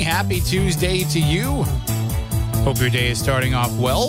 Happy 0.00 0.40
Tuesday 0.40 1.04
to 1.04 1.20
you. 1.20 1.62
Hope 2.64 2.80
your 2.80 2.88
day 2.88 3.10
is 3.10 3.20
starting 3.20 3.52
off 3.52 3.70
well. 3.78 4.08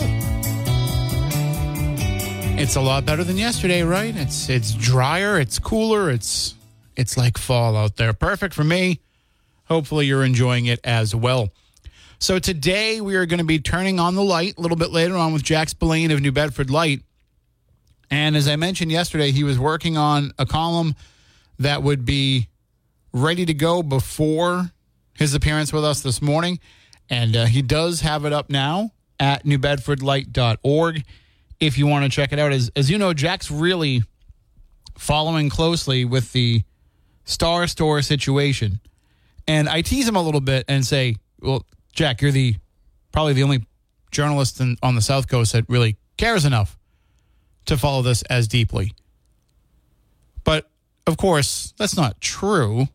It's 2.57 2.77
a 2.77 2.81
lot 2.81 3.05
better 3.05 3.25
than 3.25 3.37
yesterday, 3.37 3.83
right? 3.83 4.15
It's 4.15 4.49
it's 4.49 4.73
drier, 4.73 5.37
it's 5.37 5.59
cooler, 5.59 6.09
it's 6.09 6.55
it's 6.95 7.17
like 7.17 7.37
fall 7.37 7.75
out 7.75 7.97
there. 7.97 8.13
Perfect 8.13 8.53
for 8.53 8.63
me. 8.63 9.01
Hopefully 9.65 10.05
you're 10.05 10.23
enjoying 10.23 10.65
it 10.65 10.79
as 10.85 11.13
well. 11.13 11.49
So 12.19 12.39
today 12.39 13.01
we 13.01 13.15
are 13.15 13.25
going 13.25 13.39
to 13.39 13.45
be 13.45 13.59
turning 13.59 13.99
on 13.99 14.15
the 14.15 14.23
light 14.23 14.57
a 14.57 14.61
little 14.61 14.77
bit 14.77 14.91
later 14.91 15.15
on 15.17 15.33
with 15.33 15.43
Jack 15.43 15.69
Spillane 15.69 16.11
of 16.11 16.21
New 16.21 16.31
Bedford 16.31 16.69
Light. 16.69 17.01
And 18.09 18.37
as 18.37 18.47
I 18.47 18.55
mentioned 18.55 18.91
yesterday, 18.91 19.31
he 19.31 19.43
was 19.43 19.59
working 19.59 19.97
on 19.97 20.31
a 20.39 20.45
column 20.45 20.95
that 21.59 21.83
would 21.83 22.05
be 22.05 22.47
ready 23.11 23.45
to 23.45 23.53
go 23.53 23.83
before 23.83 24.71
his 25.21 25.35
appearance 25.35 25.71
with 25.71 25.85
us 25.85 26.01
this 26.01 26.19
morning. 26.19 26.59
And 27.07 27.35
uh, 27.35 27.45
he 27.45 27.61
does 27.61 28.01
have 28.01 28.25
it 28.25 28.33
up 28.33 28.49
now 28.49 28.91
at 29.19 29.45
newbedfordlight.org 29.45 31.03
if 31.59 31.77
you 31.77 31.85
want 31.85 32.05
to 32.05 32.09
check 32.09 32.33
it 32.33 32.39
out. 32.39 32.51
As, 32.51 32.71
as 32.75 32.89
you 32.89 32.97
know, 32.97 33.13
Jack's 33.13 33.51
really 33.51 34.01
following 34.97 35.47
closely 35.47 36.05
with 36.05 36.31
the 36.33 36.63
Star 37.23 37.67
Store 37.67 38.01
situation. 38.01 38.79
And 39.47 39.69
I 39.69 39.81
tease 39.81 40.07
him 40.07 40.15
a 40.15 40.21
little 40.23 40.41
bit 40.41 40.65
and 40.67 40.83
say, 40.83 41.17
well, 41.39 41.67
Jack, 41.93 42.21
you're 42.23 42.31
the 42.31 42.55
probably 43.11 43.33
the 43.33 43.43
only 43.43 43.63
journalist 44.09 44.59
in, 44.59 44.75
on 44.81 44.95
the 44.95 45.01
South 45.01 45.27
Coast 45.27 45.53
that 45.53 45.65
really 45.69 45.97
cares 46.17 46.45
enough 46.45 46.79
to 47.67 47.77
follow 47.77 48.01
this 48.01 48.23
as 48.23 48.47
deeply. 48.47 48.93
But 50.43 50.67
of 51.05 51.17
course, 51.17 51.75
that's 51.77 51.95
not 51.95 52.19
true 52.21 52.87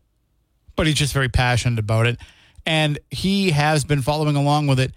but 0.77 0.87
he's 0.87 0.95
just 0.95 1.13
very 1.13 1.27
passionate 1.27 1.79
about 1.79 2.05
it. 2.07 2.17
And 2.65 2.99
he 3.11 3.51
has 3.51 3.83
been 3.83 4.01
following 4.01 4.37
along 4.37 4.67
with 4.67 4.79
it. 4.79 4.93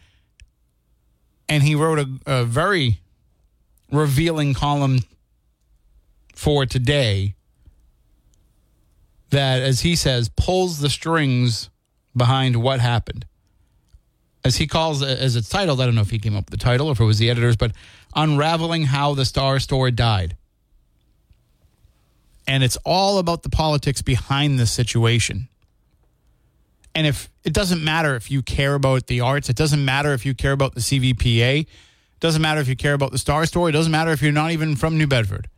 And 1.49 1.65
he 1.65 1.75
wrote 1.75 1.99
a, 1.99 2.09
a 2.27 2.45
very 2.45 3.01
revealing 3.91 4.55
column 4.55 5.01
for 6.37 6.65
today 6.65 7.35
that, 9.31 9.63
as 9.63 9.81
he 9.81 9.97
says, 9.97 10.29
pulls 10.29 10.79
the 10.79 10.89
strings 10.89 11.71
behind 12.17 12.63
what 12.63 12.81
happened. 12.81 13.27
As 14.45 14.57
he 14.57 14.67
calls 14.67 15.03
as 15.03 15.37
it's 15.37 15.49
titled, 15.49 15.81
I 15.81 15.87
don't 15.87 15.95
know 15.95 16.01
if 16.01 16.11
he 16.11 16.19
came 16.19 16.37
up 16.37 16.51
with 16.51 16.59
the 16.59 16.65
title 16.65 16.89
or 16.89 16.93
if 16.93 17.01
it 17.01 17.05
was 17.05 17.19
the 17.19 17.31
editors, 17.31 17.57
but 17.57 17.73
Unraveling 18.15 18.85
How 18.85 19.15
the 19.15 19.25
Star 19.25 19.59
Store 19.61 19.91
Died. 19.91 20.37
And 22.49 22.65
it's 22.65 22.79
all 22.85 23.19
about 23.19 23.43
the 23.43 23.51
politics 23.51 24.03
behind 24.03 24.59
this 24.59 24.73
situation. 24.73 25.50
And 26.95 27.07
if 27.07 27.31
it 27.45 27.53
doesn't 27.53 27.83
matter 27.83 28.17
if 28.17 28.31
you 28.31 28.43
care 28.43 28.75
about 28.75 29.07
the 29.07 29.21
arts, 29.21 29.49
it 29.49 29.57
doesn't 29.57 29.85
matter 29.85 30.13
if 30.13 30.27
you 30.27 30.35
care 30.35 30.53
about 30.53 30.75
the 30.75 30.81
CVPA, 30.81 31.61
it 31.61 31.69
doesn't 32.21 32.43
matter 32.43 32.61
if 32.61 32.69
you 32.69 32.77
care 32.77 32.95
about 32.95 33.13
the 33.13 33.19
Star 33.19 33.47
Store, 33.47 33.69
it 33.69 33.73
doesn't 33.73 33.93
matter 33.93 34.11
if 34.11 34.23
you're 34.23 34.33
not 34.33 34.51
even 34.51 34.77
from 34.77 34.99
New 34.99 35.07
Bedford. 35.07 35.49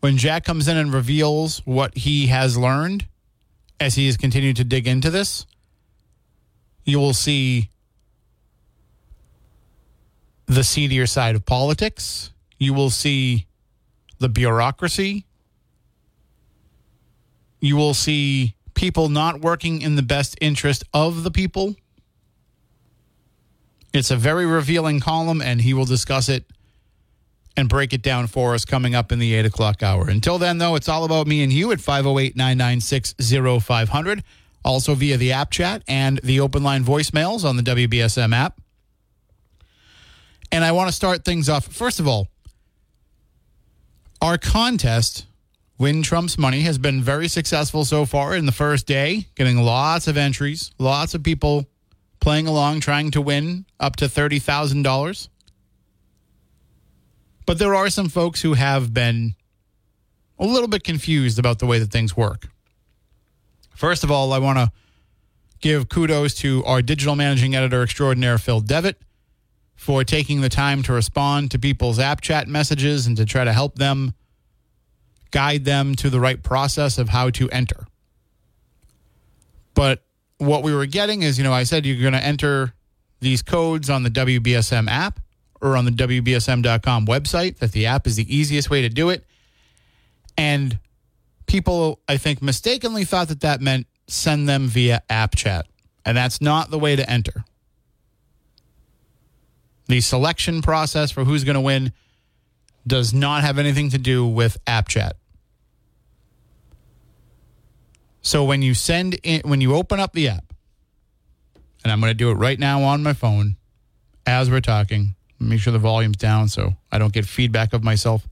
When 0.00 0.16
Jack 0.16 0.44
comes 0.44 0.68
in 0.68 0.76
and 0.76 0.92
reveals 0.92 1.58
what 1.64 1.96
he 1.96 2.26
has 2.26 2.58
learned 2.58 3.06
as 3.80 3.94
he 3.94 4.06
has 4.06 4.16
continued 4.16 4.56
to 4.56 4.64
dig 4.64 4.86
into 4.86 5.10
this, 5.10 5.46
you 6.84 6.98
will 6.98 7.14
see 7.14 7.70
the 10.46 10.64
seedier 10.64 11.06
side 11.06 11.34
of 11.34 11.46
politics. 11.46 12.30
You 12.58 12.74
will 12.74 12.90
see 12.90 13.46
the 14.18 14.28
bureaucracy. 14.28 15.24
You 17.60 17.76
will 17.76 17.94
see 17.94 18.54
people 18.74 19.08
not 19.08 19.40
working 19.40 19.82
in 19.82 19.96
the 19.96 20.02
best 20.02 20.36
interest 20.40 20.84
of 20.92 21.22
the 21.22 21.30
people. 21.30 21.76
It's 23.92 24.10
a 24.10 24.16
very 24.16 24.46
revealing 24.46 25.00
column, 25.00 25.40
and 25.40 25.60
he 25.60 25.72
will 25.72 25.84
discuss 25.84 26.28
it 26.28 26.44
and 27.56 27.68
break 27.68 27.92
it 27.92 28.02
down 28.02 28.26
for 28.26 28.54
us 28.54 28.64
coming 28.64 28.94
up 28.94 29.12
in 29.12 29.18
the 29.18 29.34
8 29.34 29.46
o'clock 29.46 29.82
hour. 29.82 30.08
Until 30.08 30.38
then, 30.38 30.58
though, 30.58 30.74
it's 30.74 30.88
all 30.88 31.04
about 31.04 31.26
me 31.26 31.42
and 31.42 31.52
you 31.52 31.70
at 31.72 31.80
508 31.80 32.36
996 32.36 33.14
0500. 33.62 34.24
Also 34.64 34.94
via 34.94 35.16
the 35.16 35.32
app 35.32 35.50
chat 35.50 35.82
and 35.86 36.18
the 36.24 36.40
open 36.40 36.62
line 36.62 36.84
voicemails 36.84 37.44
on 37.44 37.56
the 37.56 37.62
WBSM 37.62 38.34
app. 38.34 38.60
And 40.50 40.64
I 40.64 40.72
want 40.72 40.88
to 40.88 40.92
start 40.92 41.24
things 41.24 41.48
off. 41.48 41.66
First 41.66 42.00
of 42.00 42.08
all, 42.08 42.28
our 44.22 44.38
contest 44.38 45.26
Win 45.76 46.02
Trump's 46.02 46.38
Money 46.38 46.60
has 46.60 46.78
been 46.78 47.02
very 47.02 47.26
successful 47.26 47.84
so 47.84 48.04
far 48.04 48.36
in 48.36 48.46
the 48.46 48.52
first 48.52 48.86
day, 48.86 49.26
getting 49.34 49.58
lots 49.58 50.06
of 50.06 50.16
entries, 50.16 50.70
lots 50.78 51.14
of 51.14 51.22
people 51.22 51.66
playing 52.20 52.46
along, 52.46 52.80
trying 52.80 53.10
to 53.10 53.20
win 53.20 53.66
up 53.80 53.96
to 53.96 54.04
$30,000. 54.04 55.28
But 57.44 57.58
there 57.58 57.74
are 57.74 57.90
some 57.90 58.08
folks 58.08 58.40
who 58.42 58.54
have 58.54 58.94
been 58.94 59.34
a 60.38 60.46
little 60.46 60.68
bit 60.68 60.84
confused 60.84 61.38
about 61.38 61.58
the 61.58 61.66
way 61.66 61.78
that 61.78 61.90
things 61.90 62.16
work. 62.16 62.48
First 63.74 64.04
of 64.04 64.10
all, 64.10 64.32
I 64.32 64.38
want 64.38 64.58
to 64.58 64.72
give 65.60 65.88
kudos 65.88 66.34
to 66.36 66.64
our 66.64 66.82
digital 66.82 67.16
managing 67.16 67.54
editor 67.54 67.82
extraordinaire, 67.82 68.38
Phil 68.38 68.60
Devitt, 68.60 69.02
for 69.74 70.04
taking 70.04 70.40
the 70.40 70.48
time 70.48 70.82
to 70.84 70.92
respond 70.92 71.50
to 71.50 71.58
people's 71.58 71.98
app 71.98 72.20
chat 72.20 72.46
messages 72.46 73.06
and 73.06 73.16
to 73.16 73.24
try 73.24 73.44
to 73.44 73.52
help 73.52 73.74
them 73.76 74.14
guide 75.34 75.64
them 75.64 75.96
to 75.96 76.08
the 76.08 76.20
right 76.20 76.40
process 76.44 76.96
of 76.96 77.08
how 77.08 77.28
to 77.28 77.50
enter. 77.50 77.88
But 79.74 80.04
what 80.38 80.62
we 80.62 80.72
were 80.72 80.86
getting 80.86 81.22
is, 81.22 81.38
you 81.38 81.42
know, 81.42 81.52
I 81.52 81.64
said 81.64 81.84
you're 81.84 82.00
going 82.00 82.12
to 82.12 82.24
enter 82.24 82.72
these 83.18 83.42
codes 83.42 83.90
on 83.90 84.04
the 84.04 84.10
WBSM 84.10 84.88
app 84.88 85.18
or 85.60 85.76
on 85.76 85.86
the 85.86 85.90
WBSM.com 85.90 87.06
website, 87.06 87.58
that 87.58 87.72
the 87.72 87.86
app 87.86 88.06
is 88.06 88.14
the 88.14 88.34
easiest 88.36 88.70
way 88.70 88.82
to 88.82 88.88
do 88.88 89.08
it. 89.08 89.26
And 90.38 90.78
people, 91.46 91.98
I 92.08 92.16
think, 92.16 92.40
mistakenly 92.40 93.04
thought 93.04 93.26
that 93.26 93.40
that 93.40 93.60
meant 93.60 93.88
send 94.06 94.48
them 94.48 94.68
via 94.68 95.02
app 95.10 95.34
chat. 95.34 95.66
And 96.06 96.16
that's 96.16 96.40
not 96.40 96.70
the 96.70 96.78
way 96.78 96.94
to 96.94 97.10
enter. 97.10 97.44
The 99.88 100.00
selection 100.00 100.62
process 100.62 101.10
for 101.10 101.24
who's 101.24 101.42
going 101.42 101.54
to 101.54 101.60
win 101.60 101.92
does 102.86 103.12
not 103.12 103.42
have 103.42 103.58
anything 103.58 103.90
to 103.90 103.98
do 103.98 104.24
with 104.24 104.58
app 104.68 104.86
chat. 104.86 105.16
So 108.24 108.42
when 108.42 108.62
you 108.62 108.72
send 108.72 109.18
in, 109.22 109.42
when 109.44 109.60
you 109.60 109.74
open 109.74 110.00
up 110.00 110.14
the 110.14 110.30
app, 110.30 110.54
and 111.84 111.92
I'm 111.92 112.00
going 112.00 112.10
to 112.10 112.14
do 112.14 112.30
it 112.30 112.34
right 112.34 112.58
now 112.58 112.82
on 112.82 113.02
my 113.02 113.12
phone 113.12 113.56
as 114.26 114.50
we're 114.50 114.62
talking, 114.62 115.14
make 115.38 115.60
sure 115.60 115.74
the 115.74 115.78
volume's 115.78 116.16
down 116.16 116.48
so 116.48 116.72
I 116.90 116.98
don't 116.98 117.12
get 117.12 117.26
feedback 117.26 117.74
of 117.74 117.84
myself. 117.84 118.26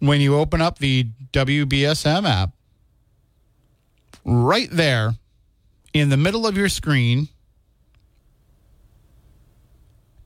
When 0.00 0.20
you 0.20 0.36
open 0.36 0.60
up 0.60 0.78
the 0.78 1.04
WBSM 1.32 2.28
app, 2.28 2.50
right 4.22 4.68
there 4.70 5.14
in 5.94 6.10
the 6.10 6.18
middle 6.18 6.46
of 6.46 6.58
your 6.58 6.68
screen 6.68 7.28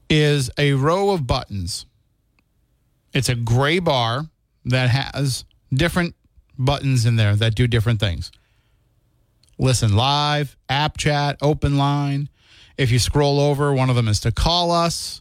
is 0.08 0.50
a 0.58 0.72
row 0.72 1.10
of 1.10 1.28
buttons. 1.28 1.86
It's 3.12 3.28
a 3.28 3.36
gray 3.36 3.78
bar 3.78 4.24
that 4.64 4.90
has 4.90 5.44
different 5.72 6.16
buttons 6.64 7.06
in 7.06 7.16
there 7.16 7.34
that 7.36 7.54
do 7.54 7.66
different 7.66 8.00
things. 8.00 8.30
Listen 9.58 9.94
live, 9.94 10.56
app 10.68 10.96
chat, 10.96 11.36
open 11.42 11.76
line. 11.76 12.28
If 12.76 12.90
you 12.90 12.98
scroll 12.98 13.40
over, 13.40 13.74
one 13.74 13.90
of 13.90 13.96
them 13.96 14.08
is 14.08 14.20
to 14.20 14.32
call 14.32 14.70
us. 14.70 15.20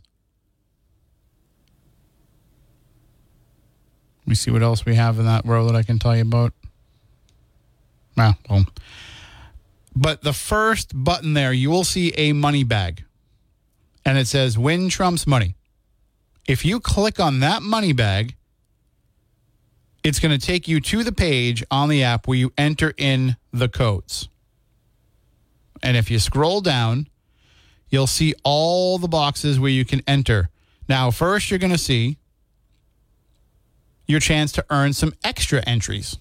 Let 4.21 4.27
me 4.27 4.36
see 4.36 4.51
what 4.51 4.62
else 4.62 4.86
we 4.86 4.95
have 4.95 5.19
in 5.19 5.25
that 5.25 5.45
row 5.45 5.65
that 5.65 5.75
I 5.75 5.83
can 5.83 6.00
tell 6.00 6.15
you 6.15 6.21
about. 6.21 6.53
Ah, 8.18 8.38
well. 8.50 8.65
But 9.95 10.21
the 10.21 10.33
first 10.33 10.91
button 10.94 11.33
there, 11.33 11.51
you 11.51 11.69
will 11.69 11.83
see 11.83 12.13
a 12.15 12.33
money 12.33 12.63
bag. 12.63 13.03
And 14.06 14.18
it 14.18 14.27
says 14.27 14.57
win 14.57 14.89
Trump's 14.89 15.27
money. 15.27 15.56
If 16.47 16.63
you 16.63 16.80
click 16.80 17.19
on 17.19 17.41
that 17.41 17.62
money 17.62 17.91
bag, 17.91 18.36
it's 20.04 20.19
going 20.19 20.38
to 20.38 20.46
take 20.46 20.68
you 20.68 20.80
to 20.80 21.04
the 21.04 21.12
page 21.12 21.63
on 21.69 21.90
the 21.90 22.04
app 22.04 22.28
where 22.28 22.38
you 22.38 22.54
enter 22.57 22.94
in 22.98 23.36
the 23.51 23.68
codes. 23.68 24.30
And 25.81 25.98
if 25.98 26.10
you 26.12 26.19
scroll 26.19 26.62
down, 26.62 27.07
you'll 27.90 28.07
see 28.07 28.34
all 28.44 28.98
the 28.98 29.07
boxes 29.07 29.60
where 29.60 29.72
you 29.72 29.86
can 29.86 30.01
enter. 30.07 30.50
Now, 30.88 31.12
first, 31.12 31.50
you're 31.50 31.60
going 31.60 31.72
to 31.72 31.78
see 31.78 32.18
your 34.07 34.19
chance 34.19 34.51
to 34.54 34.66
earn 34.69 34.94
some 34.94 35.13
extra 35.24 35.62
entries. 35.68 36.18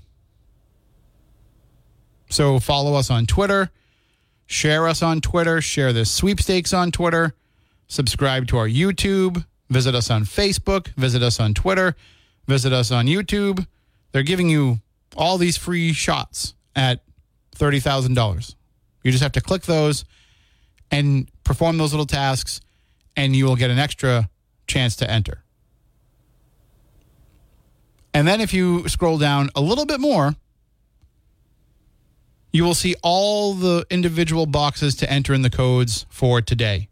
So, 2.30 2.58
follow 2.58 2.94
us 2.94 3.10
on 3.10 3.26
Twitter, 3.26 3.70
share 4.46 4.86
us 4.86 5.02
on 5.02 5.22
Twitter, 5.22 5.62
share 5.62 5.94
the 5.94 6.04
sweepstakes 6.04 6.74
on 6.74 6.92
Twitter, 6.92 7.34
subscribe 7.86 8.46
to 8.48 8.58
our 8.58 8.68
YouTube, 8.68 9.46
visit 9.70 9.94
us 9.94 10.10
on 10.10 10.24
Facebook, 10.24 10.88
visit 10.88 11.22
us 11.22 11.40
on 11.40 11.54
Twitter, 11.54 11.96
visit 12.48 12.72
us 12.72 12.90
on 12.90 13.06
YouTube. 13.06 13.64
They're 14.10 14.24
giving 14.24 14.48
you 14.48 14.80
all 15.16 15.38
these 15.38 15.56
free 15.56 15.92
shots 15.92 16.54
at 16.74 17.02
$30,000. 17.56 18.54
You 19.04 19.12
just 19.12 19.22
have 19.22 19.32
to 19.32 19.40
click 19.40 19.62
those 19.62 20.04
and 20.90 21.30
perform 21.44 21.78
those 21.78 21.92
little 21.92 22.06
tasks, 22.06 22.60
and 23.16 23.36
you 23.36 23.44
will 23.44 23.56
get 23.56 23.70
an 23.70 23.78
extra 23.78 24.28
chance 24.66 24.96
to 24.96 25.10
enter. 25.10 25.44
And 28.14 28.26
then 28.26 28.40
if 28.40 28.52
you 28.52 28.88
scroll 28.88 29.18
down 29.18 29.50
a 29.54 29.60
little 29.60 29.86
bit 29.86 30.00
more, 30.00 30.34
you 32.52 32.64
will 32.64 32.74
see 32.74 32.94
all 33.02 33.54
the 33.54 33.86
individual 33.90 34.46
boxes 34.46 34.96
to 34.96 35.10
enter 35.10 35.34
in 35.34 35.42
the 35.42 35.50
codes 35.50 36.06
for 36.08 36.40
today. 36.40 36.88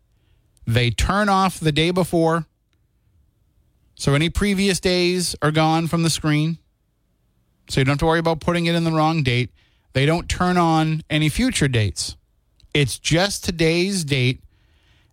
They 0.67 0.91
turn 0.91 1.29
off 1.29 1.59
the 1.59 1.73
day 1.73 1.91
before. 1.91 2.47
So 3.97 4.15
any 4.15 4.29
previous 4.29 4.79
days 4.79 5.35
are 5.43 5.51
gone 5.51 5.87
from 5.87 6.03
the 6.03 6.11
screen. 6.11 6.59
So 7.69 7.81
you 7.81 7.85
don't 7.85 7.95
have 7.95 7.99
to 8.01 8.07
worry 8.07 8.19
about 8.19 8.41
putting 8.41 8.67
it 8.67 8.75
in 8.75 8.85
the 8.85 8.93
wrong 8.93 9.23
date. 9.23 9.51
They 9.95 10.07
don't 10.07 10.29
turn 10.29 10.59
on 10.59 11.03
any 11.09 11.31
future 11.31 11.67
dates. 11.67 12.17
It's 12.75 12.99
just 12.99 13.43
today's 13.43 14.05
date 14.05 14.43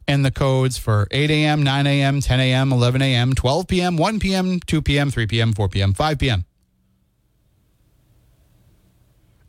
and 0.06 0.25
the 0.25 0.31
codes 0.31 0.77
for 0.77 1.07
8 1.12 1.31
a.m., 1.31 1.63
9 1.63 1.88
a.m., 1.88 2.19
10 2.19 2.39
a.m., 2.41 2.74
11 2.74 3.01
a.m., 3.01 3.33
12 3.33 3.68
p.m., 3.68 3.95
1 3.95 4.19
p.m., 4.19 4.59
2 4.59 4.81
p.m., 4.81 5.09
3 5.09 5.27
p.m., 5.27 5.53
4 5.53 5.69
p.m., 5.69 5.94
5 5.94 6.19
p.m. 6.19 6.45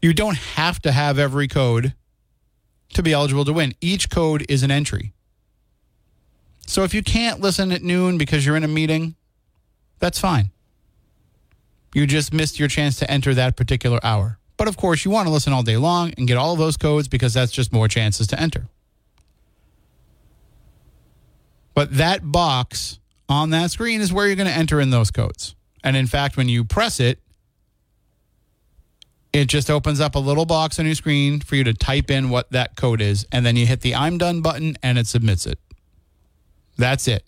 You 0.01 0.13
don't 0.15 0.37
have 0.37 0.81
to 0.83 0.93
have 0.93 1.19
every 1.19 1.49
code 1.49 1.95
to 2.93 3.03
be 3.03 3.13
eligible 3.13 3.45
to 3.47 3.53
win. 3.53 3.75
Each 3.81 4.09
code 4.09 4.47
is 4.49 4.63
an 4.63 4.71
entry. 4.71 5.13
So 6.67 6.85
if 6.85 6.95
you 6.95 7.03
can't 7.03 7.41
listen 7.41 7.73
at 7.73 7.83
noon 7.83 8.17
because 8.17 8.47
you're 8.47 8.57
in 8.57 8.65
a 8.65 8.69
meeting, 8.69 9.17
that's 10.05 10.19
fine. 10.19 10.51
You 11.95 12.07
just 12.07 12.35
missed 12.35 12.59
your 12.59 12.69
chance 12.69 12.99
to 12.99 13.11
enter 13.11 13.33
that 13.33 13.57
particular 13.57 13.99
hour. 14.03 14.39
But 14.59 14.69
of 14.69 14.77
course, 14.77 15.03
you 15.03 15.11
want 15.11 15.29
to 15.29 15.33
listen 15.33 15.55
all 15.55 15.63
day 15.63 15.79
long 15.79 16.13
and 16.19 16.29
get 16.29 16.37
all 16.37 16.53
of 16.53 16.59
those 16.59 16.77
codes 16.77 17.09
because 17.09 17.33
that's 17.33 17.51
just 17.51 17.73
more 17.73 17.89
chances 17.89 18.27
to 18.27 18.39
enter. 18.39 18.69
But 21.73 21.97
that 21.97 22.31
box 22.31 22.99
on 23.31 23.49
that 23.51 23.71
screen 23.71 24.03
is 24.03 24.13
where 24.13 24.27
you're 24.27 24.37
going 24.37 24.47
to 24.47 24.53
enter 24.53 24.79
in 24.79 24.91
those 24.91 25.11
codes. 25.11 25.55
And 25.83 25.97
in 25.97 26.07
fact, 26.07 26.37
when 26.37 26.51
you 26.51 26.65
press 26.67 27.01
it, 27.01 27.19
it 29.33 29.47
just 29.47 29.71
opens 29.71 30.01
up 30.01 30.17
a 30.17 30.19
little 30.19 30.45
box 30.45 30.79
on 30.79 30.85
your 30.85 30.97
screen 30.97 31.41
for 31.41 31.57
you 31.57 31.65
to 31.65 31.73
type 31.73 32.11
in 32.11 32.29
what 32.29 32.53
that 32.53 32.77
code 32.77 33.01
is. 33.01 33.27
And 33.33 33.47
then 33.47 33.57
you 33.57 33.65
hit 33.65 33.81
the 33.81 33.95
I'm 33.95 34.19
done 34.19 34.43
button 34.43 34.77
and 34.83 34.99
it 34.99 35.07
submits 35.07 35.47
it. 35.47 35.59
That's 36.77 37.09
it. 37.09 37.25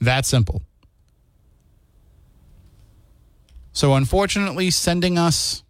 That 0.00 0.24
simple. 0.24 0.62
So, 3.72 3.94
unfortunately, 3.94 4.70
sending 4.70 5.18
us 5.18 5.62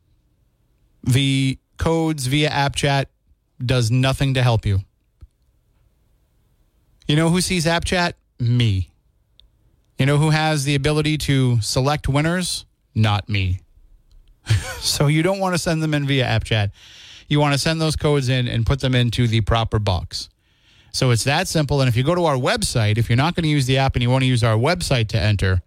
the 1.04 1.58
codes 1.76 2.26
via 2.26 2.48
app 2.48 2.74
chat 2.74 3.08
does 3.64 3.90
nothing 3.90 4.34
to 4.34 4.42
help 4.42 4.66
you. 4.66 4.80
You 7.06 7.16
know 7.16 7.30
who 7.30 7.40
sees 7.40 7.66
app 7.66 7.84
chat? 7.84 8.16
Me. 8.38 8.90
You 9.98 10.06
know 10.06 10.18
who 10.18 10.30
has 10.30 10.64
the 10.64 10.74
ability 10.74 11.18
to 11.18 11.60
select 11.60 12.08
winners? 12.08 12.64
Not 12.94 13.28
me. 13.28 13.60
so 14.80 15.06
you 15.06 15.22
don't 15.22 15.38
want 15.38 15.54
to 15.54 15.58
send 15.58 15.82
them 15.82 15.94
in 15.94 16.06
via 16.06 16.24
app 16.24 16.44
chat. 16.44 16.70
You 17.28 17.40
want 17.40 17.54
to 17.54 17.58
send 17.58 17.80
those 17.80 17.96
codes 17.96 18.28
in 18.28 18.48
and 18.48 18.66
put 18.66 18.80
them 18.80 18.94
into 18.94 19.26
the 19.26 19.40
proper 19.42 19.78
box. 19.78 20.28
So 20.92 21.10
it's 21.10 21.24
that 21.24 21.48
simple. 21.48 21.80
And 21.80 21.88
if 21.88 21.96
you 21.96 22.02
go 22.02 22.14
to 22.14 22.24
our 22.24 22.36
website, 22.36 22.98
if 22.98 23.08
you're 23.08 23.16
not 23.16 23.34
going 23.34 23.44
to 23.44 23.48
use 23.48 23.66
the 23.66 23.78
app 23.78 23.94
and 23.94 24.02
you 24.02 24.10
want 24.10 24.22
to 24.22 24.28
use 24.28 24.44
our 24.44 24.56
website 24.56 25.08
to 25.08 25.18
enter, 25.18 25.62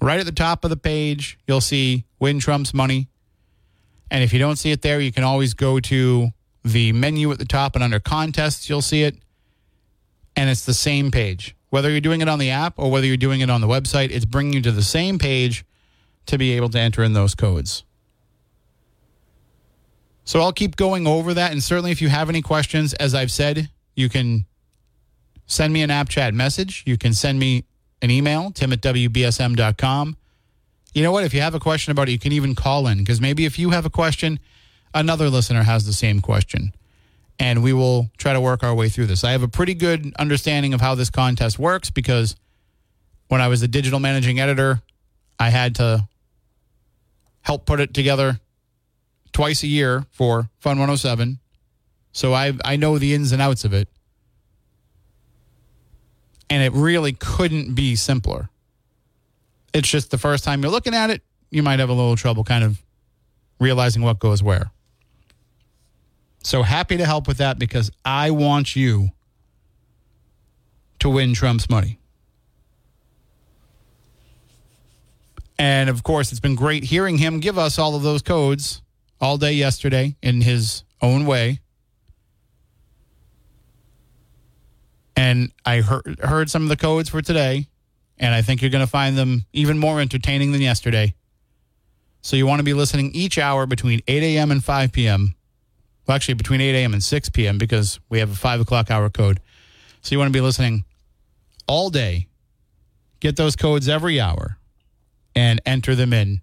right 0.00 0.20
at 0.20 0.26
the 0.26 0.32
top 0.32 0.64
of 0.64 0.70
the 0.70 0.76
page, 0.76 1.38
you'll 1.46 1.60
see 1.60 2.04
Win 2.18 2.38
Trump's 2.38 2.74
Money. 2.74 3.08
And 4.10 4.22
if 4.22 4.32
you 4.32 4.38
don't 4.38 4.56
see 4.56 4.70
it 4.70 4.82
there, 4.82 5.00
you 5.00 5.12
can 5.12 5.24
always 5.24 5.54
go 5.54 5.80
to 5.80 6.28
the 6.64 6.92
menu 6.92 7.30
at 7.32 7.38
the 7.38 7.44
top 7.44 7.74
and 7.74 7.84
under 7.84 8.00
contests, 8.00 8.68
you'll 8.68 8.82
see 8.82 9.02
it. 9.02 9.16
And 10.34 10.50
it's 10.50 10.64
the 10.64 10.74
same 10.74 11.10
page. 11.10 11.56
Whether 11.70 11.90
you're 11.90 12.00
doing 12.00 12.20
it 12.20 12.28
on 12.28 12.38
the 12.38 12.50
app 12.50 12.74
or 12.78 12.90
whether 12.90 13.06
you're 13.06 13.16
doing 13.16 13.40
it 13.40 13.50
on 13.50 13.60
the 13.60 13.66
website, 13.66 14.10
it's 14.10 14.24
bringing 14.24 14.52
you 14.52 14.62
to 14.62 14.72
the 14.72 14.82
same 14.82 15.18
page 15.18 15.64
to 16.26 16.38
be 16.38 16.52
able 16.52 16.68
to 16.70 16.78
enter 16.78 17.02
in 17.02 17.12
those 17.12 17.34
codes. 17.34 17.84
So 20.24 20.40
I'll 20.40 20.52
keep 20.52 20.76
going 20.76 21.06
over 21.06 21.34
that. 21.34 21.52
And 21.52 21.62
certainly, 21.62 21.92
if 21.92 22.02
you 22.02 22.08
have 22.08 22.28
any 22.28 22.42
questions, 22.42 22.94
as 22.94 23.14
I've 23.14 23.30
said, 23.30 23.70
you 23.94 24.08
can 24.08 24.44
send 25.46 25.72
me 25.72 25.82
an 25.82 25.90
app 25.90 26.08
chat 26.08 26.34
message. 26.34 26.82
You 26.84 26.98
can 26.98 27.14
send 27.14 27.38
me 27.38 27.64
an 28.02 28.10
email, 28.10 28.50
tim 28.50 28.72
at 28.72 28.80
WBSM.com. 28.80 30.16
You 30.94 31.02
know 31.02 31.12
what? 31.12 31.24
If 31.24 31.34
you 31.34 31.40
have 31.40 31.54
a 31.54 31.60
question 31.60 31.90
about 31.90 32.08
it, 32.08 32.12
you 32.12 32.18
can 32.18 32.32
even 32.32 32.54
call 32.54 32.86
in 32.86 32.98
because 32.98 33.20
maybe 33.20 33.44
if 33.44 33.58
you 33.58 33.70
have 33.70 33.84
a 33.84 33.90
question, 33.90 34.38
another 34.94 35.28
listener 35.28 35.62
has 35.62 35.84
the 35.86 35.92
same 35.92 36.20
question. 36.20 36.72
And 37.38 37.62
we 37.62 37.74
will 37.74 38.10
try 38.16 38.32
to 38.32 38.40
work 38.40 38.62
our 38.62 38.74
way 38.74 38.88
through 38.88 39.06
this. 39.06 39.22
I 39.22 39.32
have 39.32 39.42
a 39.42 39.48
pretty 39.48 39.74
good 39.74 40.14
understanding 40.18 40.72
of 40.72 40.80
how 40.80 40.94
this 40.94 41.10
contest 41.10 41.58
works 41.58 41.90
because 41.90 42.34
when 43.28 43.42
I 43.42 43.48
was 43.48 43.60
the 43.60 43.68
digital 43.68 44.00
managing 44.00 44.40
editor, 44.40 44.80
I 45.38 45.50
had 45.50 45.74
to 45.76 46.08
help 47.42 47.66
put 47.66 47.80
it 47.80 47.92
together 47.92 48.40
twice 49.32 49.62
a 49.62 49.66
year 49.66 50.06
for 50.12 50.48
Fun 50.60 50.78
107. 50.78 51.38
So 52.12 52.32
I 52.32 52.54
I 52.64 52.76
know 52.76 52.96
the 52.98 53.12
ins 53.12 53.32
and 53.32 53.42
outs 53.42 53.66
of 53.66 53.74
it. 53.74 53.88
And 56.48 56.62
it 56.62 56.72
really 56.72 57.12
couldn't 57.12 57.74
be 57.74 57.96
simpler. 57.96 58.48
It's 59.72 59.88
just 59.88 60.10
the 60.10 60.18
first 60.18 60.44
time 60.44 60.62
you're 60.62 60.70
looking 60.70 60.94
at 60.94 61.10
it, 61.10 61.22
you 61.50 61.62
might 61.62 61.80
have 61.80 61.88
a 61.88 61.92
little 61.92 62.16
trouble 62.16 62.44
kind 62.44 62.64
of 62.64 62.80
realizing 63.58 64.02
what 64.02 64.18
goes 64.18 64.42
where. 64.42 64.70
So 66.42 66.62
happy 66.62 66.96
to 66.96 67.04
help 67.04 67.26
with 67.26 67.38
that 67.38 67.58
because 67.58 67.90
I 68.04 68.30
want 68.30 68.76
you 68.76 69.10
to 71.00 71.10
win 71.10 71.34
Trump's 71.34 71.68
money. 71.68 71.98
And 75.58 75.88
of 75.90 76.02
course, 76.02 76.30
it's 76.30 76.40
been 76.40 76.54
great 76.54 76.84
hearing 76.84 77.18
him 77.18 77.40
give 77.40 77.58
us 77.58 77.78
all 77.78 77.96
of 77.96 78.02
those 78.02 78.22
codes 78.22 78.82
all 79.20 79.38
day 79.38 79.52
yesterday 79.52 80.16
in 80.22 80.42
his 80.42 80.84
own 81.00 81.26
way. 81.26 81.60
And 85.16 85.50
I 85.64 85.80
heard, 85.80 86.20
heard 86.22 86.50
some 86.50 86.62
of 86.62 86.68
the 86.68 86.76
codes 86.76 87.08
for 87.08 87.22
today, 87.22 87.68
and 88.18 88.34
I 88.34 88.42
think 88.42 88.60
you're 88.60 88.70
going 88.70 88.84
to 88.84 88.90
find 88.90 89.16
them 89.16 89.46
even 89.52 89.78
more 89.78 90.00
entertaining 90.00 90.52
than 90.52 90.60
yesterday. 90.60 91.14
So 92.20 92.36
you 92.36 92.46
want 92.46 92.60
to 92.60 92.64
be 92.64 92.74
listening 92.74 93.12
each 93.14 93.38
hour 93.38 93.66
between 93.66 94.00
8 94.06 94.22
a.m. 94.22 94.50
and 94.50 94.62
5 94.62 94.92
p.m. 94.92 95.34
Well, 96.06 96.14
actually, 96.14 96.34
between 96.34 96.60
8 96.60 96.74
a.m. 96.74 96.92
and 96.92 97.02
6 97.02 97.28
p.m. 97.30 97.56
because 97.56 97.98
we 98.08 98.18
have 98.18 98.30
a 98.30 98.34
5 98.34 98.60
o'clock 98.60 98.90
hour 98.90 99.08
code. 99.10 99.40
So 100.02 100.14
you 100.14 100.18
want 100.18 100.28
to 100.28 100.36
be 100.36 100.40
listening 100.40 100.84
all 101.66 101.90
day. 101.90 102.28
Get 103.20 103.36
those 103.36 103.56
codes 103.56 103.88
every 103.88 104.20
hour 104.20 104.58
and 105.34 105.60
enter 105.64 105.94
them 105.94 106.12
in 106.12 106.42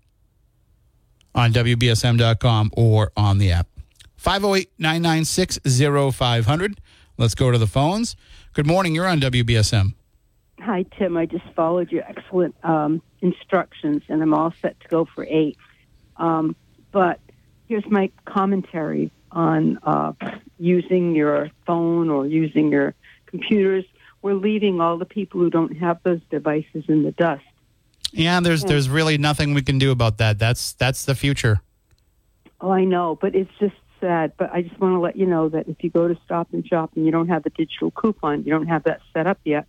on 1.36 1.54
WBSM.com 1.54 2.72
or 2.76 3.12
on 3.16 3.38
the 3.38 3.52
app. 3.52 3.68
508 4.18 4.72
996 4.80 5.60
0500. 6.16 6.80
Let's 7.18 7.36
go 7.36 7.52
to 7.52 7.58
the 7.58 7.68
phones. 7.68 8.16
Good 8.54 8.68
morning. 8.68 8.94
You're 8.94 9.08
on 9.08 9.20
WBSM. 9.20 9.96
Hi, 10.60 10.86
Tim. 11.00 11.18
I 11.18 11.26
just 11.26 11.46
followed 11.56 11.92
your 11.92 12.04
excellent 12.04 12.56
um, 12.64 13.02
instructions, 13.22 14.04
and 14.08 14.22
I'm 14.22 14.32
all 14.32 14.54
set 14.62 14.80
to 14.82 14.88
go 14.90 15.06
for 15.16 15.26
eight. 15.28 15.58
Um, 16.18 16.56
but 16.92 17.20
here's 17.68 17.86
my 17.90 18.12
commentary 18.26 19.10
on 19.32 19.80
uh, 19.82 20.14
using 20.60 21.16
your 21.16 21.50
phone 21.66 22.12
or 22.12 22.28
using 22.28 22.72
your 22.72 22.94
computers. 23.26 23.86
We're 24.22 24.36
leaving 24.36 24.80
all 24.80 25.00
the 25.00 25.06
people 25.06 25.40
who 25.40 25.50
don't 25.50 25.76
have 25.78 25.98
those 26.04 26.22
devices 26.30 26.86
in 26.88 27.02
the 27.02 27.12
dust. 27.12 27.44
Yeah, 28.12 28.40
there's 28.40 28.64
there's 28.64 28.88
really 28.88 29.18
nothing 29.18 29.56
we 29.56 29.64
can 29.64 29.80
do 29.80 29.90
about 29.90 30.20
that. 30.20 30.38
That's 30.38 30.74
that's 30.74 31.06
the 31.06 31.16
future. 31.16 31.62
Oh, 32.62 32.70
I 32.70 32.86
know, 32.86 33.18
but 33.20 33.34
it's 33.34 33.52
just 33.60 33.74
sad, 34.04 34.34
but 34.38 34.52
I 34.54 34.62
just 34.64 34.78
want 34.80 34.96
to 34.96 35.00
let 35.00 35.16
you 35.16 35.26
know 35.26 35.48
that 35.50 35.70
if 35.70 35.82
you 35.82 35.90
go 35.90 36.10
to 36.10 36.18
Stop 36.26 36.50
and 36.52 36.68
Shop 36.68 36.92
and 36.96 37.06
you 37.06 37.12
don't 37.12 37.30
have 37.30 37.44
the 37.44 37.50
digital 37.52 37.90
coupon, 37.92 38.44
you 38.44 38.52
don't 38.52 38.68
have 38.68 38.84
that 38.84 39.00
set 39.14 39.28
up 39.28 39.40
yet, 39.46 39.66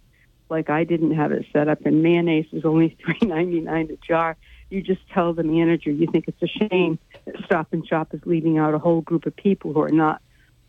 like 0.50 0.70
I 0.70 0.82
didn't 0.82 1.14
have 1.14 1.30
it 1.30 1.46
set 1.52 1.68
up, 1.68 1.86
and 1.86 2.02
mayonnaise 2.02 2.46
is 2.52 2.64
only 2.64 2.96
three 3.04 3.28
ninety 3.28 3.60
nine 3.60 3.88
a 3.90 3.96
jar. 4.06 4.36
You 4.70 4.82
just 4.82 5.08
tell 5.10 5.32
the 5.34 5.44
manager 5.44 5.90
you 5.90 6.08
think 6.10 6.26
it's 6.26 6.42
a 6.42 6.68
shame 6.68 6.98
that 7.26 7.36
Stop 7.44 7.68
and 7.72 7.86
Shop 7.86 8.12
is 8.12 8.20
leaving 8.24 8.58
out 8.58 8.74
a 8.74 8.78
whole 8.78 9.02
group 9.02 9.24
of 9.24 9.36
people 9.36 9.72
who 9.72 9.80
are 9.82 9.90
not 9.90 10.20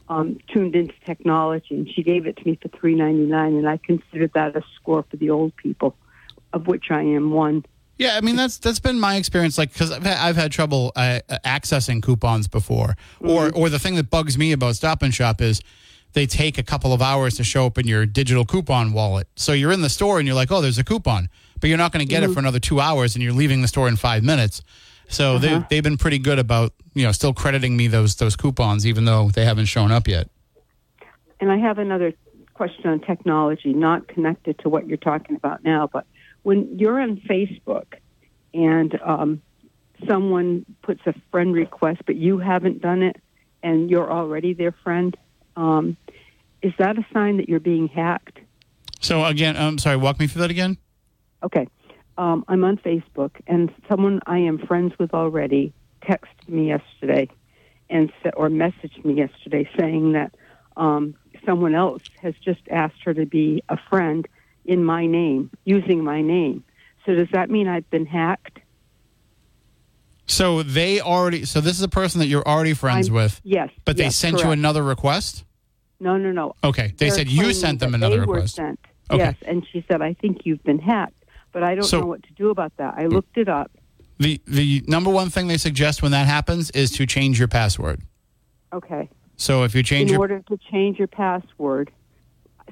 um, 0.10 0.38
tuned 0.54 0.76
into 0.76 0.94
technology, 1.04 1.74
and 1.74 1.90
she 1.90 2.04
gave 2.04 2.28
it 2.28 2.38
to 2.38 2.46
me 2.46 2.60
for 2.62 2.68
three 2.68 2.94
ninety 2.94 3.26
nine, 3.26 3.56
and 3.56 3.68
I 3.68 3.78
considered 3.78 4.32
that 4.36 4.56
a 4.56 4.62
score 4.76 5.04
for 5.10 5.18
the 5.18 5.32
old 5.32 5.56
people, 5.56 5.96
of 6.54 6.68
which 6.68 6.92
I 6.92 7.02
am 7.02 7.32
one. 7.32 7.66
Yeah, 7.98 8.18
I 8.18 8.22
mean 8.22 8.36
that's 8.36 8.58
that's 8.58 8.80
been 8.80 9.00
my 9.00 9.16
experience. 9.16 9.58
Like, 9.58 9.72
because 9.72 9.92
I've 9.92 10.04
had, 10.04 10.18
I've 10.18 10.36
had 10.36 10.52
trouble 10.52 10.92
uh, 10.96 11.20
accessing 11.46 12.04
coupons 12.04 12.48
before, 12.48 12.96
or 13.22 13.48
mm-hmm. 13.48 13.58
or 13.58 13.70
the 13.70 13.80
thing 13.80 13.96
that 13.96 14.10
bugs 14.10 14.38
me 14.38 14.52
about 14.52 14.76
Stop 14.76 15.02
and 15.02 15.14
Shop 15.14 15.42
is 15.42 15.62
they 16.14 16.26
take 16.26 16.58
a 16.58 16.64
couple 16.64 16.94
of 16.94 17.02
hours 17.02 17.36
to 17.36 17.44
show 17.44 17.66
up 17.66 17.78
in 17.78 17.88
your 17.88 18.06
digital 18.06 18.46
coupon 18.46 18.94
wallet. 18.94 19.28
So 19.36 19.54
you're 19.54 19.72
in 19.72 19.82
the 19.82 19.90
store 19.90 20.18
and 20.18 20.28
you're 20.28 20.36
like, 20.36 20.52
oh, 20.52 20.62
there's 20.62 20.78
a 20.78 20.84
coupon, 20.84 21.30
but 21.60 21.70
you're 21.70 21.78
not 21.78 21.92
going 21.92 22.06
to 22.06 22.10
get 22.10 22.24
it 22.24 22.28
mm-hmm. 22.28 22.34
for 22.34 22.40
another 22.40 22.60
two 22.60 22.80
hours, 22.80 23.16
and 23.16 23.24
you're 23.24 23.34
leaving 23.34 23.62
the 23.62 23.68
store 23.68 23.88
in 23.88 23.96
five 23.96 24.24
minutes. 24.24 24.62
So 25.08 25.38
they 25.38 25.54
uh-huh. 25.54 25.68
they've 25.70 25.84
been 25.84 25.98
pretty 25.98 26.20
good 26.20 26.40
about 26.40 26.74
you 26.94 27.04
know 27.04 27.12
still 27.14 27.34
crediting 27.34 27.78
me 27.78 27.88
those 27.88 28.16
those 28.16 28.36
coupons 28.36 28.86
even 28.86 29.06
though 29.06 29.30
they 29.30 29.46
haven't 29.46 29.66
shown 29.66 29.92
up 29.92 30.08
yet. 30.08 30.30
And 31.40 31.52
I 31.52 31.58
have 31.58 31.78
another 31.78 32.14
question 32.54 32.90
on 32.90 33.02
technology, 33.02 33.74
not 33.74 34.08
connected 34.08 34.58
to 34.60 34.70
what 34.70 34.88
you're 34.88 34.98
talking 34.98 35.36
about 35.36 35.64
now, 35.64 35.90
but 35.92 36.06
when 36.46 36.78
you're 36.78 37.02
on 37.02 37.18
Facebook 37.28 37.96
and 38.54 39.02
um, 39.02 39.42
someone 40.08 40.64
puts 40.84 41.02
a 41.08 41.16
friend 41.32 41.56
request, 41.56 42.04
but 42.06 42.16
you 42.16 42.38
haven't 42.38 42.84
done 42.84 43.02
it, 43.02 43.20
and 43.64 43.90
you're 43.90 44.12
already 44.12 44.54
their 44.54 44.72
friend, 44.84 45.18
um, 45.56 45.98
is 46.62 46.72
that 46.78 47.00
a 47.00 47.06
sign 47.12 47.38
that 47.38 47.50
you're 47.50 47.60
being 47.60 47.88
hacked? 47.88 48.38
So 49.02 49.26
again, 49.26 49.58
I'm 49.58 49.80
sorry. 49.80 49.98
Walk 49.98 50.20
me 50.20 50.28
through 50.28 50.44
that 50.44 50.52
again. 50.52 50.78
Okay. 51.42 51.68
Um, 52.16 52.46
I'm 52.48 52.64
on 52.64 52.78
Facebook, 52.78 53.32
and 53.48 53.74
someone 53.90 54.22
I 54.28 54.38
am 54.38 54.60
friends 54.60 54.94
with 55.00 55.16
already 55.16 55.74
texted 56.04 56.48
me 56.48 56.68
yesterday, 56.68 57.28
and 57.90 58.12
or 58.38 58.50
messaged 58.50 59.04
me 59.04 59.16
yesterday 59.16 59.68
saying 59.80 60.12
that 60.12 60.36
um, 60.78 61.16
someone 61.44 61.74
else 61.74 62.04
has 62.22 62.36
just 62.36 62.62
asked 62.70 63.02
her 63.04 63.16
to 63.16 63.26
be 63.26 63.64
a 63.68 63.80
friend 63.90 64.28
in 64.66 64.84
my 64.84 65.06
name, 65.06 65.52
using 65.64 66.04
my 66.04 66.22
name. 66.22 66.64
So 67.06 67.14
does 67.14 67.28
that 67.34 67.50
mean 67.50 67.68
I've 67.68 67.90
been 67.90 68.06
hacked? 68.06 68.60
So 70.28 70.64
they 70.64 71.00
already. 71.00 71.46
So 71.46 71.62
this 71.62 71.78
is 71.78 71.84
a 71.84 71.88
person 71.88 72.20
that 72.20 72.28
you're 72.28 72.48
already 72.48 72.74
friends 72.74 73.10
I'm- 73.10 73.16
with, 73.16 73.42
Yes. 73.44 73.70
but 73.86 73.98
they 73.98 74.06
yes, 74.06 74.16
sent 74.16 74.42
you 74.42 74.50
another 74.52 74.84
request. 74.84 75.46
No, 76.00 76.18
no, 76.18 76.32
no. 76.32 76.56
Okay, 76.64 76.88
they 76.98 77.06
They're 77.08 77.12
said 77.12 77.30
you 77.30 77.54
sent 77.54 77.80
them 77.80 77.94
another 77.94 78.16
they 78.16 78.22
request. 78.22 78.56
Sent. 78.56 78.80
Okay. 79.12 79.24
Yes, 79.24 79.36
and 79.48 79.66
she 79.72 79.86
said, 79.88 80.02
"I 80.02 80.14
think 80.14 80.46
you've 80.46 80.64
been 80.64 80.80
hacked," 80.80 81.24
but 81.52 81.64
I 81.64 81.76
don't 81.76 81.84
So- 81.84 82.02
know 82.02 82.08
what 82.08 82.24
to 82.24 82.34
do 82.34 82.50
about 82.50 82.76
that. 82.78 82.96
I 82.98 83.04
mm. 83.04 83.14
looked 83.14 83.38
it 83.38 83.48
up. 83.48 83.72
The 84.18 84.42
the 84.48 84.84
number 84.88 85.12
one 85.12 85.30
thing 85.30 85.48
they 85.48 85.58
suggest 85.58 86.02
when 86.02 86.12
that 86.12 86.26
happens 86.26 86.72
is 86.72 86.90
to 86.92 87.06
change 87.06 87.38
your 87.38 87.48
password. 87.48 88.02
Okay. 88.74 89.10
So 89.38 89.64
if 89.64 89.76
you 89.76 89.84
change 89.84 90.10
in 90.10 90.14
your 90.14 90.22
order 90.22 90.40
to 90.48 90.58
change 90.72 90.98
your 90.98 91.08
password. 91.08 91.92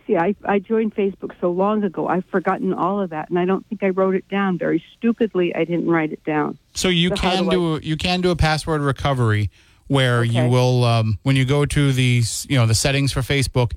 See, 0.06 0.18
I, 0.18 0.36
I 0.44 0.60
joined 0.60 0.94
Facebook 0.96 1.32
so 1.40 1.50
long 1.52 1.84
ago. 1.84 2.08
I've 2.08 2.26
forgotten 2.26 2.74
all 2.74 3.00
of 3.02 3.12
that, 3.12 3.30
and 3.30 3.40
I 3.40 3.46
don't 3.46 3.66
think 3.68 3.84
I 3.84 3.90
wrote 3.90 4.16
it 4.16 4.28
down. 4.28 4.58
Very 4.58 4.84
stupidly, 4.98 5.56
I 5.56 5.64
didn't 5.64 5.88
write 5.90 6.12
it 6.12 6.24
down. 6.26 6.58
So 6.74 6.90
you 6.90 7.10
So 7.10 7.16
can 7.16 7.44
do 7.50 7.80
do, 7.80 7.88
you 7.88 7.96
can 7.96 8.20
do 8.22 8.30
a 8.32 8.36
password 8.36 8.82
recovery 8.82 9.50
where 9.88 10.24
you 10.24 10.48
will 10.48 10.84
um, 10.84 11.20
when 11.24 11.36
you 11.36 11.46
go 11.46 11.66
to 11.66 11.92
the 11.94 12.22
you 12.50 12.58
know 12.58 12.66
the 12.66 12.74
settings 12.76 13.12
for 13.14 13.22
Facebook, 13.22 13.72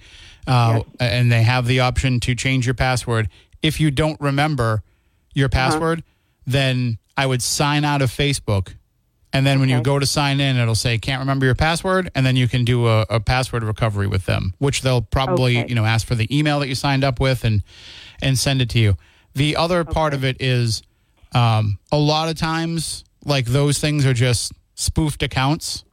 uh, 0.46 0.80
and 0.98 1.30
they 1.30 1.42
have 1.42 1.66
the 1.66 1.80
option 1.80 2.18
to 2.20 2.34
change 2.34 2.66
your 2.66 2.74
password. 2.74 3.28
If 3.62 3.80
you 3.80 3.90
don't 3.90 4.20
remember 4.20 4.82
your 5.34 5.46
Uh-huh. 5.46 5.70
password, 5.70 6.02
then 6.46 6.98
I 7.16 7.26
would 7.26 7.42
sign 7.42 7.84
out 7.84 8.02
of 8.02 8.10
Facebook, 8.10 8.74
and 9.32 9.44
then 9.46 9.60
when 9.60 9.68
you 9.68 9.80
go 9.82 9.98
to 9.98 10.06
sign 10.06 10.40
in, 10.40 10.56
it'll 10.56 10.74
say 10.74 10.98
can't 10.98 11.20
remember 11.20 11.44
your 11.46 11.54
password, 11.54 12.10
and 12.14 12.24
then 12.24 12.36
you 12.36 12.48
can 12.48 12.64
do 12.64 12.86
a, 12.86 13.02
a 13.10 13.20
password 13.20 13.62
recovery 13.64 14.06
with 14.06 14.24
them, 14.26 14.54
which 14.58 14.82
they'll 14.82 15.02
probably 15.02 15.58
Okay. 15.58 15.68
you 15.68 15.74
know 15.74 15.84
ask 15.84 16.06
for 16.06 16.14
the 16.14 16.26
email 16.36 16.60
that 16.60 16.68
you 16.68 16.74
signed 16.74 17.04
up 17.04 17.20
with 17.20 17.44
and 17.44 17.62
and 18.22 18.38
send 18.38 18.62
it 18.62 18.70
to 18.70 18.78
you. 18.78 18.96
The 19.34 19.56
other 19.56 19.84
part 19.84 20.14
of 20.14 20.24
it 20.24 20.40
is 20.40 20.82
um, 21.34 21.78
a 21.92 21.98
lot 21.98 22.28
of 22.30 22.36
times 22.36 23.04
like 23.24 23.44
those 23.46 23.78
things 23.78 24.06
are 24.06 24.14
just 24.14 24.52
spoofed 24.74 25.22
accounts. 25.22 25.84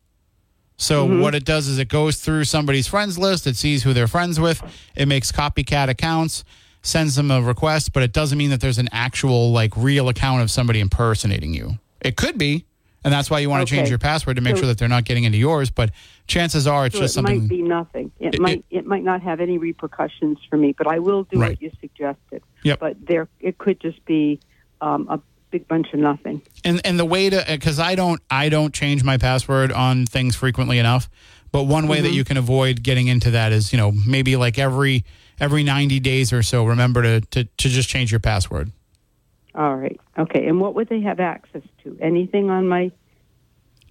So 0.77 1.21
what 1.21 1.35
it 1.35 1.45
does 1.45 1.67
is 1.67 1.79
it 1.79 1.87
goes 1.87 2.17
through 2.17 2.43
somebody's 2.45 2.87
friends 2.87 3.17
list 3.17 3.47
it 3.47 3.55
sees 3.55 3.83
who 3.83 3.93
they're 3.93 4.07
friends 4.07 4.39
with 4.39 4.61
it 4.95 5.07
makes 5.07 5.31
copycat 5.31 5.87
accounts 5.87 6.43
sends 6.81 7.15
them 7.15 7.31
a 7.31 7.41
request 7.41 7.93
but 7.93 8.03
it 8.03 8.11
doesn't 8.11 8.37
mean 8.37 8.49
that 8.49 8.59
there's 8.59 8.79
an 8.79 8.89
actual 8.91 9.51
like 9.51 9.71
real 9.77 10.09
account 10.09 10.41
of 10.41 10.49
somebody 10.51 10.79
impersonating 10.79 11.53
you. 11.53 11.77
It 12.01 12.17
could 12.17 12.37
be 12.37 12.65
and 13.03 13.13
that's 13.13 13.29
why 13.29 13.39
you 13.39 13.49
want 13.49 13.67
to 13.67 13.75
change 13.75 13.89
your 13.89 13.97
password 13.99 14.35
to 14.37 14.41
make 14.41 14.55
So- 14.55 14.61
sure 14.61 14.67
that 14.67 14.77
they're 14.77 14.87
not 14.87 15.03
getting 15.05 15.23
into 15.25 15.37
yours 15.37 15.69
but 15.69 15.91
chances 16.27 16.67
are 16.67 16.85
it's 16.85 16.95
So 16.95 17.01
just 17.01 17.13
it 17.13 17.15
something 17.15 17.39
might 17.41 17.49
be 17.49 17.61
nothing. 17.61 18.11
It, 18.19 18.35
It- 18.35 18.41
might 18.41 18.63
it 18.69 18.85
might 18.85 19.03
not 19.03 19.21
have 19.21 19.39
any 19.39 19.57
repercussions 19.57 20.37
for 20.49 20.57
me, 20.57 20.73
but 20.77 20.87
I 20.87 20.99
will 20.99 21.23
do 21.23 21.39
Right. 21.39 21.51
what 21.51 21.61
you 21.61 21.71
suggested. 21.81 22.41
Yep. 22.63 22.79
But 22.79 23.05
there, 23.05 23.27
it 23.39 23.57
could 23.57 23.79
just 23.81 24.03
be 24.05 24.39
um, 24.81 25.07
a 25.09 25.19
big 25.51 25.67
bunch 25.67 25.87
of 25.93 25.99
nothing. 25.99 26.41
and 26.65 26.81
and 26.85 26.97
the 26.99 27.05
way 27.05 27.29
to 27.29 27.43
because 27.47 27.77
I 27.79 27.95
don't 27.95 28.21
I 28.31 28.49
don't 28.49 28.73
change 28.73 29.03
my 29.03 29.17
password 29.17 29.71
on 29.71 30.05
things 30.05 30.35
frequently 30.35 30.79
enough. 30.79 31.09
But 31.51 31.63
one 31.65 31.87
way 31.87 32.01
that 32.01 32.11
you 32.13 32.23
can 32.23 32.37
avoid 32.37 32.81
getting 32.81 33.07
into 33.07 33.29
that 33.31 33.51
is 33.51 33.71
you 33.71 33.77
know 33.77 33.91
maybe 34.07 34.35
like 34.35 34.57
every 34.57 35.03
every 35.39 35.63
ninety 35.63 35.99
days 35.99 36.33
or 36.33 36.41
so 36.41 36.65
remember 36.65 37.01
to 37.03 37.21
to, 37.21 37.43
to 37.43 37.69
just 37.69 37.89
change 37.89 38.11
your 38.11 38.19
password. 38.19 38.71
All 39.55 39.75
right. 39.75 39.99
Okay. 40.17 40.47
And 40.47 40.59
what 40.59 40.75
would 40.75 40.89
they 40.89 41.01
have 41.01 41.19
access 41.19 41.61
to? 41.83 41.97
Anything 42.01 42.49
on 42.49 42.67
my? 42.67 42.91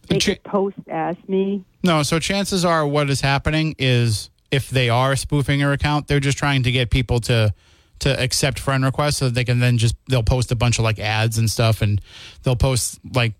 They 0.08 0.18
Cha- 0.18 0.32
could 0.32 0.42
post 0.42 0.76
ask 0.88 1.18
me. 1.28 1.64
No, 1.84 2.02
so 2.02 2.18
chances 2.18 2.64
are 2.64 2.86
what 2.86 3.08
is 3.10 3.20
happening 3.20 3.74
is 3.78 4.30
if 4.50 4.68
they 4.68 4.88
are 4.88 5.16
spoofing 5.16 5.60
your 5.60 5.72
account, 5.72 6.08
they're 6.08 6.20
just 6.20 6.38
trying 6.38 6.64
to 6.64 6.72
get 6.72 6.90
people 6.90 7.20
to 7.20 7.52
to 8.00 8.20
accept 8.20 8.58
friend 8.58 8.84
requests 8.84 9.18
so 9.18 9.26
that 9.26 9.34
they 9.34 9.44
can 9.44 9.60
then 9.60 9.78
just 9.78 9.94
they'll 10.08 10.24
post 10.24 10.50
a 10.50 10.56
bunch 10.56 10.78
of 10.78 10.84
like 10.84 10.98
ads 10.98 11.38
and 11.38 11.48
stuff 11.48 11.82
and 11.82 12.00
they'll 12.42 12.56
post 12.56 12.98
like 13.14 13.34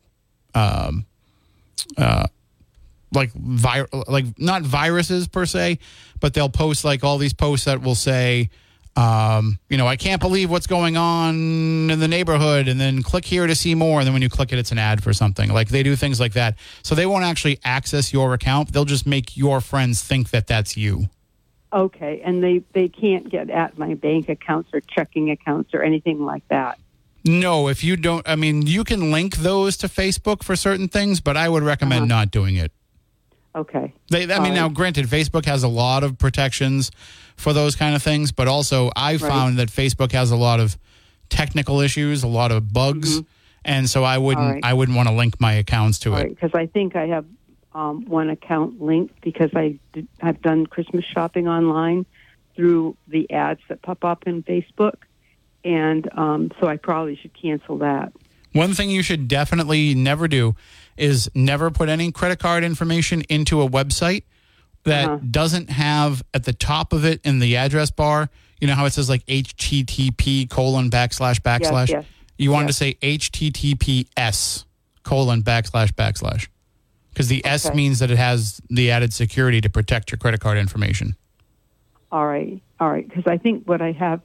um 0.54 1.04
uh 1.96 2.26
like 3.12 3.32
vi- 3.32 3.86
like 4.06 4.24
not 4.38 4.62
viruses 4.62 5.26
per 5.28 5.46
se, 5.46 5.78
but 6.20 6.32
they'll 6.34 6.48
post 6.48 6.84
like 6.84 7.02
all 7.04 7.18
these 7.18 7.32
posts 7.34 7.66
that 7.66 7.82
will 7.82 7.96
say 7.96 8.48
um, 8.96 9.58
you 9.68 9.78
know, 9.78 9.86
I 9.86 9.96
can't 9.96 10.20
believe 10.20 10.50
what's 10.50 10.66
going 10.66 10.96
on 10.96 11.90
in 11.90 11.98
the 11.98 12.08
neighborhood, 12.08 12.68
and 12.68 12.80
then 12.80 13.02
click 13.02 13.24
here 13.24 13.46
to 13.46 13.54
see 13.54 13.74
more. 13.74 14.00
And 14.00 14.06
then 14.06 14.12
when 14.12 14.22
you 14.22 14.28
click 14.28 14.52
it, 14.52 14.58
it's 14.58 14.72
an 14.72 14.78
ad 14.78 15.02
for 15.02 15.12
something. 15.12 15.50
Like 15.50 15.68
they 15.68 15.82
do 15.82 15.96
things 15.96 16.20
like 16.20 16.34
that. 16.34 16.56
So 16.82 16.94
they 16.94 17.06
won't 17.06 17.24
actually 17.24 17.58
access 17.64 18.12
your 18.12 18.34
account. 18.34 18.72
They'll 18.72 18.84
just 18.84 19.06
make 19.06 19.36
your 19.36 19.60
friends 19.60 20.02
think 20.02 20.30
that 20.30 20.46
that's 20.46 20.76
you. 20.76 21.06
Okay. 21.72 22.20
And 22.22 22.42
they 22.44 22.62
they 22.74 22.88
can't 22.88 23.30
get 23.30 23.48
at 23.48 23.78
my 23.78 23.94
bank 23.94 24.28
accounts 24.28 24.70
or 24.74 24.80
checking 24.80 25.30
accounts 25.30 25.72
or 25.72 25.82
anything 25.82 26.24
like 26.24 26.46
that. 26.48 26.78
No, 27.24 27.68
if 27.68 27.84
you 27.84 27.96
don't, 27.96 28.28
I 28.28 28.34
mean, 28.36 28.62
you 28.66 28.82
can 28.82 29.12
link 29.12 29.36
those 29.36 29.76
to 29.78 29.86
Facebook 29.86 30.42
for 30.42 30.56
certain 30.56 30.88
things, 30.88 31.20
but 31.20 31.36
I 31.36 31.48
would 31.48 31.62
recommend 31.62 32.08
not 32.08 32.30
doing 32.32 32.56
it. 32.56 32.72
Okay. 33.54 33.92
They, 34.10 34.30
I 34.32 34.36
All 34.36 34.42
mean, 34.42 34.54
now 34.54 34.68
granted, 34.68 35.06
Facebook 35.06 35.44
has 35.44 35.62
a 35.62 35.68
lot 35.68 36.04
of 36.04 36.16
protections 36.18 36.90
for 37.36 37.52
those 37.52 37.76
kind 37.76 37.94
of 37.94 38.02
things, 38.02 38.32
but 38.32 38.48
also 38.48 38.90
I 38.96 39.18
found 39.18 39.58
that 39.58 39.68
Facebook 39.68 40.12
has 40.12 40.30
a 40.30 40.36
lot 40.36 40.58
of 40.60 40.78
technical 41.28 41.80
issues, 41.80 42.22
a 42.22 42.28
lot 42.28 42.50
of 42.52 42.72
bugs, 42.72 43.20
and 43.64 43.88
so 43.90 44.04
I 44.04 44.18
wouldn't, 44.18 44.44
Mm-hmm. 44.46 44.52
right. 44.54 44.64
I 44.64 44.74
wouldn't 44.74 44.96
want 44.96 45.08
to 45.08 45.14
link 45.14 45.40
my 45.40 45.52
accounts 45.54 45.98
to 46.00 46.10
All 46.12 46.16
it. 46.16 46.20
right. 46.20 46.30
Because 46.30 46.52
I 46.54 46.66
think 46.66 46.96
I 46.96 47.06
have 47.08 47.24
um, 47.74 48.04
one 48.06 48.28
account 48.30 48.80
linked 48.80 49.20
because 49.22 49.50
I 49.54 49.78
did, 49.92 50.06
I've 50.20 50.40
done 50.42 50.66
Christmas 50.66 51.04
shopping 51.04 51.48
online 51.48 52.06
through 52.56 52.96
the 53.08 53.30
ads 53.30 53.60
that 53.68 53.80
pop 53.82 54.04
up 54.04 54.24
in 54.26 54.42
Facebook, 54.42 54.96
and 55.64 56.08
um, 56.18 56.50
so 56.60 56.66
I 56.66 56.76
probably 56.76 57.16
should 57.16 57.32
cancel 57.34 57.78
that. 57.78 58.12
One 58.52 58.74
thing 58.74 58.90
you 58.90 59.02
should 59.02 59.28
definitely 59.28 59.94
never 59.94 60.28
do 60.28 60.54
is 60.96 61.30
never 61.34 61.70
put 61.70 61.88
any 61.88 62.12
credit 62.12 62.38
card 62.38 62.64
information 62.64 63.22
into 63.28 63.60
a 63.62 63.68
website 63.68 64.24
that 64.84 65.06
Uh-huh. 65.08 65.18
doesn't 65.30 65.70
have 65.70 66.22
at 66.34 66.44
the 66.44 66.52
top 66.52 66.92
of 66.92 67.04
it 67.04 67.20
in 67.24 67.38
the 67.38 67.56
address 67.56 67.90
bar. 67.90 68.28
You 68.60 68.66
know 68.68 68.74
how 68.74 68.84
it 68.84 68.92
says 68.92 69.08
like 69.08 69.24
HTTP 69.26 70.48
colon 70.48 70.90
backslash 70.90 71.40
backslash. 71.40 71.88
yes. 71.88 72.04
You 72.38 72.50
want 72.50 72.66
Yes. 72.68 72.78
to 72.78 72.84
say 72.84 72.94
HTTPS 73.02 74.64
colon 75.02 75.42
backslash 75.42 75.92
backslash 75.92 76.48
because 77.10 77.28
the 77.28 77.44
S 77.44 77.72
means 77.74 77.98
that 77.98 78.10
it 78.10 78.16
has 78.18 78.60
the 78.70 78.90
added 78.90 79.12
security 79.12 79.60
to 79.60 79.68
protect 79.70 80.10
your 80.10 80.18
credit 80.18 80.40
card 80.40 80.58
information. 80.58 81.14
All 82.10 82.26
right, 82.26 82.60
all 82.80 82.90
right. 82.90 83.06
Because 83.08 83.24
I 83.26 83.38
think 83.38 83.66
what 83.68 83.80
I 83.82 83.92
have 83.92 84.20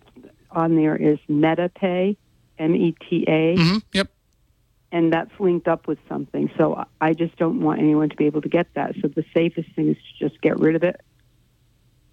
on 0.51 0.75
there 0.75 0.95
is 0.95 1.17
MetaPay, 1.29 2.15
M 2.59 2.75
E 2.75 2.95
T 3.09 3.25
A. 3.27 3.55
hmm 3.57 3.77
Yep. 3.93 4.09
And 4.91 5.11
that's 5.11 5.31
linked 5.39 5.67
up 5.67 5.87
with 5.87 5.99
something. 6.07 6.49
So 6.57 6.83
I 7.01 7.13
just 7.13 7.35
don't 7.37 7.61
want 7.61 7.79
anyone 7.79 8.09
to 8.09 8.15
be 8.15 8.25
able 8.25 8.41
to 8.41 8.49
get 8.49 8.67
that. 8.75 8.95
So 9.01 9.07
the 9.07 9.25
safest 9.33 9.69
thing 9.75 9.89
is 9.89 9.97
to 9.97 10.29
just 10.29 10.41
get 10.41 10.59
rid 10.59 10.75
of 10.75 10.83
it. 10.83 11.01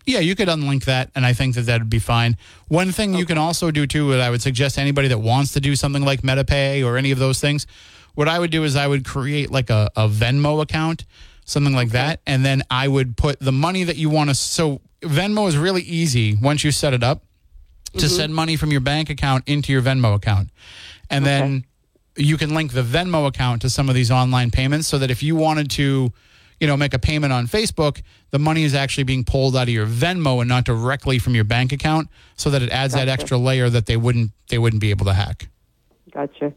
Yeah, 0.06 0.18
you 0.18 0.34
could 0.34 0.48
unlink 0.48 0.84
that, 0.84 1.10
and 1.14 1.24
I 1.24 1.32
think 1.32 1.54
that 1.54 1.62
that 1.62 1.80
would 1.80 1.88
be 1.88 1.98
fine. 1.98 2.36
One 2.68 2.92
thing 2.92 3.14
you 3.14 3.24
can 3.24 3.38
also 3.38 3.70
do 3.70 3.86
too, 3.86 4.10
that 4.10 4.20
I 4.20 4.28
would 4.28 4.42
suggest 4.42 4.76
anybody 4.76 5.08
that 5.08 5.18
wants 5.18 5.52
to 5.54 5.60
do 5.60 5.74
something 5.74 6.04
like 6.04 6.20
MetaPay 6.20 6.84
or 6.84 6.98
any 6.98 7.10
of 7.10 7.18
those 7.18 7.40
things, 7.40 7.66
what 8.14 8.28
I 8.28 8.38
would 8.38 8.50
do 8.50 8.64
is 8.64 8.76
I 8.76 8.86
would 8.86 9.06
create 9.06 9.50
like 9.50 9.70
a, 9.70 9.90
a 9.96 10.06
Venmo 10.06 10.60
account, 10.60 11.06
something 11.46 11.74
like 11.74 11.90
that, 11.90 12.20
and 12.26 12.44
then 12.44 12.62
I 12.70 12.86
would 12.86 13.16
put 13.16 13.40
the 13.40 13.52
money 13.52 13.84
that 13.84 13.96
you 13.96 14.10
want 14.10 14.28
to. 14.28 14.34
So 14.34 14.82
Venmo 15.00 15.48
is 15.48 15.56
really 15.56 15.82
easy 15.82 16.36
once 16.36 16.64
you 16.64 16.70
set 16.70 16.92
it 16.92 17.02
up 17.02 17.24
to 17.94 17.98
mm-hmm. 17.98 18.06
send 18.08 18.34
money 18.34 18.56
from 18.56 18.70
your 18.70 18.80
bank 18.80 19.08
account 19.08 19.44
into 19.46 19.72
your 19.72 19.80
Venmo 19.80 20.14
account, 20.14 20.50
and 21.08 21.24
then 21.24 21.64
you 22.16 22.36
can 22.36 22.54
link 22.54 22.72
the 22.72 22.82
Venmo 22.82 23.26
account 23.26 23.62
to 23.62 23.70
some 23.70 23.88
of 23.88 23.94
these 23.94 24.10
online 24.10 24.50
payments, 24.50 24.88
so 24.88 24.98
that 24.98 25.10
if 25.10 25.22
you 25.22 25.36
wanted 25.36 25.70
to 25.72 26.12
you 26.60 26.66
know, 26.66 26.76
make 26.76 26.94
a 26.94 26.98
payment 26.98 27.32
on 27.32 27.46
Facebook, 27.46 28.02
the 28.30 28.38
money 28.38 28.64
is 28.64 28.74
actually 28.74 29.04
being 29.04 29.24
pulled 29.24 29.56
out 29.56 29.64
of 29.64 29.68
your 29.68 29.86
Venmo 29.86 30.40
and 30.40 30.48
not 30.48 30.64
directly 30.64 31.18
from 31.18 31.34
your 31.34 31.44
bank 31.44 31.72
account, 31.72 32.08
so 32.36 32.50
that 32.50 32.62
it 32.62 32.70
adds 32.70 32.94
that 32.94 33.08
extra 33.08 33.36
layer 33.36 33.68
that 33.68 33.86
they 33.86 33.96
wouldn't 33.96 34.30
they 34.48 34.58
wouldn't 34.58 34.80
be 34.80 34.90
able 34.90 35.06
to 35.06 35.12
hack. 35.12 35.48
Gotcha. 36.12 36.52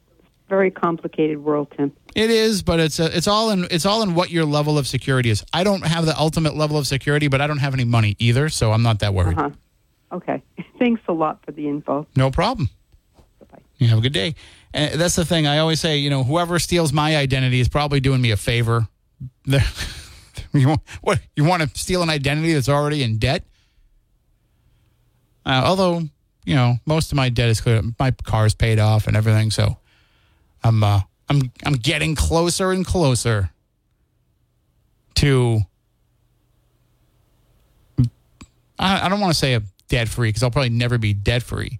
Very 0.49 0.71
complicated 0.71 1.39
world, 1.43 1.73
Tim. 1.75 1.91
It 2.15 2.29
is, 2.29 2.63
but 2.63 2.79
it's 2.79 2.99
a, 2.99 3.15
it's 3.15 3.27
all 3.27 3.49
in 3.49 3.67
it's 3.69 3.85
all 3.85 4.01
in 4.01 4.15
what 4.15 4.29
your 4.29 4.45
level 4.45 4.77
of 4.77 4.87
security 4.87 5.29
is. 5.29 5.43
I 5.51 5.63
don't 5.63 5.85
have 5.85 6.05
the 6.05 6.17
ultimate 6.17 6.55
level 6.55 6.77
of 6.77 6.87
security, 6.87 7.27
but 7.27 7.41
I 7.41 7.47
don't 7.47 7.57
have 7.57 7.73
any 7.73 7.83
money 7.83 8.15
either, 8.19 8.49
so 8.49 8.71
I'm 8.71 8.83
not 8.83 8.99
that 8.99 9.13
worried. 9.13 9.37
Uh-huh. 9.37 9.49
Okay. 10.13 10.41
Thanks 10.79 11.01
a 11.07 11.13
lot 11.13 11.43
for 11.43 11.51
the 11.51 11.67
info. 11.67 12.07
No 12.15 12.31
problem. 12.31 12.69
Bye-bye. 13.39 13.61
You 13.77 13.87
have 13.89 13.97
a 13.97 14.01
good 14.01 14.13
day. 14.13 14.35
And 14.73 14.99
that's 14.99 15.15
the 15.15 15.25
thing. 15.25 15.47
I 15.47 15.59
always 15.59 15.79
say, 15.79 15.97
you 15.97 16.09
know, 16.09 16.23
whoever 16.23 16.59
steals 16.59 16.93
my 16.93 17.15
identity 17.15 17.59
is 17.59 17.67
probably 17.67 17.99
doing 17.99 18.21
me 18.21 18.31
a 18.31 18.37
favor. 18.37 18.87
You 20.53 20.69
want, 20.69 20.81
what 21.01 21.19
you 21.35 21.43
want 21.43 21.63
to 21.63 21.79
steal 21.79 22.01
an 22.01 22.09
identity 22.09 22.53
that's 22.53 22.69
already 22.69 23.03
in 23.03 23.17
debt? 23.17 23.43
Uh, 25.45 25.61
although, 25.65 26.01
you 26.45 26.55
know, 26.55 26.75
most 26.85 27.11
of 27.11 27.15
my 27.15 27.29
debt 27.29 27.49
is 27.49 27.61
clear. 27.61 27.81
My 27.99 28.11
car's 28.11 28.53
paid 28.53 28.79
off 28.79 29.07
and 29.07 29.15
everything, 29.15 29.51
so 29.51 29.77
I'm 30.63 30.83
uh, 30.83 31.01
I'm 31.29 31.51
I'm 31.65 31.73
getting 31.73 32.15
closer 32.15 32.71
and 32.71 32.85
closer 32.85 33.51
to. 35.15 35.61
I, 38.79 39.05
I 39.05 39.09
don't 39.09 39.19
want 39.19 39.33
to 39.33 39.39
say 39.39 39.53
a 39.55 39.61
debt 39.89 40.07
free 40.07 40.29
because 40.29 40.43
I'll 40.43 40.51
probably 40.51 40.69
never 40.69 40.97
be 40.97 41.13
debt 41.13 41.43
free 41.43 41.79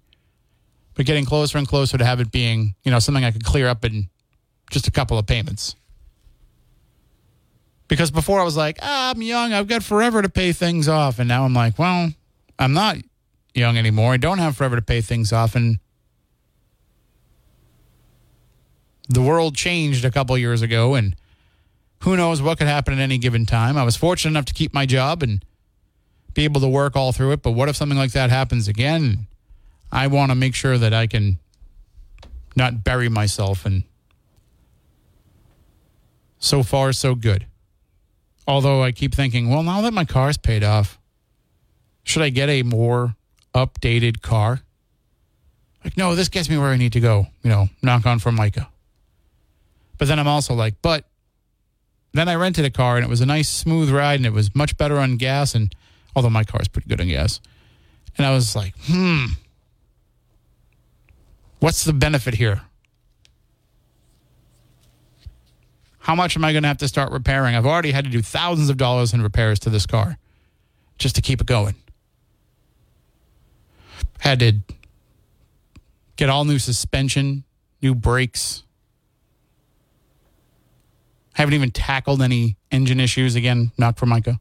but 0.98 1.06
getting 1.06 1.24
closer 1.24 1.58
and 1.58 1.68
closer 1.68 1.96
to 1.96 2.04
have 2.04 2.18
it 2.18 2.32
being, 2.32 2.74
you 2.82 2.90
know, 2.90 2.98
something 2.98 3.24
I 3.24 3.30
could 3.30 3.44
clear 3.44 3.68
up 3.68 3.84
in 3.84 4.08
just 4.68 4.88
a 4.88 4.90
couple 4.90 5.16
of 5.16 5.28
payments. 5.28 5.76
Because 7.86 8.10
before 8.10 8.40
I 8.40 8.42
was 8.42 8.56
like, 8.56 8.80
ah, 8.82 9.12
I'm 9.12 9.22
young, 9.22 9.52
I've 9.52 9.68
got 9.68 9.84
forever 9.84 10.22
to 10.22 10.28
pay 10.28 10.50
things 10.50 10.88
off. 10.88 11.20
And 11.20 11.28
now 11.28 11.44
I'm 11.44 11.54
like, 11.54 11.78
well, 11.78 12.12
I'm 12.58 12.72
not 12.72 12.96
young 13.54 13.78
anymore. 13.78 14.12
I 14.12 14.16
don't 14.16 14.38
have 14.38 14.56
forever 14.56 14.74
to 14.74 14.82
pay 14.82 15.00
things 15.00 15.32
off. 15.32 15.54
And 15.54 15.78
the 19.08 19.22
world 19.22 19.54
changed 19.54 20.04
a 20.04 20.10
couple 20.10 20.36
years 20.36 20.62
ago, 20.62 20.96
and 20.96 21.14
who 22.02 22.16
knows 22.16 22.42
what 22.42 22.58
could 22.58 22.66
happen 22.66 22.92
at 22.94 22.98
any 22.98 23.18
given 23.18 23.46
time. 23.46 23.76
I 23.76 23.84
was 23.84 23.94
fortunate 23.94 24.32
enough 24.32 24.46
to 24.46 24.52
keep 24.54 24.74
my 24.74 24.84
job 24.84 25.22
and 25.22 25.44
be 26.34 26.42
able 26.42 26.60
to 26.60 26.68
work 26.68 26.96
all 26.96 27.12
through 27.12 27.30
it. 27.30 27.42
But 27.42 27.52
what 27.52 27.68
if 27.68 27.76
something 27.76 27.96
like 27.96 28.10
that 28.12 28.30
happens 28.30 28.66
again? 28.66 29.28
I 29.90 30.06
want 30.06 30.30
to 30.30 30.34
make 30.34 30.54
sure 30.54 30.78
that 30.78 30.92
I 30.92 31.06
can 31.06 31.38
not 32.56 32.84
bury 32.84 33.08
myself 33.08 33.64
and 33.64 33.84
so 36.38 36.62
far 36.62 36.92
so 36.92 37.14
good. 37.14 37.46
Although 38.46 38.82
I 38.82 38.92
keep 38.92 39.14
thinking, 39.14 39.50
well, 39.50 39.62
now 39.62 39.82
that 39.82 39.92
my 39.92 40.04
car's 40.04 40.36
paid 40.36 40.64
off, 40.64 40.98
should 42.02 42.22
I 42.22 42.30
get 42.30 42.48
a 42.48 42.62
more 42.62 43.14
updated 43.54 44.22
car? 44.22 44.60
Like, 45.84 45.96
no, 45.96 46.14
this 46.14 46.28
gets 46.28 46.48
me 46.48 46.58
where 46.58 46.68
I 46.68 46.76
need 46.76 46.92
to 46.94 47.00
go, 47.00 47.26
you 47.42 47.50
know, 47.50 47.68
knock 47.82 48.06
on 48.06 48.18
Formica. 48.18 48.68
But 49.98 50.08
then 50.08 50.18
I'm 50.18 50.28
also 50.28 50.54
like, 50.54 50.76
but 50.80 51.04
then 52.12 52.28
I 52.28 52.36
rented 52.36 52.64
a 52.64 52.70
car 52.70 52.96
and 52.96 53.04
it 53.04 53.08
was 53.08 53.20
a 53.20 53.26
nice 53.26 53.48
smooth 53.48 53.90
ride 53.90 54.18
and 54.18 54.26
it 54.26 54.32
was 54.32 54.54
much 54.54 54.76
better 54.76 54.98
on 54.98 55.16
gas 55.16 55.54
and 55.54 55.74
although 56.16 56.30
my 56.30 56.44
car's 56.44 56.68
pretty 56.68 56.88
good 56.88 57.00
on 57.00 57.08
gas. 57.08 57.40
And 58.16 58.26
I 58.26 58.32
was 58.32 58.56
like, 58.56 58.74
hmm, 58.86 59.26
What's 61.60 61.84
the 61.84 61.92
benefit 61.92 62.34
here? 62.34 62.62
How 65.98 66.14
much 66.14 66.36
am 66.36 66.44
I 66.44 66.52
going 66.52 66.62
to 66.62 66.68
have 66.68 66.78
to 66.78 66.88
start 66.88 67.12
repairing? 67.12 67.54
I've 67.54 67.66
already 67.66 67.90
had 67.90 68.04
to 68.04 68.10
do 68.10 68.22
thousands 68.22 68.70
of 68.70 68.76
dollars 68.76 69.12
in 69.12 69.22
repairs 69.22 69.58
to 69.60 69.70
this 69.70 69.84
car 69.84 70.16
just 70.96 71.14
to 71.16 71.20
keep 71.20 71.40
it 71.40 71.46
going. 71.46 71.74
Had 74.20 74.38
to 74.40 74.52
get 76.16 76.28
all 76.28 76.44
new 76.44 76.58
suspension, 76.58 77.44
new 77.82 77.94
brakes. 77.94 78.62
Haven't 81.34 81.54
even 81.54 81.70
tackled 81.70 82.22
any 82.22 82.56
engine 82.70 83.00
issues 83.00 83.34
again, 83.34 83.72
not 83.76 83.98
Formica. 83.98 84.40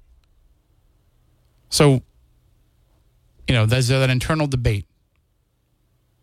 So, 1.70 2.02
you 3.48 3.54
know, 3.54 3.66
there's 3.66 3.90
that 3.90 4.10
internal 4.10 4.48
debate 4.48 4.86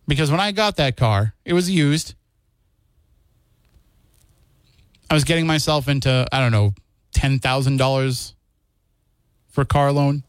because 0.07 0.31
when 0.31 0.41
I 0.41 0.53
got 0.53 0.77
that 0.77 0.97
car, 0.97 1.35
it 1.45 1.53
was 1.53 1.71
used. 1.71 2.15
I 5.11 5.15
was 5.15 5.25
getting 5.25 5.47
myself 5.47 5.89
into, 5.89 6.27
I 6.33 6.41
don't 6.41 6.53
know, 6.53 6.75
$10,000 7.17 8.33
for 9.49 9.65
car 9.65 9.93
loan. 9.93 10.25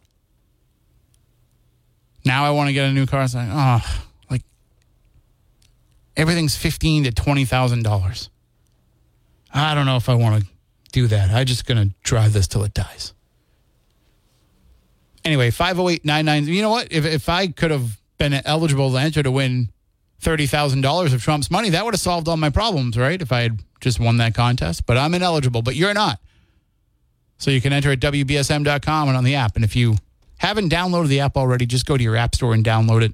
Now 2.24 2.46
I 2.46 2.52
want 2.52 2.68
to 2.68 2.74
get 2.74 2.90
a 2.90 2.92
new 2.92 3.06
car. 3.06 3.24
It's 3.24 3.36
like, 3.36 3.48
oh, 3.52 4.04
like 4.30 4.44
everything's 6.18 6.56
fifteen 6.56 7.04
to 7.04 7.12
$20,000. 7.12 8.30
I 9.54 9.74
don't 9.74 9.86
know 9.86 9.96
if 9.96 10.10
I 10.10 10.16
want 10.16 10.44
to 10.44 10.50
do 10.92 11.08
that. 11.08 11.30
I'm 11.32 11.46
just 11.46 11.66
to 11.68 11.96
drive 12.04 12.34
this 12.34 12.48
till 12.48 12.64
it 12.64 12.74
dies. 12.74 13.14
Anyway, 15.24 15.50
50899. 15.50 16.54
You 16.54 16.62
know 16.62 16.70
what? 16.70 16.92
If, 16.92 17.06
if 17.06 17.30
I 17.30 17.48
could 17.48 17.72
have 17.72 17.98
been 18.18 18.34
eligible 18.46 18.92
to 18.92 18.98
enter 18.98 19.24
to 19.24 19.32
win 19.32 19.70
$30,000 20.22 21.14
of 21.14 21.24
Trump's 21.24 21.52
money, 21.52 21.70
that 21.70 21.84
would 21.86 21.94
have 21.94 22.02
solved 22.02 22.28
all 22.28 22.38
my 22.38 22.50
problems, 22.50 22.98
right? 22.98 23.22
If 23.22 23.32
I 23.32 23.42
had 23.42 23.60
just 23.82 24.00
won 24.00 24.18
that 24.18 24.34
contest. 24.34 24.86
But 24.86 24.98
I'm 24.98 25.14
ineligible, 25.14 25.62
but 25.62 25.76
you're 25.76 25.94
not. 25.94 26.20
So 27.38 27.52
you 27.52 27.62
can 27.62 27.74
enter 27.74 27.92
at 27.92 28.00
WBSM.com 28.00 29.08
and 29.08 29.18
on 29.18 29.24
the 29.24 29.36
app. 29.36 29.56
And 29.56 29.66
if 29.66 29.76
you 29.76 29.96
haven't 30.38 30.72
downloaded 30.72 31.08
the 31.08 31.20
app 31.20 31.38
already, 31.38 31.66
just 31.66 31.86
go 31.86 31.98
to 31.98 32.04
your 32.04 32.16
app 32.16 32.36
store 32.36 32.54
and 32.54 32.64
download 32.64 33.04
it. 33.04 33.14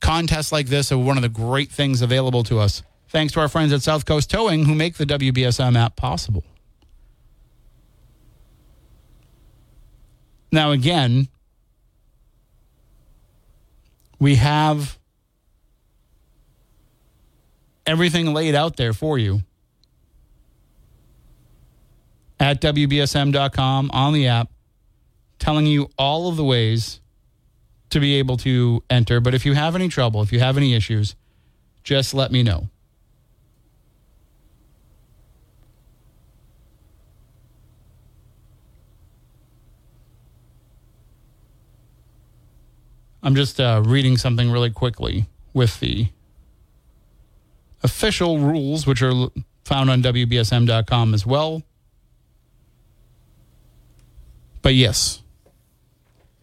Contests 0.00 0.50
like 0.50 0.66
this 0.66 0.90
are 0.90 0.98
one 0.98 1.16
of 1.16 1.22
the 1.22 1.28
great 1.28 1.70
things 1.70 2.02
available 2.02 2.42
to 2.44 2.58
us. 2.58 2.82
Thanks 3.08 3.32
to 3.34 3.40
our 3.40 3.48
friends 3.48 3.72
at 3.72 3.82
South 3.82 4.04
Coast 4.06 4.30
Towing 4.30 4.64
who 4.64 4.74
make 4.74 4.96
the 4.96 5.04
WBSM 5.04 5.76
app 5.76 5.96
possible. 5.96 6.44
Now, 10.52 10.72
again, 10.72 11.28
we 14.20 14.36
have 14.36 14.98
everything 17.86 18.32
laid 18.32 18.54
out 18.54 18.76
there 18.76 18.92
for 18.92 19.18
you 19.18 19.40
at 22.38 22.60
WBSM.com 22.60 23.90
on 23.92 24.12
the 24.12 24.28
app, 24.28 24.50
telling 25.38 25.66
you 25.66 25.90
all 25.98 26.28
of 26.28 26.36
the 26.36 26.44
ways 26.44 27.00
to 27.90 27.98
be 27.98 28.14
able 28.16 28.36
to 28.36 28.84
enter. 28.88 29.20
But 29.20 29.34
if 29.34 29.44
you 29.44 29.54
have 29.54 29.74
any 29.74 29.88
trouble, 29.88 30.22
if 30.22 30.32
you 30.32 30.38
have 30.38 30.56
any 30.56 30.74
issues, 30.74 31.16
just 31.82 32.14
let 32.14 32.30
me 32.30 32.42
know. 32.42 32.68
I'm 43.30 43.36
just 43.36 43.60
uh, 43.60 43.80
reading 43.86 44.16
something 44.16 44.50
really 44.50 44.70
quickly 44.70 45.26
with 45.54 45.78
the 45.78 46.08
official 47.80 48.40
rules, 48.40 48.88
which 48.88 49.02
are 49.02 49.28
found 49.64 49.88
on 49.88 50.02
WBSM.com 50.02 51.14
as 51.14 51.24
well. 51.24 51.62
But 54.62 54.74
yes, 54.74 55.19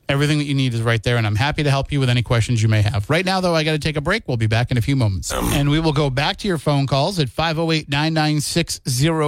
everything 0.09 0.37
that 0.37 0.45
you 0.45 0.55
need 0.55 0.73
is 0.73 0.81
right 0.81 1.01
there, 1.01 1.17
and 1.17 1.27
I'm 1.27 1.35
happy 1.35 1.63
to 1.63 1.69
help 1.69 1.91
you 1.91 1.99
with 1.99 2.09
any 2.09 2.23
questions 2.23 2.61
you 2.61 2.69
may 2.69 2.81
have. 2.81 3.09
Right 3.09 3.25
now, 3.25 3.41
though, 3.41 3.55
I 3.55 3.63
got 3.63 3.73
to 3.73 3.79
take 3.79 3.97
a 3.97 4.01
break. 4.01 4.27
We'll 4.27 4.37
be 4.37 4.47
back 4.47 4.71
in 4.71 4.77
a 4.77 4.81
few 4.81 4.95
moments. 4.95 5.31
Um. 5.31 5.45
and 5.53 5.69
we 5.69 5.79
will 5.79 5.93
go 5.93 6.09
back 6.09 6.37
to 6.37 6.47
your 6.47 6.57
phone 6.57 6.87
calls 6.87 7.19
at 7.19 7.29
508 7.29 7.89
996 7.89 8.81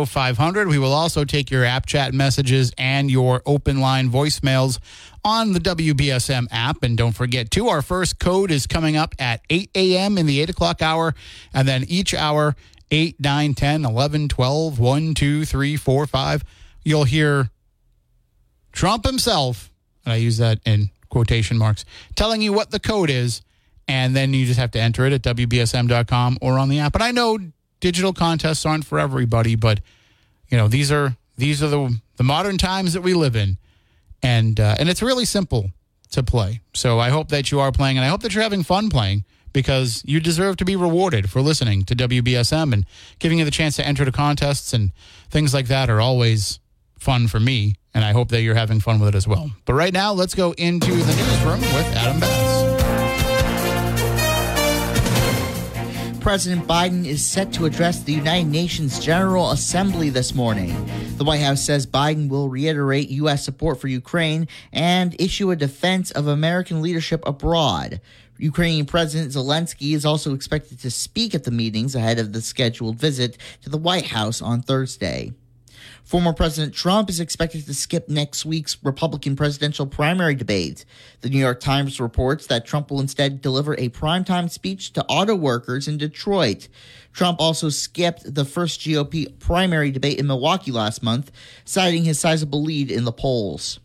0500. 0.09 0.67
We 0.67 0.79
will 0.79 0.93
also 0.93 1.25
take 1.25 1.51
your 1.51 1.65
app 1.65 1.85
chat 1.85 2.13
messages 2.13 2.71
and 2.77 3.11
your 3.11 3.41
open 3.45 3.79
line 3.79 4.09
voicemails 4.09 4.79
on 5.23 5.53
the 5.53 5.59
WBSM 5.59 6.47
app. 6.51 6.83
And 6.83 6.97
don't 6.97 7.13
forget, 7.13 7.51
too, 7.51 7.67
our 7.67 7.81
first 7.81 8.19
code 8.19 8.51
is 8.51 8.67
coming 8.67 8.95
up 8.95 9.15
at 9.19 9.41
8 9.49 9.69
a.m. 9.75 10.17
in 10.17 10.25
the 10.25 10.41
8 10.41 10.49
o'clock 10.49 10.81
hour, 10.81 11.15
and 11.53 11.67
then 11.67 11.83
each 11.87 12.13
hour 12.13 12.55
8, 12.91 13.19
9, 13.19 13.53
10, 13.53 13.85
11, 13.85 14.27
12, 14.29 14.79
1, 14.79 15.13
2, 15.13 15.45
3, 15.45 15.75
4, 15.75 16.07
5, 16.07 16.43
you'll 16.83 17.03
hear 17.03 17.51
Trump 18.71 19.05
himself, 19.05 19.71
and 20.05 20.13
I 20.13 20.17
use 20.17 20.37
that 20.37 20.59
in 20.65 20.89
quotation 21.09 21.57
marks, 21.57 21.85
telling 22.15 22.41
you 22.41 22.53
what 22.53 22.71
the 22.71 22.79
code 22.79 23.09
is. 23.09 23.41
And 23.87 24.15
then 24.15 24.35
you 24.35 24.45
just 24.45 24.59
have 24.59 24.69
to 24.71 24.79
enter 24.79 25.05
it 25.07 25.13
at 25.13 25.23
WBSM.com 25.23 26.37
or 26.41 26.59
on 26.59 26.69
the 26.69 26.77
app. 26.77 26.93
And 26.93 27.03
I 27.03 27.09
know 27.09 27.39
digital 27.79 28.13
contests 28.13 28.65
aren't 28.65 28.85
for 28.85 28.99
everybody, 28.99 29.55
but 29.55 29.79
you 30.49 30.57
know 30.57 30.67
these 30.67 30.91
are 30.91 31.15
these 31.37 31.63
are 31.63 31.67
the 31.67 31.99
the 32.17 32.23
modern 32.23 32.57
times 32.57 32.93
that 32.93 33.01
we 33.01 33.13
live 33.13 33.35
in, 33.35 33.57
and 34.21 34.59
uh, 34.59 34.75
and 34.77 34.89
it's 34.89 35.01
really 35.01 35.25
simple 35.25 35.71
to 36.11 36.23
play. 36.23 36.61
So 36.73 36.99
I 36.99 37.09
hope 37.09 37.29
that 37.29 37.51
you 37.51 37.59
are 37.59 37.71
playing, 37.71 37.97
and 37.97 38.05
I 38.05 38.09
hope 38.09 38.21
that 38.21 38.33
you're 38.33 38.43
having 38.43 38.63
fun 38.63 38.89
playing 38.89 39.23
because 39.53 40.03
you 40.05 40.19
deserve 40.19 40.57
to 40.57 40.65
be 40.65 40.75
rewarded 40.75 41.29
for 41.29 41.41
listening 41.41 41.83
to 41.85 41.95
WBSM 41.95 42.73
and 42.73 42.85
giving 43.17 43.39
you 43.39 43.45
the 43.45 43.51
chance 43.51 43.75
to 43.77 43.87
enter 43.87 44.05
the 44.05 44.11
contests 44.11 44.73
and 44.73 44.91
things 45.29 45.53
like 45.53 45.67
that 45.67 45.89
are 45.89 46.01
always 46.01 46.59
fun 46.99 47.27
for 47.27 47.39
me, 47.39 47.75
and 47.99 48.05
I 48.05 48.13
hope 48.13 48.29
that 48.29 48.43
you're 48.43 48.55
having 48.55 48.79
fun 48.79 48.97
with 49.01 49.09
it 49.09 49.15
as 49.15 49.27
well. 49.27 49.51
But 49.65 49.73
right 49.73 49.91
now, 49.91 50.13
let's 50.13 50.33
go 50.33 50.53
into 50.53 50.89
the 50.89 51.15
newsroom 51.17 51.59
with 51.59 51.85
Adam 51.97 52.21
Bass. 52.21 52.79
President 56.21 56.65
Biden 56.65 57.05
is 57.05 57.25
set 57.25 57.51
to 57.53 57.65
address 57.65 58.01
the 58.01 58.13
United 58.13 58.47
Nations 58.47 58.99
General 58.99 59.51
Assembly 59.51 60.09
this 60.09 60.33
morning. 60.33 60.73
The 61.17 61.25
White 61.25 61.41
House 61.41 61.61
says 61.61 61.85
Biden 61.85 62.29
will 62.29 62.47
reiterate 62.47 63.09
U.S. 63.09 63.43
support 63.43 63.81
for 63.81 63.89
Ukraine 63.89 64.47
and 64.71 65.13
issue 65.19 65.51
a 65.51 65.57
defense 65.57 66.09
of 66.11 66.27
American 66.27 66.81
leadership 66.81 67.21
abroad. 67.27 67.99
Ukrainian 68.37 68.85
President 68.85 69.33
Zelensky 69.33 69.93
is 69.93 70.05
also 70.05 70.33
expected 70.33 70.79
to 70.79 70.89
speak 70.89 71.35
at 71.35 71.43
the 71.43 71.51
meetings 71.51 71.95
ahead 71.95 72.17
of 72.17 72.31
the 72.31 72.41
scheduled 72.41 72.95
visit 72.95 73.37
to 73.63 73.69
the 73.69 73.77
White 73.77 74.05
House 74.05 74.41
on 74.41 74.61
Thursday. 74.61 75.33
Former 76.09 76.33
President 76.33 76.73
Trump 76.73 77.07
is 77.07 77.19
expected 77.19 77.67
to 77.67 77.73
skip 77.75 78.09
next 78.09 78.43
week's 78.43 78.83
Republican 78.83 79.35
presidential 79.35 79.85
primary 79.85 80.33
debate. 80.33 80.83
The 81.21 81.29
New 81.29 81.37
York 81.37 81.59
Times 81.59 81.99
reports 81.99 82.47
that 82.47 82.65
Trump 82.65 82.89
will 82.89 82.99
instead 82.99 83.43
deliver 83.43 83.75
a 83.75 83.89
primetime 83.89 84.49
speech 84.49 84.91
to 84.93 85.05
auto 85.05 85.35
workers 85.35 85.87
in 85.87 85.99
Detroit. 85.99 86.67
Trump 87.13 87.39
also 87.39 87.69
skipped 87.69 88.33
the 88.33 88.43
first 88.43 88.79
GOP 88.79 89.37
primary 89.37 89.91
debate 89.91 90.17
in 90.17 90.25
Milwaukee 90.25 90.71
last 90.71 91.03
month, 91.03 91.31
citing 91.63 92.05
his 92.05 92.19
sizable 92.19 92.63
lead 92.63 92.89
in 92.89 93.03
the 93.03 93.11
polls. 93.11 93.79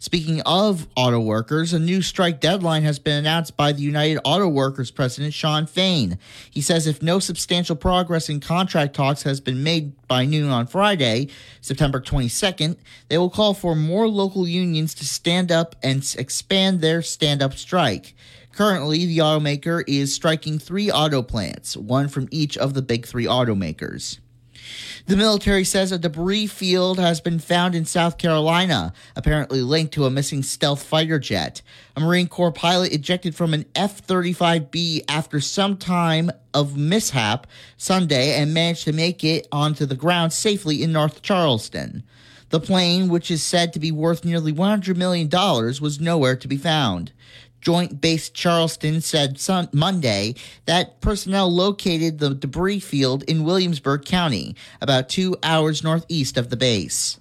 Speaking 0.00 0.40
of 0.42 0.86
auto 0.94 1.18
workers, 1.18 1.72
a 1.72 1.78
new 1.80 2.02
strike 2.02 2.38
deadline 2.38 2.84
has 2.84 3.00
been 3.00 3.16
announced 3.16 3.56
by 3.56 3.72
the 3.72 3.82
United 3.82 4.20
Auto 4.24 4.46
Workers 4.46 4.92
president, 4.92 5.34
Shawn 5.34 5.66
Fain. 5.66 6.20
He 6.48 6.60
says 6.60 6.86
if 6.86 7.02
no 7.02 7.18
substantial 7.18 7.74
progress 7.74 8.28
in 8.28 8.38
contract 8.38 8.94
talks 8.94 9.24
has 9.24 9.40
been 9.40 9.64
made 9.64 9.94
by 10.06 10.24
noon 10.24 10.50
on 10.50 10.68
Friday, 10.68 11.30
September 11.60 12.00
22nd, 12.00 12.76
they 13.08 13.18
will 13.18 13.28
call 13.28 13.54
for 13.54 13.74
more 13.74 14.06
local 14.06 14.46
unions 14.46 14.94
to 14.94 15.04
stand 15.04 15.50
up 15.50 15.74
and 15.82 16.14
expand 16.16 16.80
their 16.80 17.02
stand 17.02 17.42
up 17.42 17.54
strike. 17.54 18.14
Currently, 18.52 19.04
the 19.04 19.18
automaker 19.18 19.82
is 19.88 20.14
striking 20.14 20.60
three 20.60 20.92
auto 20.92 21.22
plants, 21.22 21.76
one 21.76 22.06
from 22.06 22.28
each 22.30 22.56
of 22.56 22.74
the 22.74 22.82
big 22.82 23.04
three 23.04 23.26
automakers. 23.26 24.20
The 25.06 25.16
military 25.16 25.64
says 25.64 25.90
a 25.90 25.98
debris 25.98 26.48
field 26.48 26.98
has 26.98 27.20
been 27.20 27.38
found 27.38 27.74
in 27.74 27.84
South 27.84 28.18
Carolina, 28.18 28.92
apparently 29.16 29.62
linked 29.62 29.94
to 29.94 30.04
a 30.04 30.10
missing 30.10 30.42
stealth 30.42 30.82
fighter 30.82 31.18
jet. 31.18 31.62
A 31.96 32.00
Marine 32.00 32.28
Corps 32.28 32.52
pilot 32.52 32.92
ejected 32.92 33.34
from 33.34 33.54
an 33.54 33.64
F 33.74 34.06
35B 34.06 35.04
after 35.08 35.40
some 35.40 35.76
time 35.76 36.30
of 36.52 36.76
mishap 36.76 37.46
Sunday 37.76 38.34
and 38.34 38.52
managed 38.52 38.84
to 38.84 38.92
make 38.92 39.24
it 39.24 39.48
onto 39.50 39.86
the 39.86 39.96
ground 39.96 40.32
safely 40.32 40.82
in 40.82 40.92
North 40.92 41.22
Charleston. 41.22 42.02
The 42.50 42.60
plane, 42.60 43.08
which 43.08 43.30
is 43.30 43.42
said 43.42 43.72
to 43.74 43.78
be 43.78 43.92
worth 43.92 44.24
nearly 44.24 44.52
$100 44.52 44.96
million, 44.96 45.28
was 45.28 46.00
nowhere 46.00 46.36
to 46.36 46.48
be 46.48 46.56
found. 46.56 47.12
Joint 47.60 48.00
Base 48.00 48.30
Charleston 48.30 49.00
said 49.00 49.38
sun- 49.38 49.68
Monday 49.72 50.34
that 50.66 51.00
personnel 51.00 51.50
located 51.52 52.18
the 52.18 52.34
debris 52.34 52.80
field 52.80 53.22
in 53.24 53.44
Williamsburg 53.44 54.04
County, 54.04 54.54
about 54.80 55.08
two 55.08 55.36
hours 55.42 55.82
northeast 55.82 56.36
of 56.36 56.50
the 56.50 56.56
base. 56.56 57.18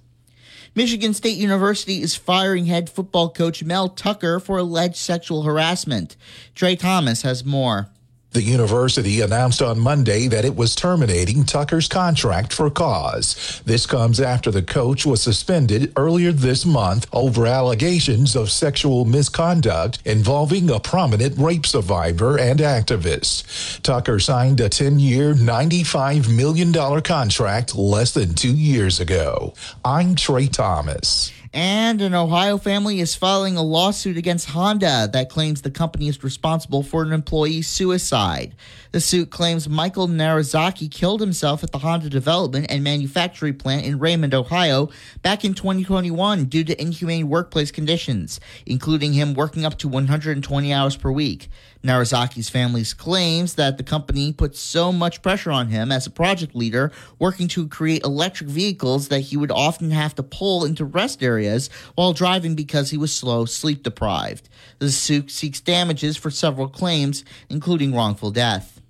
Michigan 0.75 1.13
State 1.13 1.37
University 1.37 2.01
is 2.03 2.15
firing 2.15 2.67
head 2.67 2.87
football 2.87 3.29
coach 3.29 3.63
Mel 3.63 3.89
Tucker 3.89 4.39
for 4.39 4.59
alleged 4.59 4.97
sexual 4.97 5.41
harassment. 5.41 6.15
Trey 6.53 6.75
Thomas 6.75 7.23
has 7.23 7.43
more. 7.43 7.89
The 8.31 8.43
university 8.43 9.21
announced 9.21 9.61
on 9.61 9.79
Monday 9.79 10.27
that 10.27 10.43
it 10.43 10.55
was 10.55 10.75
terminating 10.75 11.45
Tucker's 11.45 11.87
contract 11.87 12.51
for 12.51 12.69
cause. 12.69 13.61
This 13.65 13.85
comes 13.85 14.19
after 14.19 14.51
the 14.51 14.61
coach 14.61 15.05
was 15.05 15.21
suspended 15.23 15.93
earlier 15.95 16.31
this 16.31 16.65
month 16.65 17.07
over 17.13 17.47
allegations 17.47 18.35
of 18.35 18.51
sexual 18.51 19.05
misconduct 19.05 19.99
involving 20.05 20.69
a 20.69 20.79
prominent 20.79 21.37
rape 21.37 21.65
survivor 21.65 22.37
and 22.37 22.59
activist. 22.59 23.81
Tucker 23.81 24.19
signed 24.19 24.59
a 24.59 24.69
10 24.69 24.99
year, 24.99 25.33
$95 25.33 26.29
million 26.29 26.73
contract 27.01 27.75
less 27.75 28.13
than 28.13 28.33
two 28.33 28.55
years 28.55 28.99
ago. 28.99 29.53
I'm 29.85 30.15
Trey 30.15 30.47
Thomas. 30.47 31.31
And 31.53 32.01
an 32.01 32.13
Ohio 32.13 32.57
family 32.57 32.99
is 32.99 33.15
filing 33.15 33.57
a 33.57 33.61
lawsuit 33.61 34.17
against 34.17 34.49
Honda 34.49 35.09
that 35.13 35.29
claims 35.29 35.61
the 35.61 35.71
company 35.71 36.07
is 36.07 36.23
responsible 36.23 36.83
for 36.83 37.03
an 37.03 37.13
employee's 37.13 37.67
suicide. 37.67 38.55
The 38.91 39.01
suit 39.01 39.29
claims 39.29 39.67
Michael 39.67 40.07
Narazaki 40.07 40.89
killed 40.89 41.19
himself 41.19 41.61
at 41.61 41.71
the 41.71 41.79
Honda 41.79 42.09
development 42.09 42.67
and 42.69 42.83
manufacturing 42.83 43.57
plant 43.57 43.85
in 43.85 43.99
Raymond, 43.99 44.33
Ohio, 44.33 44.89
back 45.21 45.43
in 45.43 45.53
2021 45.53 46.45
due 46.45 46.63
to 46.63 46.81
inhumane 46.81 47.27
workplace 47.27 47.69
conditions, 47.69 48.39
including 48.65 49.11
him 49.13 49.33
working 49.33 49.65
up 49.65 49.77
to 49.79 49.89
120 49.89 50.73
hours 50.73 50.95
per 50.95 51.11
week. 51.11 51.49
Narazaki's 51.83 52.49
family 52.49 52.83
claims 52.97 53.55
that 53.55 53.77
the 53.77 53.83
company 53.83 54.33
put 54.33 54.55
so 54.55 54.91
much 54.91 55.21
pressure 55.21 55.51
on 55.51 55.69
him 55.69 55.91
as 55.91 56.05
a 56.05 56.11
project 56.11 56.55
leader 56.55 56.91
working 57.19 57.47
to 57.49 57.67
create 57.67 58.03
electric 58.03 58.49
vehicles 58.49 59.09
that 59.09 59.21
he 59.21 59.37
would 59.37 59.51
often 59.51 59.91
have 59.91 60.15
to 60.15 60.23
pull 60.23 60.65
into 60.65 60.85
rest 60.85 61.21
areas 61.21 61.69
while 61.95 62.13
driving 62.13 62.55
because 62.55 62.89
he 62.89 62.97
was 62.97 63.15
slow, 63.15 63.45
sleep 63.45 63.83
deprived. 63.83 64.49
The 64.79 64.91
suit 64.91 65.31
seeks 65.31 65.59
damages 65.59 66.17
for 66.17 66.29
several 66.29 66.67
claims, 66.67 67.25
including 67.49 67.95
wrongful 67.95 68.31
death. 68.31 68.81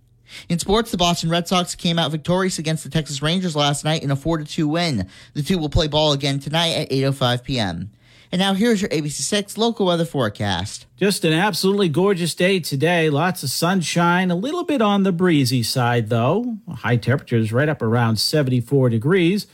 In 0.49 0.59
sports, 0.59 0.91
the 0.91 0.97
Boston 0.97 1.29
Red 1.29 1.47
Sox 1.47 1.75
came 1.75 1.97
out 1.97 2.11
victorious 2.11 2.59
against 2.59 2.83
the 2.83 2.89
Texas 2.89 3.21
Rangers 3.21 3.55
last 3.55 3.85
night 3.85 4.03
in 4.03 4.11
a 4.11 4.15
4-2 4.15 4.65
win. 4.65 5.07
The 5.33 5.43
two 5.43 5.57
will 5.57 5.69
play 5.69 5.87
ball 5.87 6.11
again 6.11 6.39
tonight 6.39 6.73
at 6.73 6.89
8:05 6.89 7.43
p.m. 7.43 7.91
And 8.29 8.39
now 8.39 8.53
here's 8.53 8.81
your 8.81 8.89
ABC6 8.89 9.57
local 9.57 9.85
weather 9.85 10.03
forecast. 10.03 10.85
Just 10.97 11.23
an 11.23 11.31
absolutely 11.31 11.87
gorgeous 11.87 12.35
day 12.35 12.59
today. 12.59 13.09
Lots 13.09 13.41
of 13.41 13.49
sunshine, 13.49 14.29
a 14.29 14.35
little 14.35 14.65
bit 14.65 14.81
on 14.81 15.03
the 15.03 15.13
breezy 15.13 15.63
side 15.63 16.09
though. 16.09 16.57
High 16.69 16.97
temperatures 16.97 17.53
right 17.53 17.69
up 17.69 17.81
around 17.81 18.17
74 18.17 18.89
degrees. 18.89 19.47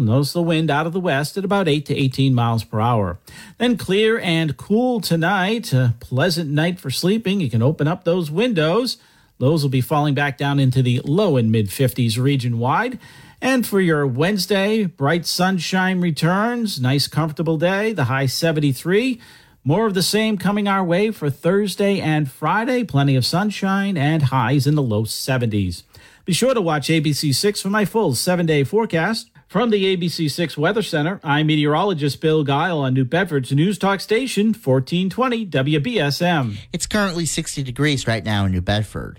You'll 0.00 0.14
notice 0.14 0.32
the 0.32 0.40
wind 0.40 0.70
out 0.70 0.86
of 0.86 0.94
the 0.94 1.00
west 1.00 1.36
at 1.36 1.44
about 1.44 1.68
8 1.68 1.84
to 1.84 1.94
18 1.94 2.34
miles 2.34 2.64
per 2.64 2.80
hour. 2.80 3.18
Then 3.58 3.76
clear 3.76 4.18
and 4.18 4.56
cool 4.56 5.02
tonight. 5.02 5.74
A 5.74 5.94
pleasant 6.00 6.48
night 6.48 6.80
for 6.80 6.90
sleeping. 6.90 7.38
You 7.38 7.50
can 7.50 7.60
open 7.60 7.86
up 7.86 8.04
those 8.04 8.30
windows. 8.30 8.96
Lows 9.38 9.62
will 9.62 9.68
be 9.68 9.82
falling 9.82 10.14
back 10.14 10.38
down 10.38 10.58
into 10.58 10.82
the 10.82 11.02
low 11.04 11.36
and 11.36 11.52
mid 11.52 11.66
50s 11.66 12.16
region 12.18 12.58
wide. 12.58 12.98
And 13.42 13.66
for 13.66 13.78
your 13.78 14.06
Wednesday, 14.06 14.86
bright 14.86 15.26
sunshine 15.26 16.00
returns. 16.00 16.80
Nice, 16.80 17.06
comfortable 17.06 17.58
day. 17.58 17.92
The 17.92 18.04
high 18.04 18.24
73. 18.24 19.20
More 19.64 19.86
of 19.86 19.92
the 19.92 20.02
same 20.02 20.38
coming 20.38 20.66
our 20.66 20.82
way 20.82 21.10
for 21.10 21.28
Thursday 21.28 22.00
and 22.00 22.30
Friday. 22.30 22.84
Plenty 22.84 23.16
of 23.16 23.26
sunshine 23.26 23.98
and 23.98 24.22
highs 24.22 24.66
in 24.66 24.76
the 24.76 24.82
low 24.82 25.04
70s. 25.04 25.82
Be 26.24 26.32
sure 26.32 26.54
to 26.54 26.60
watch 26.62 26.88
ABC6 26.88 27.60
for 27.60 27.68
my 27.68 27.84
full 27.84 28.14
seven 28.14 28.46
day 28.46 28.64
forecast. 28.64 29.30
From 29.50 29.70
the 29.70 29.96
ABC6 29.96 30.56
Weather 30.56 30.80
Center, 30.80 31.18
I'm 31.24 31.48
meteorologist 31.48 32.20
Bill 32.20 32.44
Gile 32.44 32.78
on 32.78 32.94
New 32.94 33.04
Bedford's 33.04 33.50
News 33.50 33.78
Talk 33.78 33.98
Station, 33.98 34.54
1420 34.54 35.44
WBSM. 35.44 36.56
It's 36.72 36.86
currently 36.86 37.26
60 37.26 37.64
degrees 37.64 38.06
right 38.06 38.24
now 38.24 38.44
in 38.44 38.52
New 38.52 38.60
Bedford. 38.60 39.18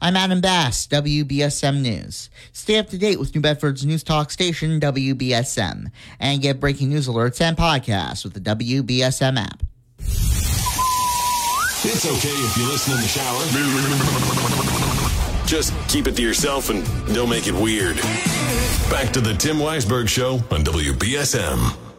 I'm 0.00 0.14
Adam 0.14 0.40
Bass, 0.40 0.86
WBSM 0.86 1.82
News. 1.82 2.30
Stay 2.52 2.78
up 2.78 2.90
to 2.90 2.98
date 2.98 3.18
with 3.18 3.34
New 3.34 3.40
Bedford's 3.40 3.84
news 3.84 4.04
talk 4.04 4.30
station, 4.30 4.78
WBSM, 4.78 5.90
and 6.20 6.40
get 6.40 6.60
breaking 6.60 6.90
news 6.90 7.08
alerts 7.08 7.40
and 7.40 7.56
podcasts 7.56 8.22
with 8.22 8.34
the 8.34 8.40
WBSM 8.40 9.36
app. 9.36 9.64
It's 11.84 12.06
okay 12.06 12.28
if 12.28 12.56
you 12.56 12.68
listen 12.68 12.92
in 12.94 13.00
the 13.00 13.08
shower. 13.08 13.42
Just 15.44 15.74
keep 15.88 16.06
it 16.06 16.14
to 16.14 16.22
yourself 16.22 16.70
and 16.70 16.86
don't 17.12 17.28
make 17.28 17.48
it 17.48 17.54
weird. 17.54 17.98
Back 18.90 19.12
to 19.12 19.20
the 19.20 19.34
Tim 19.34 19.56
Weisberg 19.56 20.08
Show 20.08 20.34
on 20.50 20.64
WBSM. 20.64 21.91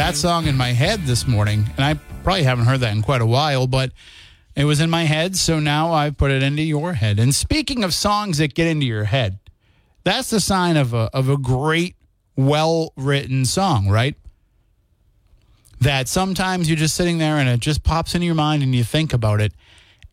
That 0.00 0.16
song 0.16 0.46
in 0.46 0.56
my 0.56 0.72
head 0.72 1.02
this 1.02 1.28
morning, 1.28 1.66
and 1.76 1.84
I 1.84 1.92
probably 2.24 2.44
haven't 2.44 2.64
heard 2.64 2.80
that 2.80 2.96
in 2.96 3.02
quite 3.02 3.20
a 3.20 3.26
while, 3.26 3.66
but 3.66 3.92
it 4.56 4.64
was 4.64 4.80
in 4.80 4.88
my 4.88 5.04
head, 5.04 5.36
so 5.36 5.60
now 5.60 5.92
I 5.92 6.08
put 6.08 6.30
it 6.30 6.42
into 6.42 6.62
your 6.62 6.94
head. 6.94 7.18
And 7.18 7.34
speaking 7.34 7.84
of 7.84 7.92
songs 7.92 8.38
that 8.38 8.54
get 8.54 8.66
into 8.66 8.86
your 8.86 9.04
head, 9.04 9.38
that's 10.02 10.30
the 10.30 10.40
sign 10.40 10.78
of 10.78 10.94
a 10.94 11.10
of 11.12 11.28
a 11.28 11.36
great, 11.36 11.96
well 12.34 12.94
written 12.96 13.44
song, 13.44 13.90
right? 13.90 14.14
That 15.82 16.08
sometimes 16.08 16.70
you're 16.70 16.78
just 16.78 16.94
sitting 16.94 17.18
there 17.18 17.36
and 17.36 17.46
it 17.50 17.60
just 17.60 17.82
pops 17.82 18.14
into 18.14 18.24
your 18.24 18.34
mind 18.34 18.62
and 18.62 18.74
you 18.74 18.84
think 18.84 19.12
about 19.12 19.42
it. 19.42 19.52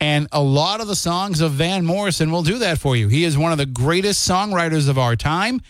And 0.01 0.27
a 0.33 0.43
lot 0.43 0.81
of 0.81 0.87
the 0.87 0.97
songs 0.97 1.39
of 1.39 1.53
Van 1.53 1.85
Morrison 1.85 2.29
will 2.29 2.43
do 2.43 2.57
that 2.57 2.77
for 2.77 2.97
you. 2.97 3.07
He 3.07 3.23
is 3.23 3.37
one 3.37 3.53
of 3.53 3.57
the 3.57 3.65
greatest 3.65 4.27
songwriters 4.29 4.89
of 4.89 4.97
our 4.97 5.15
time, 5.15 5.61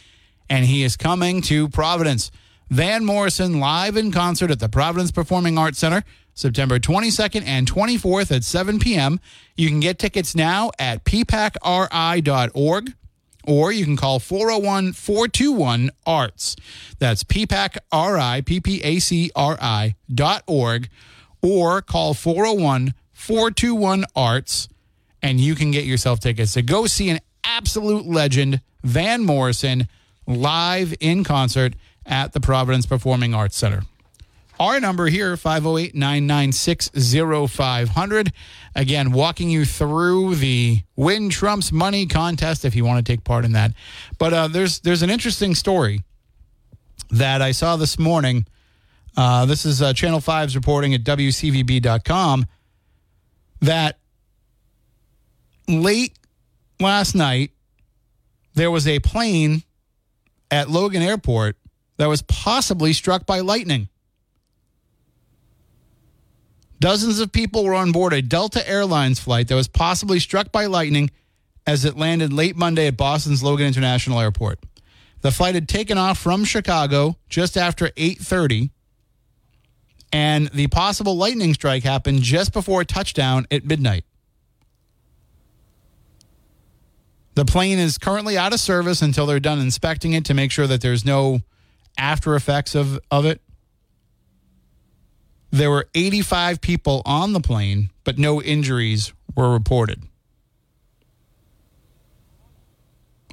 and 0.50 0.66
he 0.66 0.82
is 0.82 0.98
coming 0.98 1.44
to 1.44 1.70
Providence. 1.70 2.32
Van 2.70 3.06
Morrison 3.06 3.60
live 3.60 3.96
in 3.96 4.12
concert 4.12 4.52
at 4.52 4.60
the 4.60 4.68
Providence 4.68 5.12
Performing 5.12 5.58
Arts 5.58 5.80
Center, 5.80 6.04
September 6.34 6.80
22nd 6.80 7.44
and 7.46 7.72
24th 7.72 8.36
at 8.36 8.44
7 8.44 8.80
p.m. 8.80 9.20
You 9.56 9.70
can 9.70 9.80
get 9.80 9.98
tickets 9.98 10.36
now 10.36 10.72
at 10.78 11.06
ppacri.org 11.06 12.94
or 13.48 13.72
you 13.72 13.86
can 13.86 13.96
call 13.96 14.20
401 14.20 14.92
421 14.92 15.90
ARTS. 16.06 16.58
That's 17.00 17.24
ppacri, 17.24 18.46
P-P-A-C-R-I 18.46 19.96
dot 20.14 20.44
org, 20.46 20.90
or 21.42 21.82
call 21.82 22.14
401 22.14 22.94
421 23.14 24.04
ARTS, 24.16 24.68
and 25.22 25.40
you 25.40 25.56
can 25.56 25.72
get 25.72 25.86
yourself 25.86 26.20
tickets 26.20 26.54
to 26.54 26.62
go 26.62 26.86
see 26.86 27.10
an 27.10 27.20
absolute 27.46 28.06
legend, 28.06 28.62
Van 28.84 29.24
Morrison, 29.24 29.88
live 30.28 30.94
in 31.00 31.24
concert 31.24 31.74
at 32.08 32.34
the 32.34 32.40
Providence 32.40 32.86
Performing 32.86 33.34
Arts 33.34 33.58
Center. 33.58 33.84
Our 34.60 34.80
number 34.80 35.06
here, 35.08 35.38
508 35.38 35.94
996 35.94 36.90
0500. 37.52 38.34
Again, 38.76 39.12
walking 39.12 39.52
you 39.52 39.66
through 39.66 40.36
the 40.36 40.82
Win 40.96 41.30
Trump's 41.30 41.72
Money 41.72 42.08
contest 42.08 42.66
if 42.66 42.76
you 42.76 42.84
want 42.84 43.06
to 43.06 43.12
take 43.12 43.24
part 43.24 43.46
in 43.46 43.52
that. 43.52 43.74
But 44.18 44.34
uh, 44.34 44.48
there's 44.48 44.80
there's 44.80 45.04
an 45.04 45.12
interesting 45.12 45.54
story 45.54 46.02
that 47.12 47.42
I 47.42 47.52
saw 47.52 47.76
this 47.76 48.00
morning. 48.00 48.48
Uh, 49.16 49.46
this 49.46 49.66
is 49.66 49.82
uh, 49.82 49.94
Channel 49.94 50.20
5's 50.20 50.56
reporting 50.56 50.94
at 50.94 51.04
WCVB.com 51.04 52.46
that 53.62 53.98
late 55.68 56.18
last 56.80 57.16
night, 57.16 57.52
there 58.54 58.72
was 58.72 58.88
a 58.88 59.00
plane 59.00 59.64
at 60.52 60.70
Logan 60.70 61.02
Airport 61.02 61.58
that 61.98 62.08
was 62.08 62.22
possibly 62.24 62.94
struck 62.94 63.26
by 63.26 63.40
lightning. 63.40 63.90
Dozens 66.80 67.20
of 67.20 67.32
people 67.32 67.64
were 67.66 67.74
on 67.74 67.92
board 67.92 68.14
a 68.14 68.22
Delta 68.22 68.68
Airlines 68.68 69.20
flight 69.20 69.48
that 69.48 69.56
was 69.56 69.68
possibly 69.68 70.20
struck 70.20 70.52
by 70.52 70.68
lightning 70.68 71.10
as 71.66 71.86
it 71.86 71.98
landed 71.98 72.32
late 72.32 72.56
Monday 72.56 72.88
at 72.88 72.98
Boston's 72.98 73.44
Logan 73.44 73.66
International 73.66 74.20
Airport. 74.20 74.60
The 75.22 75.32
flight 75.32 75.56
had 75.56 75.68
taken 75.68 75.98
off 75.98 76.20
from 76.20 76.46
Chicago 76.46 77.18
just 77.28 77.58
after 77.58 77.90
8:30 77.98 78.70
and 80.14 80.48
the 80.50 80.68
possible 80.68 81.18
lightning 81.18 81.54
strike 81.54 81.84
happened 81.84 82.22
just 82.22 82.54
before 82.54 82.84
touchdown 82.84 83.46
at 83.52 83.66
midnight. 83.66 84.06
The 87.36 87.46
plane 87.46 87.78
is 87.78 87.98
currently 87.98 88.38
out 88.38 88.54
of 88.54 88.60
service 88.60 89.02
until 89.02 89.26
they're 89.26 89.40
done 89.40 89.60
inspecting 89.60 90.14
it 90.14 90.26
to 90.26 90.34
make 90.34 90.52
sure 90.52 90.66
that 90.66 90.82
there's 90.82 91.06
no 91.06 91.42
after 91.98 92.36
effects 92.36 92.76
of, 92.76 93.00
of 93.12 93.26
it. 93.26 93.42
There 95.52 95.70
were 95.72 95.88
85 95.96 96.62
people 96.62 97.02
on 97.06 97.34
the 97.34 97.40
plane, 97.40 97.90
but 98.04 98.18
no 98.18 98.42
injuries 98.42 99.14
were 99.36 99.52
reported. 99.52 100.04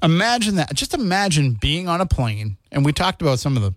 Imagine 0.02 0.56
that. 0.56 0.74
Just 0.74 0.94
imagine 0.94 1.54
being 1.54 1.88
on 1.88 2.00
a 2.00 2.06
plane, 2.06 2.56
and 2.70 2.84
we 2.84 2.92
talked 2.92 3.22
about 3.22 3.38
some 3.38 3.56
of 3.56 3.62
the 3.62 3.74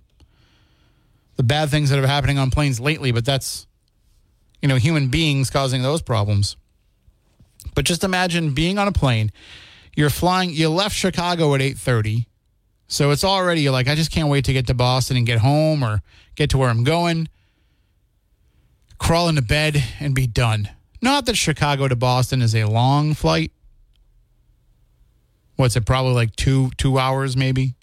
the 1.38 1.44
bad 1.44 1.70
things 1.70 1.92
that 1.92 2.00
are 2.00 2.08
happening 2.08 2.40
on 2.40 2.50
planes 2.50 2.80
lately, 2.80 3.12
but 3.12 3.24
that's 3.24 3.68
you 4.62 4.68
know, 4.68 4.76
human 4.76 5.08
beings 5.10 5.50
causing 5.50 5.82
those 5.82 6.02
problems. 6.02 6.58
But 7.76 7.86
just 7.86 8.04
imagine 8.04 8.54
being 8.54 8.78
on 8.78 8.88
a 8.88 8.92
plane. 8.92 9.32
You're 9.96 10.10
flying 10.10 10.52
you 10.52 10.70
left 10.70 10.96
Chicago 10.96 11.54
at 11.56 11.62
8:30. 11.62 12.26
So 12.88 13.12
it's 13.12 13.24
already 13.24 13.70
like 13.70 13.88
I 13.88 13.96
just 13.96 14.12
can't 14.12 14.30
wait 14.30 14.46
to 14.46 14.54
get 14.54 14.68
to 14.68 14.74
Boston 14.74 15.18
and 15.18 15.26
get 15.26 15.40
home 15.40 15.84
or 15.84 16.02
get 16.36 16.50
to 16.52 16.58
where 16.58 16.70
I'm 16.70 16.84
going 16.84 17.28
crawl 18.98 19.30
into 19.30 19.42
bed 19.42 19.84
and 20.00 20.14
be 20.14 20.28
done. 20.28 20.70
Not 21.02 21.26
that 21.26 21.36
Chicago 21.36 21.88
to 21.88 21.96
Boston 21.96 22.42
is 22.42 22.56
a 22.56 22.66
long 22.66 23.14
flight. 23.14 23.52
What's 25.56 25.76
it? 25.76 25.86
Probably 25.86 26.14
like 26.14 26.36
two 26.36 26.72
two 26.78 27.00
hours, 27.00 27.36
maybe. 27.36 27.76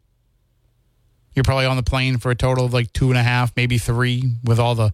You're 1.34 1.44
probably 1.44 1.66
on 1.66 1.76
the 1.76 1.82
plane 1.82 2.18
for 2.18 2.30
a 2.30 2.36
total 2.36 2.64
of 2.64 2.72
like 2.72 2.92
two 2.92 3.08
and 3.08 3.18
a 3.18 3.22
half, 3.22 3.52
maybe 3.56 3.78
three, 3.78 4.34
with 4.44 4.60
all 4.60 4.74
the 4.74 4.92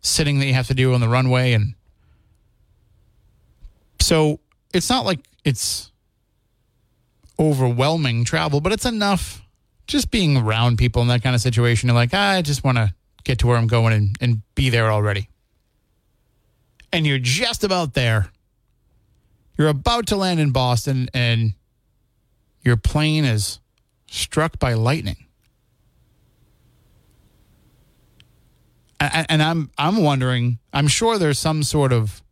sitting 0.00 0.40
that 0.40 0.46
you 0.46 0.54
have 0.54 0.66
to 0.68 0.74
do 0.74 0.94
on 0.94 1.00
the 1.00 1.08
runway, 1.08 1.52
and 1.52 1.74
so 4.00 4.40
it's 4.72 4.88
not 4.88 5.04
like 5.04 5.20
it's 5.44 5.92
overwhelming 7.38 8.24
travel, 8.24 8.60
but 8.60 8.72
it's 8.72 8.86
enough. 8.86 9.42
Just 9.86 10.10
being 10.10 10.36
around 10.36 10.78
people 10.78 11.02
in 11.02 11.08
that 11.08 11.22
kind 11.22 11.34
of 11.34 11.40
situation, 11.40 11.88
you're 11.88 11.94
like, 11.94 12.10
ah, 12.12 12.32
I 12.32 12.42
just 12.42 12.64
want 12.64 12.78
to 12.78 12.92
get 13.24 13.38
to 13.40 13.46
where 13.46 13.56
I'm 13.56 13.66
going 13.66 13.92
and, 13.92 14.16
and 14.20 14.42
be 14.54 14.70
there 14.70 14.90
already 14.90 15.28
and 16.96 17.06
you're 17.06 17.18
just 17.18 17.64
about 17.64 17.92
there. 17.92 18.30
You're 19.58 19.68
about 19.68 20.06
to 20.08 20.16
land 20.16 20.40
in 20.40 20.50
Boston, 20.50 21.08
and 21.12 21.52
your 22.62 22.76
plane 22.78 23.24
is 23.24 23.60
struck 24.06 24.58
by 24.58 24.72
lightning. 24.72 25.26
And, 28.98 29.26
and 29.28 29.42
I'm 29.42 29.70
I'm 29.76 29.98
wondering. 29.98 30.58
I'm 30.72 30.88
sure 30.88 31.18
there's 31.18 31.38
some 31.38 31.62
sort 31.62 31.92
of 31.92 32.22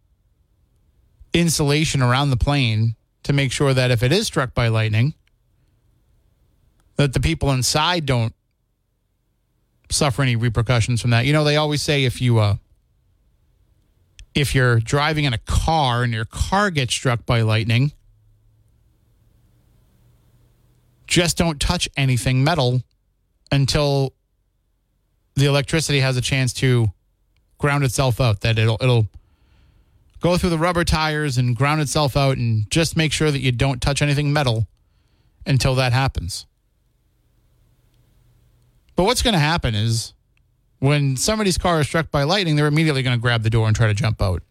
insulation 1.35 2.01
around 2.01 2.31
the 2.31 2.37
plane 2.37 2.97
to 3.25 3.35
make 3.35 3.53
sure 3.53 3.75
that 3.75 3.91
if 3.91 4.03
it 4.03 4.13
is 4.13 4.27
struck 4.27 4.55
by 4.55 4.69
lightning, 4.69 5.15
that 6.97 7.13
the 7.13 7.21
people 7.21 7.51
inside 7.51 8.07
don't 8.07 8.35
suffer 9.91 10.23
any 10.23 10.37
repercussions 10.37 11.01
from 11.01 11.11
that. 11.11 11.27
You 11.27 11.33
know, 11.33 11.45
they 11.45 11.57
always 11.57 11.83
say 11.83 12.05
if 12.05 12.21
you 12.21 12.39
uh, 12.39 12.57
if 14.35 14.55
you're 14.55 14.81
driving 14.81 15.25
in 15.25 15.33
a 15.33 15.39
car 15.39 16.03
and 16.03 16.13
your 16.13 16.25
car 16.25 16.71
gets 16.71 16.95
struck 16.95 17.25
by 17.25 17.43
lightning, 17.43 17.93
just 21.07 21.37
don't 21.37 21.61
touch 21.61 21.89
anything 21.97 22.43
metal 22.43 22.83
until 23.53 24.13
the 25.35 25.47
electricity 25.47 26.01
has 26.01 26.17
a 26.17 26.21
chance 26.21 26.53
to 26.53 26.89
ground 27.59 27.85
itself 27.85 28.21
out. 28.21 28.41
That 28.41 28.59
it'll 28.59 28.79
it'll 28.81 29.09
go 30.21 30.37
through 30.37 30.51
the 30.51 30.59
rubber 30.59 30.85
tires 30.85 31.39
and 31.39 31.55
ground 31.55 31.81
itself 31.81 32.17
out, 32.17 32.37
and 32.37 32.69
just 32.71 32.97
make 32.97 33.13
sure 33.13 33.31
that 33.31 33.41
you 33.41 33.53
don't 33.53 33.81
touch 33.81 34.03
anything 34.03 34.33
metal 34.33 34.67
until 35.47 35.75
that 35.77 35.93
happens. 35.93 36.47
But 38.97 39.05
what's 39.05 39.23
going 39.23 39.35
to 39.35 39.41
happen 39.41 39.75
is 39.75 40.15
when 40.79 41.17
somebody's 41.17 41.59
car 41.59 41.81
is 41.81 41.87
struck 41.87 42.11
by 42.11 42.23
lightning, 42.25 42.57
they're 42.57 42.67
immediately 42.67 43.03
going 43.03 43.17
to 43.17 43.21
grab 43.21 43.43
the 43.43 43.51
door 43.51 43.67
and 43.67 43.75
try 43.75 43.87
to 43.87 43.95
jump 43.95 44.21
out. 44.23 44.43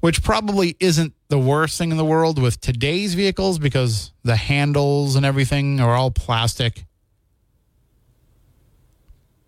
Which 0.00 0.22
probably 0.22 0.76
isn't 0.80 1.14
the 1.28 1.38
worst 1.38 1.78
thing 1.78 1.90
in 1.90 1.96
the 1.96 2.04
world 2.04 2.40
with 2.40 2.60
today's 2.60 3.14
vehicles 3.14 3.58
because 3.58 4.12
the 4.22 4.36
handles 4.36 5.16
and 5.16 5.24
everything 5.24 5.80
are 5.80 5.94
all 5.94 6.10
plastic. 6.10 6.84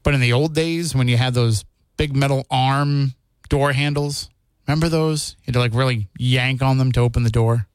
But 0.02 0.14
in 0.14 0.20
the 0.20 0.32
old 0.32 0.54
days, 0.54 0.94
when 0.94 1.08
you 1.08 1.16
had 1.16 1.34
those 1.34 1.64
big 1.96 2.14
metal 2.16 2.46
arm 2.50 3.14
door 3.48 3.72
handles, 3.72 4.30
remember 4.66 4.88
those? 4.88 5.36
You 5.40 5.46
had 5.46 5.54
to 5.54 5.58
like 5.60 5.74
really 5.74 6.08
yank 6.18 6.62
on 6.62 6.78
them 6.78 6.92
to 6.92 7.00
open 7.00 7.22
the 7.22 7.30
door. 7.30 7.66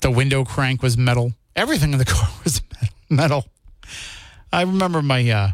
The 0.00 0.10
window 0.10 0.44
crank 0.44 0.82
was 0.82 0.96
metal. 0.96 1.34
Everything 1.54 1.92
in 1.92 1.98
the 1.98 2.04
car 2.16 2.28
was 2.44 2.62
metal. 3.08 3.46
I 4.52 4.62
remember 4.62 5.02
my 5.02 5.28
uh, 5.30 5.48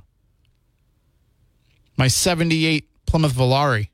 my 1.96 2.08
'78 2.08 2.88
Plymouth 3.06 3.32
Volare, 3.32 3.88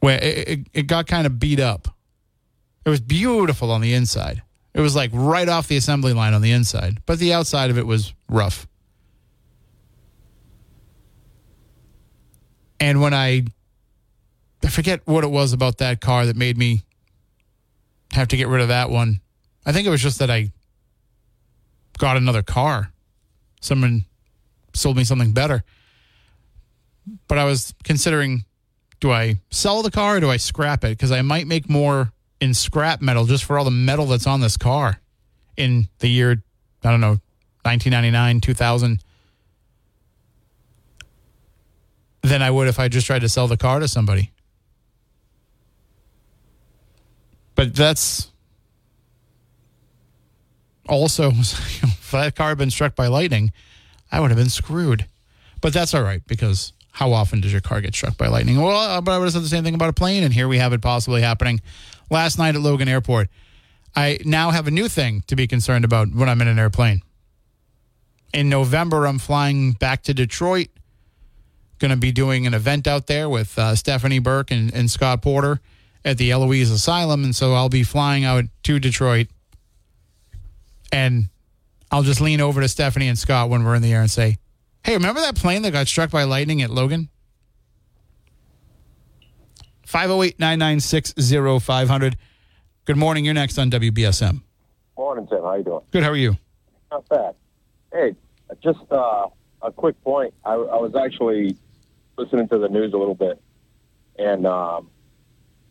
where 0.00 0.22
it, 0.22 0.48
it, 0.48 0.66
it 0.72 0.82
got 0.86 1.06
kind 1.06 1.26
of 1.26 1.38
beat 1.38 1.60
up. 1.60 1.88
It 2.84 2.90
was 2.90 3.00
beautiful 3.00 3.70
on 3.70 3.80
the 3.80 3.92
inside. 3.92 4.42
It 4.74 4.80
was 4.80 4.94
like 4.94 5.10
right 5.12 5.48
off 5.48 5.68
the 5.68 5.76
assembly 5.76 6.12
line 6.12 6.34
on 6.34 6.42
the 6.42 6.52
inside, 6.52 7.02
but 7.04 7.18
the 7.18 7.32
outside 7.32 7.70
of 7.70 7.78
it 7.78 7.86
was 7.86 8.14
rough. 8.28 8.66
And 12.80 13.00
when 13.00 13.12
I 13.12 13.44
I 14.64 14.68
forget 14.68 15.00
what 15.04 15.24
it 15.24 15.30
was 15.30 15.52
about 15.52 15.78
that 15.78 16.00
car 16.00 16.26
that 16.26 16.36
made 16.36 16.56
me 16.56 16.82
have 18.12 18.28
to 18.28 18.36
get 18.36 18.48
rid 18.48 18.60
of 18.60 18.68
that 18.68 18.90
one. 18.90 19.20
I 19.66 19.72
think 19.72 19.86
it 19.86 19.90
was 19.90 20.02
just 20.02 20.18
that 20.20 20.30
I 20.30 20.52
got 21.98 22.16
another 22.16 22.42
car. 22.42 22.92
Someone 23.60 24.04
sold 24.74 24.96
me 24.96 25.04
something 25.04 25.32
better. 25.32 25.62
But 27.26 27.38
I 27.38 27.44
was 27.44 27.74
considering 27.84 28.44
do 29.00 29.12
I 29.12 29.40
sell 29.50 29.82
the 29.82 29.90
car 29.90 30.16
or 30.16 30.20
do 30.20 30.30
I 30.30 30.38
scrap 30.38 30.84
it? 30.84 30.90
Because 30.90 31.12
I 31.12 31.22
might 31.22 31.46
make 31.46 31.68
more 31.68 32.12
in 32.40 32.54
scrap 32.54 33.00
metal 33.00 33.26
just 33.26 33.44
for 33.44 33.58
all 33.58 33.64
the 33.64 33.70
metal 33.70 34.06
that's 34.06 34.26
on 34.26 34.40
this 34.40 34.56
car 34.56 35.00
in 35.56 35.88
the 36.00 36.08
year, 36.08 36.42
I 36.82 36.90
don't 36.90 37.00
know, 37.00 37.20
1999, 37.62 38.40
2000, 38.40 39.02
than 42.22 42.42
I 42.42 42.50
would 42.50 42.68
if 42.68 42.78
I 42.78 42.88
just 42.88 43.06
tried 43.06 43.20
to 43.20 43.28
sell 43.28 43.46
the 43.46 43.56
car 43.56 43.80
to 43.80 43.88
somebody. 43.88 44.32
But 47.58 47.74
that's 47.74 48.30
also, 50.88 51.30
if 51.34 52.12
that 52.12 52.36
car 52.36 52.50
had 52.50 52.58
been 52.58 52.70
struck 52.70 52.94
by 52.94 53.08
lightning, 53.08 53.50
I 54.12 54.20
would 54.20 54.30
have 54.30 54.38
been 54.38 54.48
screwed. 54.48 55.06
But 55.60 55.72
that's 55.72 55.92
all 55.92 56.04
right 56.04 56.22
because 56.28 56.72
how 56.92 57.12
often 57.12 57.40
does 57.40 57.50
your 57.50 57.60
car 57.60 57.80
get 57.80 57.96
struck 57.96 58.16
by 58.16 58.28
lightning? 58.28 58.62
Well, 58.62 58.76
uh, 58.76 59.00
but 59.00 59.10
I 59.10 59.18
would 59.18 59.24
have 59.24 59.32
said 59.32 59.42
the 59.42 59.48
same 59.48 59.64
thing 59.64 59.74
about 59.74 59.88
a 59.88 59.92
plane, 59.92 60.22
and 60.22 60.32
here 60.32 60.46
we 60.46 60.58
have 60.58 60.72
it 60.72 60.80
possibly 60.80 61.20
happening 61.20 61.60
last 62.10 62.38
night 62.38 62.54
at 62.54 62.60
Logan 62.60 62.86
Airport. 62.86 63.28
I 63.96 64.20
now 64.24 64.52
have 64.52 64.68
a 64.68 64.70
new 64.70 64.86
thing 64.88 65.24
to 65.26 65.34
be 65.34 65.48
concerned 65.48 65.84
about 65.84 66.14
when 66.14 66.28
I'm 66.28 66.40
in 66.40 66.46
an 66.46 66.60
airplane. 66.60 67.02
In 68.32 68.48
November, 68.48 69.04
I'm 69.04 69.18
flying 69.18 69.72
back 69.72 70.04
to 70.04 70.14
Detroit. 70.14 70.68
Going 71.80 71.90
to 71.90 71.96
be 71.96 72.12
doing 72.12 72.46
an 72.46 72.54
event 72.54 72.86
out 72.86 73.08
there 73.08 73.28
with 73.28 73.58
uh, 73.58 73.74
Stephanie 73.74 74.20
Burke 74.20 74.52
and, 74.52 74.72
and 74.72 74.88
Scott 74.88 75.22
Porter 75.22 75.60
at 76.04 76.18
the 76.18 76.30
Eloise 76.30 76.70
Asylum. 76.70 77.24
And 77.24 77.34
so 77.34 77.54
I'll 77.54 77.68
be 77.68 77.82
flying 77.82 78.24
out 78.24 78.44
to 78.64 78.78
Detroit. 78.78 79.28
And 80.92 81.28
I'll 81.90 82.02
just 82.02 82.20
lean 82.20 82.40
over 82.40 82.60
to 82.60 82.68
Stephanie 82.68 83.08
and 83.08 83.18
Scott 83.18 83.50
when 83.50 83.64
we're 83.64 83.74
in 83.74 83.82
the 83.82 83.92
air 83.92 84.00
and 84.00 84.10
say, 84.10 84.38
Hey, 84.84 84.94
remember 84.94 85.20
that 85.20 85.36
plane 85.36 85.62
that 85.62 85.72
got 85.72 85.86
struck 85.86 86.10
by 86.10 86.24
lightning 86.24 86.62
at 86.62 86.70
Logan? 86.70 87.08
508 89.84 90.38
996 90.38 91.14
0500. 91.64 92.16
Good 92.84 92.96
morning. 92.96 93.24
You're 93.24 93.34
next 93.34 93.58
on 93.58 93.70
WBSM. 93.70 94.42
Morning, 94.96 95.26
Tim. 95.26 95.42
How 95.42 95.54
you 95.56 95.64
doing? 95.64 95.80
Good. 95.90 96.02
How 96.02 96.10
are 96.10 96.16
you? 96.16 96.36
Not 96.90 97.08
bad. 97.08 97.34
Hey, 97.92 98.14
just 98.62 98.80
uh, 98.90 99.26
a 99.62 99.72
quick 99.72 100.02
point. 100.02 100.34
I, 100.44 100.52
I 100.54 100.76
was 100.76 100.94
actually 100.94 101.56
listening 102.16 102.48
to 102.48 102.58
the 102.58 102.68
news 102.68 102.92
a 102.92 102.96
little 102.96 103.14
bit, 103.14 103.40
and 104.18 104.46
um, 104.46 104.90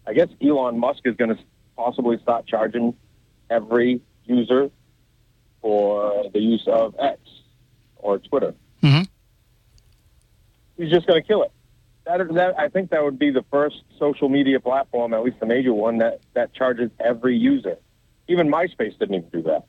I 0.08 0.14
guess 0.14 0.30
Elon 0.42 0.80
Musk 0.80 1.02
is 1.06 1.16
going 1.18 1.36
to 1.36 1.44
possibly 1.76 2.18
start 2.20 2.48
charging 2.48 2.96
every 3.50 4.02
user 4.26 4.72
for 5.62 6.24
the 6.34 6.40
use 6.40 6.64
of 6.68 6.96
X 7.00 7.20
or 7.98 8.18
Twitter. 8.20 8.54
Mhm. 8.82 9.08
He's 10.78 10.90
just 10.90 11.08
going 11.08 11.22
to 11.22 11.28
kill 11.28 11.44
it. 11.44 11.52
That, 12.06 12.34
that 12.36 12.58
I 12.58 12.70
think 12.70 12.92
that 12.92 13.04
would 13.04 13.20
be 13.20 13.32
the 13.32 13.44
first 13.52 13.84
social 14.00 14.30
media 14.30 14.60
platform, 14.60 15.14
at 15.14 15.24
least 15.24 15.40
the 15.40 15.46
major 15.46 15.74
one, 15.74 15.98
that, 15.98 16.22
that 16.36 16.54
charges 16.54 16.90
every 17.04 17.36
user. 17.36 17.78
Even 18.30 18.48
MySpace 18.48 18.98
didn't 18.98 19.16
even 19.16 19.30
do 19.30 19.42
that. 19.44 19.66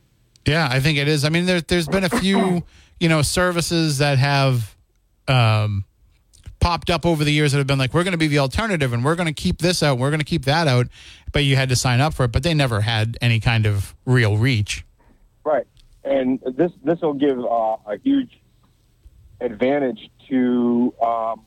Yeah, 0.47 0.69
I 0.71 0.79
think 0.81 0.99
it 0.99 1.09
is. 1.09 1.25
I 1.25 1.31
mean, 1.31 1.47
there, 1.47 1.61
there's 1.61 1.89
been 1.89 2.05
a 2.05 2.09
few, 2.09 2.63
you 3.01 3.09
know, 3.09 3.23
services 3.23 3.99
that 3.99 4.19
have 4.19 4.77
um, 5.27 5.85
popped 6.61 6.91
up 6.91 7.07
over 7.07 7.25
the 7.25 7.33
years 7.33 7.53
that 7.53 7.59
have 7.59 7.67
been 7.67 7.79
like, 7.79 7.95
we're 7.95 8.05
going 8.05 8.13
to 8.13 8.19
be 8.19 8.27
the 8.29 8.39
alternative 8.39 8.93
and 8.93 9.05
we're 9.05 9.15
going 9.15 9.29
to 9.29 9.33
keep 9.33 9.59
this 9.59 9.83
out, 9.83 9.99
we're 9.99 10.11
going 10.11 10.19
to 10.21 10.25
keep 10.25 10.45
that 10.45 10.67
out, 10.67 10.87
but 11.33 11.45
you 11.45 11.57
had 11.57 11.69
to 11.69 11.77
sign 11.77 12.01
up 12.01 12.15
for 12.15 12.25
it, 12.25 12.33
but 12.33 12.43
they 12.43 12.55
never 12.55 12.81
had 12.81 13.17
any 13.21 13.41
kind 13.41 13.67
of 13.67 13.95
real 14.05 14.37
reach. 14.37 14.85
Right, 15.45 15.67
and 16.05 16.41
this 16.57 16.73
this 16.85 17.01
will 17.01 17.15
give 17.15 17.39
uh, 17.39 17.77
a 17.87 17.99
huge 18.03 18.41
advantage 19.41 20.11
to, 20.29 20.93
um, 21.01 21.45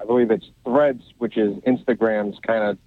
I 0.00 0.04
believe 0.06 0.30
it's 0.30 0.46
Threads, 0.64 1.02
which 1.18 1.36
is 1.36 1.54
Instagram's 1.58 2.38
kind 2.40 2.64
of 2.64 2.78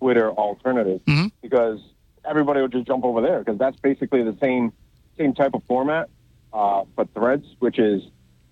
Twitter 0.00 0.30
alternative, 0.30 1.00
Mhm. 1.06 1.32
because 1.42 1.80
everybody 2.24 2.60
will 2.60 2.68
just 2.68 2.86
jump 2.86 3.04
over 3.04 3.20
there 3.20 3.40
because 3.40 3.58
that's 3.58 3.78
basically 3.80 4.22
the 4.22 4.36
same 4.40 4.72
same 5.18 5.34
type 5.34 5.52
of 5.54 5.64
format, 5.64 6.08
uh, 6.52 6.84
but 6.94 7.12
Threads, 7.12 7.44
which 7.58 7.78
is 7.80 8.02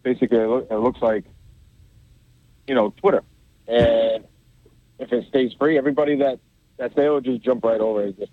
basically 0.03 0.39
it 0.39 0.73
looks 0.73 1.01
like 1.01 1.25
you 2.67 2.75
know 2.75 2.93
Twitter, 2.97 3.23
and 3.69 4.25
if 4.99 5.13
it 5.13 5.27
stays 5.29 5.53
free, 5.59 5.77
everybody 5.79 6.17
that 6.17 6.39
that's 6.77 6.95
there 6.95 7.11
oh, 7.11 7.15
will 7.15 7.21
just 7.21 7.43
jump 7.43 7.65
right 7.65 7.81
over 7.81 8.05
it. 8.05 8.19
Just 8.19 8.33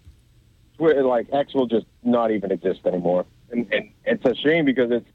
Twitter, 0.78 1.04
like 1.04 1.28
X, 1.32 1.54
will 1.54 1.68
just 1.68 1.86
not 2.04 2.32
even 2.32 2.52
exist 2.52 2.82
anymore, 2.86 3.26
and 3.52 3.72
and 3.72 3.90
it's 4.06 4.26
a 4.26 4.36
shame 4.36 4.66
because 4.66 4.92
it's 4.92 5.08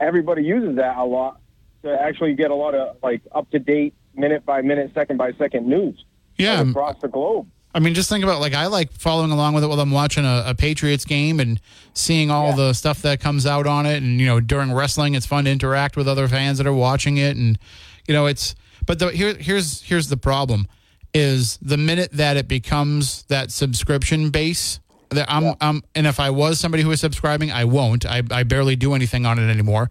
everybody 0.00 0.42
uses 0.42 0.76
that 0.76 0.96
a 0.96 1.04
lot 1.04 1.40
to 1.82 2.00
actually 2.02 2.34
get 2.34 2.50
a 2.50 2.54
lot 2.54 2.74
of 2.74 2.96
like 3.02 3.20
up 3.32 3.50
to 3.50 3.58
date, 3.58 3.94
minute 4.14 4.44
by 4.44 4.62
minute, 4.62 4.90
second 4.94 5.16
by 5.18 5.32
second 5.32 5.66
news 5.66 6.04
Yeah, 6.38 6.60
um, 6.60 6.70
across 6.70 7.00
the 7.00 7.08
globe. 7.08 7.46
I 7.76 7.80
mean, 7.80 7.92
just 7.94 8.08
think 8.08 8.22
about 8.24 8.40
like 8.40 8.54
I 8.54 8.66
like 8.66 8.92
following 8.92 9.30
along 9.32 9.54
with 9.54 9.64
it 9.64 9.66
while 9.66 9.80
I'm 9.80 9.90
watching 9.90 10.24
a, 10.24 10.44
a 10.46 10.54
Patriots 10.54 11.04
game 11.04 11.40
and 11.40 11.60
seeing 11.92 12.30
all 12.30 12.50
Yeah. 12.50 12.56
the 12.56 12.72
stuff 12.72 13.02
that 13.02 13.20
comes 13.20 13.46
out 13.46 13.66
on 13.66 13.84
it. 13.84 13.96
And 14.02 14.20
you 14.20 14.26
know, 14.26 14.40
during 14.40 14.72
wrestling, 14.72 15.14
it's 15.14 15.26
fun 15.26 15.44
to 15.44 15.50
interact 15.50 15.96
with 15.96 16.06
other 16.08 16.28
fans 16.28 16.58
that 16.58 16.66
are 16.68 16.72
watching 16.72 17.16
it. 17.16 17.36
And 17.36 17.58
you 18.06 18.14
know, 18.14 18.26
it's 18.26 18.54
but 18.86 18.98
the, 18.98 19.10
here 19.10 19.34
here's 19.34 19.82
here's 19.82 20.08
the 20.08 20.16
problem: 20.16 20.66
is 21.12 21.58
the 21.62 21.76
minute 21.76 22.12
that 22.12 22.36
it 22.36 22.48
becomes 22.48 23.22
that 23.24 23.50
subscription 23.50 24.30
base. 24.30 24.80
That 25.10 25.30
I'm, 25.30 25.54
I'm, 25.60 25.82
and 25.94 26.06
if 26.06 26.18
I 26.18 26.30
was 26.30 26.58
somebody 26.58 26.82
who 26.82 26.88
was 26.88 27.00
subscribing, 27.00 27.52
I 27.52 27.66
won't. 27.66 28.04
I, 28.04 28.22
I 28.30 28.42
barely 28.42 28.74
do 28.74 28.94
anything 28.94 29.26
on 29.26 29.38
it 29.38 29.48
anymore. 29.48 29.90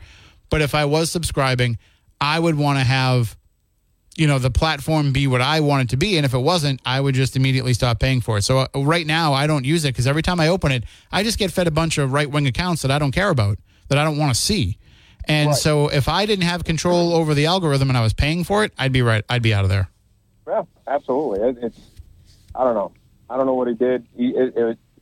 But 0.50 0.62
if 0.62 0.76
I 0.76 0.86
was 0.86 1.12
subscribing, 1.12 1.78
I 2.20 2.40
would 2.40 2.56
want 2.56 2.78
to 2.80 2.84
have 2.84 3.38
you 4.16 4.28
know 4.28 4.38
the 4.38 4.52
platform 4.52 5.12
be 5.12 5.28
what 5.28 5.42
I 5.42 5.62
want 5.62 5.84
it 5.84 5.90
to 5.90 5.98
be, 5.98 6.18
and 6.18 6.26
if 6.26 6.34
it 6.34 6.40
wasn't, 6.40 6.82
I 6.86 7.00
would 7.00 7.16
just 7.16 7.36
immediately 7.36 7.74
stop 7.74 8.00
paying 8.00 8.22
for 8.22 8.38
it. 8.38 8.44
So 8.44 8.60
uh, 8.60 8.68
right 8.76 9.08
now, 9.08 9.34
I 9.34 9.48
don't 9.48 9.66
use 9.66 9.86
it 9.86 9.90
because 9.90 10.08
every 10.08 10.22
time 10.22 10.40
I 10.40 10.50
open 10.50 10.72
it, 10.72 10.84
I 11.12 11.24
just 11.24 11.40
get 11.40 11.52
fed 11.52 11.68
a 11.68 11.72
bunch 11.72 11.98
of 11.98 12.12
right 12.12 12.30
wing 12.30 12.48
accounts 12.48 12.82
that 12.82 12.92
I 12.92 13.00
don't 13.00 13.12
care 13.12 13.30
about, 13.30 13.58
that 13.88 13.98
I 13.98 14.04
don't 14.04 14.18
want 14.18 14.34
to 14.34 14.40
see. 14.40 14.78
And 15.28 15.50
Right. 15.50 15.56
so 15.58 15.88
if 15.88 16.08
I 16.10 16.26
didn't 16.26 16.46
have 16.46 16.64
control 16.64 17.14
over 17.14 17.34
the 17.34 17.46
algorithm 17.46 17.90
and 17.90 17.98
I 17.98 18.02
was 18.02 18.14
paying 18.14 18.44
for 18.44 18.64
it, 18.64 18.74
I'd 18.78 18.92
be 18.92 19.02
right. 19.02 19.24
I'd 19.30 19.42
be 19.42 19.54
out 19.54 19.64
of 19.64 19.70
there. 19.70 19.90
Yeah, 20.48 20.64
absolutely. 20.88 21.48
It, 21.50 21.58
it's 21.62 21.80
I 22.56 22.64
don't 22.64 22.76
know. 22.76 22.92
I 23.30 23.38
don't 23.38 23.46
know 23.46 23.54
what 23.56 23.68
he 23.68 23.74
did. 23.76 24.06
He 24.16 24.28
it, 24.30 24.54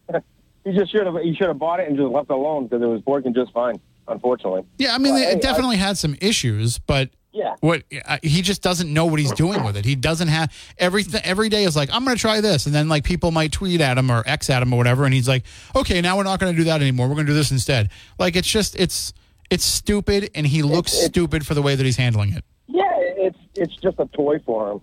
it, 0.09 0.23
he 0.63 0.71
just 0.77 0.91
should 0.91 1.05
have 1.05 1.15
he 1.23 1.33
should 1.35 1.47
have 1.47 1.59
bought 1.59 1.79
it 1.79 1.87
and 1.87 1.97
just 1.97 2.09
left 2.09 2.29
it 2.29 2.33
alone 2.33 2.67
because 2.67 2.81
it 2.81 2.87
was 2.87 3.01
working 3.05 3.33
just 3.33 3.51
fine. 3.51 3.79
Unfortunately. 4.07 4.63
Yeah, 4.77 4.93
I 4.93 4.97
mean, 4.97 5.13
Well, 5.13 5.21
it 5.23 5.25
hey, 5.25 5.31
I- 5.35 5.39
definitely 5.39 5.77
had 5.77 5.97
some 5.97 6.15
issues, 6.21 6.79
but 6.79 7.09
Yeah. 7.33 7.55
what 7.61 7.83
uh, 8.05 8.17
he 8.23 8.41
just 8.41 8.61
doesn't 8.61 8.91
know 8.91 9.05
what 9.05 9.19
he's 9.19 9.31
doing 9.31 9.63
with 9.63 9.77
it. 9.77 9.85
He 9.85 9.95
doesn't 9.95 10.27
have 10.27 10.51
everything. 10.77 11.21
Every 11.23 11.49
day 11.49 11.63
is 11.63 11.75
like, 11.75 11.89
I'm 11.93 12.03
going 12.03 12.15
to 12.17 12.19
try 12.21 12.41
this, 12.41 12.65
and 12.65 12.75
then 12.75 12.89
like 12.89 13.03
people 13.03 13.31
might 13.31 13.51
tweet 13.51 13.79
at 13.79 13.97
him 13.97 14.11
or 14.11 14.23
X 14.25 14.49
at 14.49 14.61
him 14.61 14.73
or 14.73 14.77
whatever, 14.77 15.05
and 15.05 15.13
he's 15.13 15.27
like, 15.29 15.43
okay, 15.75 16.01
now 16.01 16.17
we're 16.17 16.23
not 16.23 16.39
going 16.39 16.51
to 16.53 16.57
do 16.57 16.65
that 16.65 16.81
anymore. 16.81 17.07
We're 17.07 17.13
going 17.15 17.27
to 17.27 17.31
do 17.31 17.35
this 17.37 17.51
instead. 17.51 17.89
Like 18.19 18.35
it's 18.35 18.49
just 18.49 18.75
it's 18.75 19.13
it's 19.51 19.63
stupid, 19.65 20.31
and 20.33 20.47
he 20.47 20.63
looks 20.63 20.93
it's- 20.93 21.05
stupid 21.07 21.45
for 21.45 21.53
the 21.53 21.61
way 21.61 21.75
that 21.75 21.85
he's 21.85 21.97
handling 21.97 22.33
it. 22.33 22.43
Yeah, 22.67 22.89
it's 22.97 23.37
it's 23.55 23.75
just 23.75 23.99
a 23.99 24.07
toy 24.07 24.39
for 24.39 24.71
him. 24.71 24.81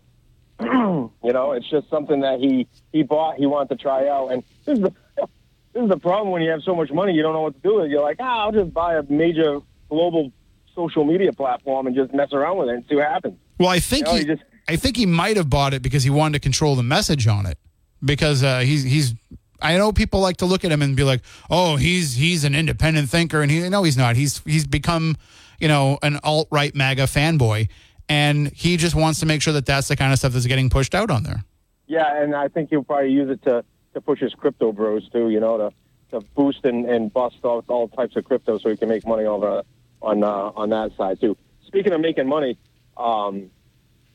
you 1.25 1.33
know, 1.33 1.53
it's 1.53 1.69
just 1.69 1.89
something 1.91 2.21
that 2.21 2.39
he 2.39 2.69
he 2.93 3.03
bought. 3.03 3.37
He 3.39 3.47
wanted 3.47 3.71
to 3.71 3.83
try 3.83 4.07
out, 4.09 4.29
and 4.29 4.43
this 4.65 4.77
is 4.79 4.83
the 4.85 4.91
this 5.73 5.83
is 5.83 5.89
the 5.89 5.99
problem 5.99 6.31
when 6.31 6.43
you 6.43 6.51
have 6.51 6.63
so 6.63 6.75
much 6.75 6.91
money, 6.93 7.13
you 7.15 7.23
don't 7.23 7.33
know 7.33 7.43
what 7.43 7.55
to 7.55 7.61
do 7.69 7.77
with 7.77 7.87
it. 7.87 7.91
You're 7.91 8.03
like, 8.03 8.19
ah, 8.21 8.45
I'll 8.45 8.53
just 8.53 8.73
buy 8.73 8.97
a 8.97 9.03
major 9.09 9.61
global 9.89 10.33
social 10.75 11.05
media 11.05 11.33
platform 11.33 11.87
and 11.87 11.97
just 11.97 12.13
mess 12.15 12.33
around 12.33 12.59
with 12.59 12.69
it 12.69 12.75
and 12.75 12.85
see 12.89 12.95
what 12.97 13.07
happens. 13.09 13.37
Well, 13.59 13.69
I 13.69 13.81
think 13.81 14.07
You 14.07 14.13
know, 14.13 14.19
he, 14.19 14.25
he 14.27 14.27
just- 14.27 14.43
I 14.69 14.77
think 14.77 14.97
he 14.97 15.07
might 15.07 15.37
have 15.37 15.49
bought 15.51 15.73
it 15.75 15.83
because 15.83 16.05
he 16.05 16.11
wanted 16.11 16.35
to 16.35 16.41
control 16.41 16.77
the 16.77 16.83
message 16.83 17.27
on 17.27 17.47
it. 17.47 17.59
Because 18.05 18.45
uh, 18.45 18.61
he's 18.61 18.85
he's 18.85 19.15
I 19.61 19.77
know 19.77 19.93
people 19.93 20.21
like 20.21 20.39
to 20.39 20.47
look 20.47 20.65
at 20.65 20.73
him 20.73 20.83
and 20.83 20.97
be 20.97 21.05
like, 21.05 21.23
oh, 21.51 21.77
he's 21.77 22.15
he's 22.15 22.45
an 22.45 22.55
independent 22.55 23.09
thinker, 23.09 23.43
and 23.43 23.51
he 23.51 23.69
no, 23.69 23.83
he's 23.83 23.97
not. 23.97 24.17
He's 24.17 24.39
he's 24.45 24.67
become 24.67 25.17
you 25.59 25.69
know 25.69 25.99
an 26.03 26.19
alt 26.23 26.49
right 26.51 26.75
MAGA 26.75 27.05
fanboy, 27.05 27.69
and 28.09 28.49
he 28.49 28.77
just 28.77 28.95
wants 28.95 29.21
to 29.21 29.27
make 29.27 29.43
sure 29.43 29.53
that 29.53 29.67
that's 29.67 29.89
the 29.89 29.97
kind 29.97 30.13
of 30.13 30.19
stuff 30.19 30.33
that's 30.33 30.47
getting 30.47 30.71
pushed 30.71 30.95
out 30.95 31.11
on 31.11 31.23
there. 31.23 31.45
Yeah, 31.87 32.23
and 32.23 32.35
I 32.35 32.49
think 32.49 32.71
he'll 32.71 32.85
probably 32.85 33.11
use 33.11 33.31
it 33.31 33.43
to, 33.45 33.65
to 33.95 34.01
push 34.01 34.21
his 34.21 34.35
crypto 34.35 34.73
bros 34.73 35.09
too. 35.11 35.31
You 35.31 35.41
know, 35.41 35.57
to 35.59 35.73
to 36.11 36.21
boost 36.35 36.65
and, 36.65 36.87
and 36.87 37.13
bust 37.13 37.37
all, 37.43 37.65
all 37.69 37.89
types 37.89 38.17
of 38.17 38.25
crypto 38.25 38.59
so 38.59 38.71
he 38.71 38.77
can 38.77 38.89
make 38.89 39.07
money 39.07 39.25
over 39.25 39.63
on 40.03 40.23
uh, 40.23 40.53
on 40.55 40.71
that 40.71 40.97
side 40.97 41.21
too. 41.21 41.37
Speaking 41.67 41.93
of 41.93 42.01
making 42.01 42.27
money, 42.27 42.57
um, 42.97 43.51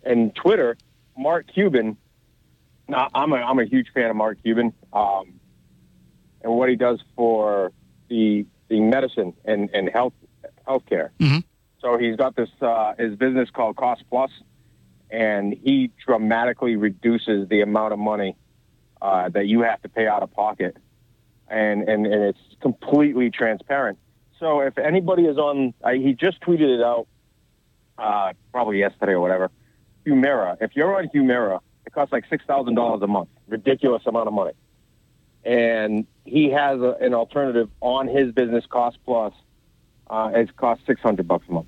and 0.04 0.34
Twitter, 0.36 0.78
Mark 1.18 1.48
Cuban. 1.54 1.98
Now, 2.88 3.10
I'm 3.14 3.32
a 3.32 3.38
I'm 3.38 3.60
a 3.60 3.66
huge 3.66 3.88
fan 3.94 4.10
of 4.10 4.16
Mark 4.16 4.42
Cuban, 4.44 4.74
um, 4.94 5.40
and 6.42 6.54
what 6.54 6.70
he 6.70 6.76
does 6.76 7.00
for 7.16 7.72
the 8.10 8.46
the 8.70 8.80
medicine 8.80 9.34
and 9.46 9.70
and 9.74 9.90
health 9.90 10.14
healthcare. 10.68 11.10
Mhm. 11.20 11.44
So 11.82 11.98
he's 11.98 12.16
got 12.16 12.36
this 12.36 12.50
uh, 12.62 12.94
his 12.98 13.16
business 13.18 13.50
called 13.50 13.76
Cost 13.76 14.04
Plus, 14.10 14.32
and 15.10 15.54
he 15.54 15.92
dramatically 16.06 16.76
reduces 16.76 17.50
the 17.50 17.62
amount 17.62 17.94
of 17.94 18.00
money 18.00 18.38
uh, 19.02 19.30
that 19.30 19.48
you 19.48 19.62
have 19.62 19.82
to 19.82 19.90
pay 19.90 20.08
out 20.08 20.24
of 20.24 20.32
pocket, 20.32 20.78
and 21.50 21.88
and 21.90 22.06
and 22.06 22.24
it's 22.24 22.40
completely 22.62 23.30
transparent. 23.30 23.98
So 24.40 24.62
if 24.62 24.78
anybody 24.78 25.24
is 25.24 25.38
on, 25.38 25.74
I, 25.84 25.96
he 25.96 26.14
just 26.14 26.42
tweeted 26.42 26.80
it 26.80 26.84
out 26.84 27.08
uh, 27.98 28.34
probably 28.52 28.80
yesterday 28.80 29.14
or 29.14 29.22
whatever. 29.22 29.52
Humira. 30.06 30.58
If 30.60 30.76
you're 30.76 30.96
on 30.98 31.08
Humira, 31.16 31.60
it 31.86 31.94
costs 31.94 32.12
like 32.12 32.26
six 32.30 32.44
thousand 32.46 32.76
dollars 32.76 33.02
a 33.02 33.08
month. 33.08 33.30
Ridiculous 33.48 34.04
amount 34.06 34.28
of 34.28 34.34
money. 34.34 34.52
And 35.46 36.08
he 36.26 36.50
has 36.52 36.80
a, 36.80 36.96
an 37.02 37.14
alternative 37.14 37.70
on 37.82 38.08
his 38.08 38.32
business 38.32 38.66
Cost 38.66 38.98
Plus. 39.06 39.34
Uh, 40.10 40.32
it 40.34 40.56
costs 40.56 40.86
six 40.86 41.02
hundred 41.02 41.28
bucks 41.28 41.46
a 41.50 41.54
month. 41.54 41.68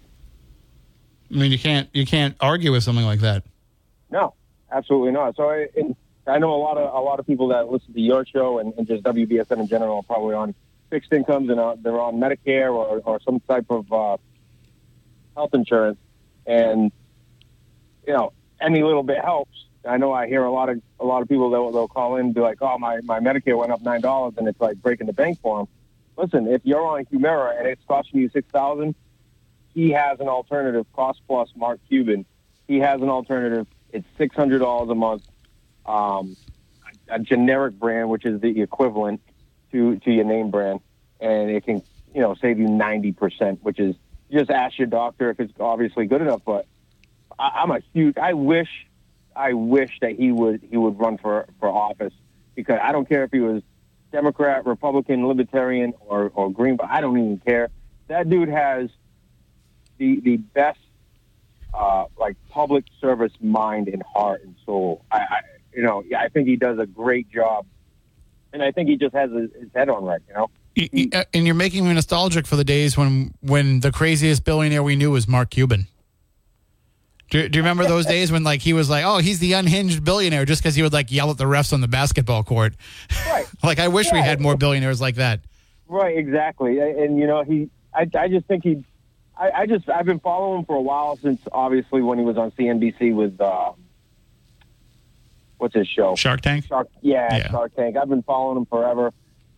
I 1.32 1.36
mean, 1.36 1.52
you 1.52 1.60
can't 1.60 1.90
you 1.94 2.06
can't 2.06 2.36
argue 2.40 2.72
with 2.72 2.84
something 2.84 3.06
like 3.06 3.20
that. 3.22 3.44
No, 4.10 4.34
absolutely 4.72 5.12
not. 5.12 5.36
So 5.36 5.50
I, 5.50 5.68
I 6.28 6.38
know 6.38 6.54
a 6.54 6.58
lot 6.58 6.78
of 6.78 6.94
a 6.94 7.00
lot 7.04 7.20
of 7.20 7.26
people 7.26 7.50
that 7.50 7.70
listen 7.70 7.94
to 7.94 8.02
your 8.02 8.26
show 8.26 8.60
and, 8.60 8.74
and 8.78 8.88
just 8.88 9.04
WBSM 9.04 9.60
in 9.60 9.68
general 9.68 9.98
are 9.98 10.04
probably 10.04 10.36
on 10.36 10.56
fixed 10.90 11.12
incomes 11.12 11.50
and 11.50 11.60
uh, 11.60 11.76
they're 11.82 12.00
on 12.00 12.16
Medicare 12.16 12.74
or, 12.74 13.02
or 13.04 13.20
some 13.22 13.40
type 13.42 13.66
of 13.70 13.92
uh, 13.92 14.18
health 15.36 15.54
insurance, 15.54 15.98
and 16.46 16.92
you 18.08 18.14
know 18.14 18.34
any 18.62 18.84
little 18.84 19.04
bit 19.04 19.24
helps. 19.24 19.66
I 19.88 19.98
know 19.98 20.14
I 20.14 20.28
hear 20.28 20.44
a 20.44 20.52
lot 20.52 20.70
of 20.70 20.82
a 21.00 21.06
lot 21.06 21.22
of 21.22 21.28
people 21.28 21.50
that 21.52 21.62
will 21.62 21.72
they'll 21.72 21.88
call 21.88 22.16
in 22.18 22.28
and 22.28 22.34
be 22.34 22.42
like, 22.42 22.58
"Oh, 22.62 22.78
my 22.78 23.00
my 23.04 23.20
Medicare 23.20 23.58
went 23.58 23.72
up 23.72 23.82
nine 23.82 24.02
dollars," 24.02 24.34
and 24.38 24.48
it's 24.48 24.60
like 24.60 24.82
breaking 24.82 25.08
the 25.08 25.14
bank 25.14 25.40
for 25.42 25.60
them. 25.60 25.68
Listen, 26.18 26.48
if 26.48 26.62
you're 26.64 26.86
on 26.86 27.06
Humira 27.06 27.58
and 27.58 27.68
it's 27.68 27.82
costing 27.88 28.22
you 28.22 28.30
six 28.30 28.48
thousand, 28.52 28.96
he 29.74 29.92
has 29.92 30.20
an 30.20 30.28
alternative. 30.28 30.86
Cost 30.94 31.22
Plus, 31.28 31.50
Mark 31.56 31.80
Cuban, 31.88 32.26
he 32.68 32.80
has 32.80 33.02
an 33.02 33.10
alternative. 33.10 33.68
It's 33.92 34.08
six 34.18 34.36
hundred 34.36 34.60
dollars 34.60 34.90
a 34.90 34.96
month. 34.96 35.24
Um, 35.86 36.38
a 37.08 37.20
generic 37.20 37.78
brand, 37.78 38.10
which 38.10 38.26
is 38.26 38.42
the 38.42 38.62
equivalent 38.62 39.22
to 39.72 39.98
to 40.00 40.12
your 40.12 40.26
name 40.26 40.52
brand, 40.52 40.80
and 41.20 41.50
it 41.50 41.66
can 41.66 41.84
you 42.14 42.22
know 42.22 42.36
save 42.42 42.60
you 42.60 42.68
ninety 42.68 43.12
percent, 43.12 43.60
which 43.64 43.80
is 43.80 43.96
just 44.32 44.50
ask 44.50 44.78
your 44.78 44.88
doctor 44.88 45.30
if 45.30 45.40
it's 45.40 45.54
obviously 45.60 46.06
good 46.08 46.22
enough. 46.22 46.42
But 46.46 46.66
I, 47.38 47.62
I'm 47.62 47.72
a 47.72 47.80
huge. 47.94 48.18
I 48.18 48.34
wish, 48.34 48.70
I 49.36 49.54
wish 49.54 50.00
that 50.02 50.16
he 50.16 50.32
would 50.32 50.62
he 50.70 50.78
would 50.78 51.00
run 51.00 51.18
for 51.18 51.46
for 51.60 51.70
office 51.70 52.14
because 52.56 52.80
I 52.82 52.92
don't 52.92 53.08
care 53.08 53.24
if 53.24 53.32
he 53.32 53.40
was 53.40 53.62
Democrat, 54.12 54.66
Republican, 54.66 55.28
Libertarian, 55.28 55.94
or 56.00 56.32
or 56.34 56.52
Green, 56.52 56.78
but 56.78 56.90
I 56.90 57.02
don't 57.02 57.18
even 57.18 57.40
care. 57.40 57.70
That 58.08 58.30
dude 58.30 58.50
has 58.50 58.90
the 59.98 60.20
the 60.22 60.38
best 60.38 60.80
uh, 61.74 62.06
like 62.18 62.38
public 62.50 62.86
service 63.02 63.34
mind 63.42 63.88
and 63.88 64.02
heart 64.04 64.44
and 64.44 64.56
soul. 64.66 65.04
I, 65.12 65.18
I 65.18 65.40
you 65.74 65.84
know 65.84 66.04
I 66.18 66.30
think 66.30 66.48
he 66.48 66.56
does 66.56 66.80
a 66.80 66.86
great 66.86 67.30
job, 67.30 67.66
and 68.54 68.64
I 68.64 68.72
think 68.72 68.90
he 68.90 68.96
just 68.96 69.14
has 69.14 69.32
his, 69.32 69.50
his 69.60 69.70
head 69.76 69.90
on 69.90 70.04
right. 70.04 70.22
You 70.28 70.34
know. 70.34 70.50
Uh, 71.14 71.24
And 71.34 71.46
you're 71.46 71.56
making 71.56 71.88
me 71.88 71.94
nostalgic 71.94 72.46
for 72.46 72.56
the 72.56 72.64
days 72.64 72.98
when 72.98 73.34
when 73.42 73.80
the 73.80 73.92
craziest 73.92 74.44
billionaire 74.44 74.84
we 74.84 74.96
knew 74.96 75.12
was 75.12 75.28
Mark 75.28 75.50
Cuban. 75.50 75.88
Do, 77.32 77.50
do 77.50 77.58
you 77.58 77.64
remember 77.64 77.86
those 77.88 78.06
days 78.06 78.32
when 78.32 78.44
like 78.44 78.62
he 78.62 78.74
was 78.74 78.90
like, 78.90 79.04
oh, 79.04 79.18
he's 79.18 79.40
the 79.40 79.54
unhinged 79.54 80.04
billionaire 80.04 80.46
just 80.46 80.62
because 80.62 80.76
he 80.76 80.84
would 80.84 80.94
like 80.94 81.12
yell 81.12 81.32
at 81.32 81.38
the 81.38 81.46
refs 81.46 81.74
on 81.74 81.82
the 81.82 81.88
basketball 81.88 82.44
court? 82.44 82.76
Right. 83.28 83.46
like 83.64 83.80
I 83.80 83.88
wish 83.88 84.12
we 84.12 84.20
had 84.20 84.40
more 84.40 84.56
billionaires 84.56 85.02
like 85.02 85.16
that. 85.16 85.42
Right, 85.88 86.18
exactly. 86.18 86.80
And, 86.80 87.00
and, 87.00 87.20
you 87.20 87.28
know, 87.28 87.44
he, 87.44 87.70
I, 87.94 88.08
I 88.18 88.28
just 88.28 88.46
think 88.48 88.64
he, 88.64 88.84
I, 89.38 89.52
I 89.52 89.66
just, 89.66 89.90
I've 89.90 90.06
been 90.06 90.20
following 90.20 90.60
him 90.60 90.66
for 90.66 90.76
a 90.76 90.82
while 90.82 91.18
since 91.18 91.42
obviously 91.52 92.02
when 92.02 92.18
he 92.20 92.26
was 92.26 92.38
on 92.38 92.52
CNBC 92.52 93.14
with, 93.14 93.40
uh, 93.42 93.72
what's 95.58 95.74
his 95.76 95.88
show? 95.88 96.16
Shark 96.16 96.42
Tank. 96.42 96.66
Shark, 96.66 96.90
yeah, 97.02 97.36
Yeah. 97.38 97.52
Shark 97.52 97.76
Tank. 97.76 97.98
I've 97.98 98.10
been 98.10 98.24
following 98.24 98.58
him 98.58 98.66
forever. 98.66 99.12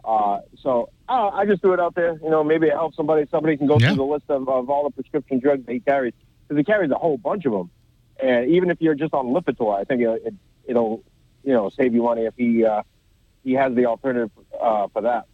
Uh, 0.05 0.39
so 0.61 0.89
uh, 1.09 1.30
I 1.34 1.45
just 1.45 1.61
threw 1.61 1.74
it 1.74 1.80
out 1.80 1.95
there. 1.95 2.18
You 2.24 2.30
know, 2.30 2.43
maybe 2.43 2.68
it 2.68 2.74
helps 2.74 2.95
somebody. 2.95 3.28
Somebody 3.30 3.57
can 3.57 3.68
go 3.68 3.78
Yeah. 3.80 3.88
through 3.89 3.97
the 3.97 4.03
list 4.05 4.26
of, 4.30 4.47
of 4.47 4.70
all 4.70 4.84
the 4.84 4.91
prescription 4.91 5.39
drugs 5.39 5.65
that 5.65 5.72
he 5.74 5.80
carries 5.82 6.13
because 6.47 6.59
he 6.59 6.63
carries 6.63 6.91
a 6.91 6.95
whole 6.95 7.17
bunch 7.17 7.45
of 7.45 7.51
them. 7.51 7.69
And 8.21 8.49
even 8.51 8.69
if 8.71 8.81
you're 8.81 8.95
just 8.95 9.13
on 9.13 9.27
Lipitor, 9.27 9.77
I 9.77 9.83
think 9.83 10.01
it, 10.01 10.21
it, 10.25 10.33
it'll, 10.65 11.03
you 11.43 11.53
know, 11.53 11.69
save 11.69 11.93
you 11.93 12.03
money 12.03 12.25
if 12.25 12.33
he 12.35 12.65
uh, 12.65 12.83
he 13.43 13.53
has 13.53 13.75
the 13.75 13.85
alternative 13.85 14.31
uh, 14.59 14.87
for 14.87 15.01
that. 15.03 15.25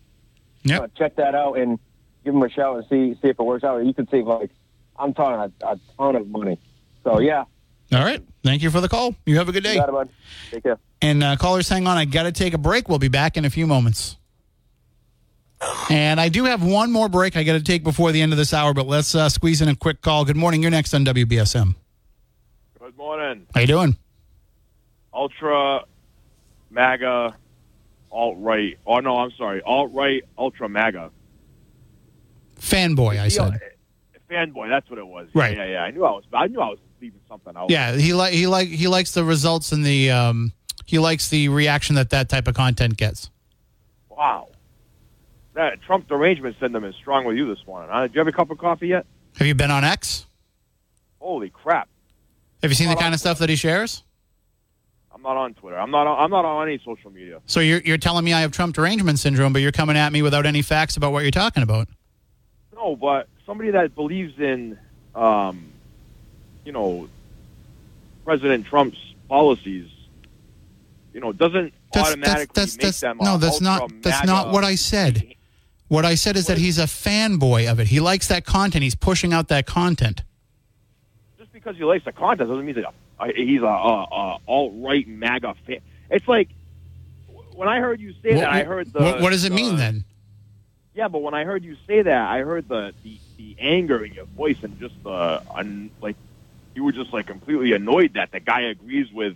Yep. 0.63 0.81
Uh, 0.81 0.87
check 0.97 1.15
that 1.15 1.35
out 1.35 1.57
and 1.57 1.79
give 2.23 2.33
him 2.33 2.41
a 2.41 2.49
shout 2.49 2.77
and 2.77 2.85
see 2.89 3.19
see 3.21 3.29
if 3.29 3.39
it 3.39 3.43
works 3.43 3.63
out. 3.63 3.85
You 3.85 3.93
could 3.93 4.09
save 4.09 4.27
like 4.27 4.51
I'm 4.97 5.13
talking 5.13 5.53
a, 5.61 5.67
a 5.71 5.79
ton 5.97 6.15
of 6.15 6.27
money. 6.27 6.59
So 7.03 7.19
yeah, 7.19 7.45
All 7.93 8.03
right. 8.03 8.21
Thank 8.43 8.61
you 8.61 8.69
for 8.69 8.81
the 8.81 8.89
call. 8.89 9.15
You 9.25 9.37
have 9.37 9.49
a 9.49 9.51
good 9.51 9.63
you 9.65 9.71
day. 9.71 9.75
got 9.77 9.89
it, 9.89 9.91
bud. 9.93 10.09
Take 10.51 10.63
care. 10.63 10.79
And 11.01 11.23
uh, 11.23 11.35
callers, 11.35 11.67
hang 11.67 11.85
on. 11.87 11.97
I 11.97 12.05
got 12.05 12.23
to 12.23 12.31
take 12.31 12.53
a 12.53 12.57
break. 12.57 12.87
We'll 12.87 12.99
be 12.99 13.09
back 13.09 13.35
in 13.35 13.45
a 13.45 13.49
few 13.49 13.67
moments. 13.67 14.17
And 15.89 16.19
I 16.19 16.29
do 16.29 16.45
have 16.45 16.63
one 16.63 16.91
more 16.91 17.09
break 17.09 17.35
I 17.35 17.43
got 17.43 17.53
to 17.53 17.63
take 17.63 17.83
before 17.83 18.11
the 18.11 18.21
end 18.21 18.31
of 18.31 18.37
this 18.37 18.53
hour, 18.53 18.73
but 18.73 18.87
let's 18.87 19.13
uh, 19.15 19.29
squeeze 19.29 19.61
in 19.61 19.67
a 19.69 19.75
quick 19.75 20.01
call. 20.01 20.25
Good 20.25 20.37
morning. 20.37 20.61
You're 20.61 20.71
next 20.71 20.93
on 20.93 21.05
WBSM. 21.05 21.75
Good 22.79 22.97
morning. 22.97 23.47
How 23.53 23.61
you 23.61 23.67
doing? 23.67 23.97
Ultra 25.13 25.81
MAGA 26.69 27.35
alt 28.13 28.37
right. 28.39 28.77
Oh 28.85 28.99
no, 28.99 29.17
I'm 29.17 29.31
sorry. 29.31 29.61
Alt 29.63 29.91
right, 29.93 30.23
ultra 30.37 30.69
MAGA. 30.69 31.11
Fanboy, 32.59 33.19
I 33.19 33.27
said. 33.27 33.59
Fanboy, 34.29 34.69
that's 34.69 34.89
what 34.89 34.99
it 34.99 35.05
was. 35.05 35.27
Right. 35.33 35.57
Yeah, 35.57 35.65
yeah, 35.65 35.71
yeah. 35.71 35.83
I 35.83 35.91
knew 35.91 36.05
I 36.05 36.11
was 36.11 36.23
I 36.31 36.47
knew 36.47 36.61
I 36.61 36.69
was 36.69 36.79
leaving 37.01 37.19
something 37.27 37.57
out. 37.57 37.69
Yeah, 37.69 37.95
he 37.95 38.13
like 38.13 38.33
he 38.33 38.47
like 38.47 38.69
he 38.69 38.87
likes 38.87 39.11
the 39.11 39.23
results 39.23 39.71
and 39.71 39.85
the 39.85 40.11
um 40.11 40.53
he 40.85 40.99
likes 40.99 41.29
the 41.29 41.49
reaction 41.49 41.95
that 41.95 42.11
that 42.11 42.29
type 42.29 42.47
of 42.47 42.55
content 42.55 42.95
gets. 42.95 43.29
Wow. 44.09 44.49
That 45.53 45.81
Trump 45.81 46.07
derangement 46.07 46.55
syndrome 46.59 46.83
is 46.85 46.95
strong 46.95 47.25
with 47.25 47.37
you 47.37 47.53
this 47.53 47.65
morning. 47.67 47.89
Huh? 47.91 48.03
Did 48.03 48.15
you 48.15 48.19
have 48.19 48.27
a 48.27 48.31
cup 48.31 48.49
of 48.49 48.57
coffee 48.57 48.87
yet? 48.87 49.05
Have 49.37 49.47
you 49.47 49.55
been 49.55 49.71
on 49.71 49.83
X? 49.83 50.25
Holy 51.19 51.49
crap. 51.49 51.87
Have 52.61 52.71
you 52.71 52.75
seen 52.75 52.89
the 52.89 52.95
kind 52.95 53.13
of 53.13 53.19
stuff 53.19 53.39
that 53.39 53.49
he 53.49 53.55
shares? 53.55 54.03
I'm 55.13 55.21
not 55.21 55.37
on 55.37 55.53
Twitter. 55.53 55.77
I'm 55.77 55.91
not 55.91 56.07
on, 56.07 56.19
I'm 56.19 56.31
not 56.31 56.43
on 56.43 56.67
any 56.67 56.79
social 56.83 57.11
media. 57.11 57.39
So 57.45 57.59
you're 57.59 57.81
you're 57.81 57.97
telling 57.97 58.25
me 58.25 58.33
I 58.33 58.41
have 58.41 58.51
Trump 58.51 58.75
derangement 58.75 59.19
syndrome, 59.19 59.53
but 59.53 59.61
you're 59.61 59.71
coming 59.71 59.95
at 59.95 60.11
me 60.11 60.21
without 60.21 60.45
any 60.45 60.61
facts 60.61 60.97
about 60.97 61.11
what 61.11 61.23
you're 61.23 61.31
talking 61.31 61.61
about. 61.61 61.87
No, 62.73 62.95
but 62.95 63.27
somebody 63.45 63.71
that 63.71 63.95
believes 63.95 64.39
in 64.39 64.77
um 65.13 65.65
you 66.65 66.71
know 66.71 67.07
President 68.25 68.65
Trump's 68.65 68.97
policies, 69.29 69.89
you 71.13 71.19
know, 71.19 71.31
doesn't 71.31 71.73
That's, 71.93 72.09
automatically 72.09 72.53
that's, 72.53 72.75
make 72.77 72.81
that's, 72.81 72.99
them 73.01 73.17
no, 73.21 73.37
that's 73.37 73.61
not 73.61 73.91
that's 74.01 74.25
not 74.25 74.51
what 74.51 74.63
I 74.63 74.75
said. 74.75 75.35
What 75.87 76.05
I 76.05 76.15
said 76.15 76.35
is 76.35 76.47
that 76.47 76.57
he's 76.57 76.77
a 76.79 76.83
fanboy 76.85 77.69
of 77.71 77.79
it. 77.79 77.87
He 77.87 77.99
likes 77.99 78.27
that 78.29 78.45
content. 78.45 78.83
He's 78.83 78.95
pushing 78.95 79.33
out 79.33 79.47
that 79.49 79.65
content. 79.65 80.23
just 81.37 81.51
because 81.53 81.75
he 81.77 81.83
likes 81.83 82.05
the 82.05 82.11
content 82.11 82.49
doesn't 82.49 82.65
mean 82.65 82.75
that 82.75 82.85
uh, 83.19 83.27
he's 83.35 83.61
a, 83.61 83.65
a, 83.65 84.03
a 84.03 84.37
alt 84.47 84.73
right 84.77 85.07
MAGA 85.07 85.55
fan. 85.67 85.79
It's 86.09 86.27
like 86.27 86.49
when 87.53 87.67
I 87.67 87.79
heard 87.79 87.99
you 87.99 88.13
say 88.23 88.33
What, 88.33 88.41
that, 88.41 88.49
I 88.49 88.63
heard 88.63 88.91
the. 88.91 88.99
what, 89.01 89.21
what 89.21 89.29
does 89.31 89.43
it 89.45 89.49
the- 89.49 89.55
mean 89.55 89.75
then? 89.77 90.05
Yeah, 90.95 91.07
but 91.07 91.23
when 91.23 91.33
I 91.33 91.43
heard 91.43 91.63
you 91.63 91.75
say 91.87 92.03
that, 92.03 92.29
I 92.29 92.41
heard 92.41 92.67
the 92.69 92.93
the, 93.03 93.17
the 93.37 93.55
anger 93.59 94.03
in 94.05 94.13
your 94.13 94.25
voice 94.25 94.57
and 94.63 94.79
just 94.79 94.93
the 95.03 95.41
un, 95.53 95.89
like 96.01 96.15
you 96.75 96.83
were 96.83 96.91
just 96.91 97.11
like 97.13 97.25
completely 97.27 97.73
annoyed 97.73 98.13
that 98.13 98.31
the 98.31 98.39
guy 98.39 98.61
agrees 98.61 99.11
with 99.11 99.35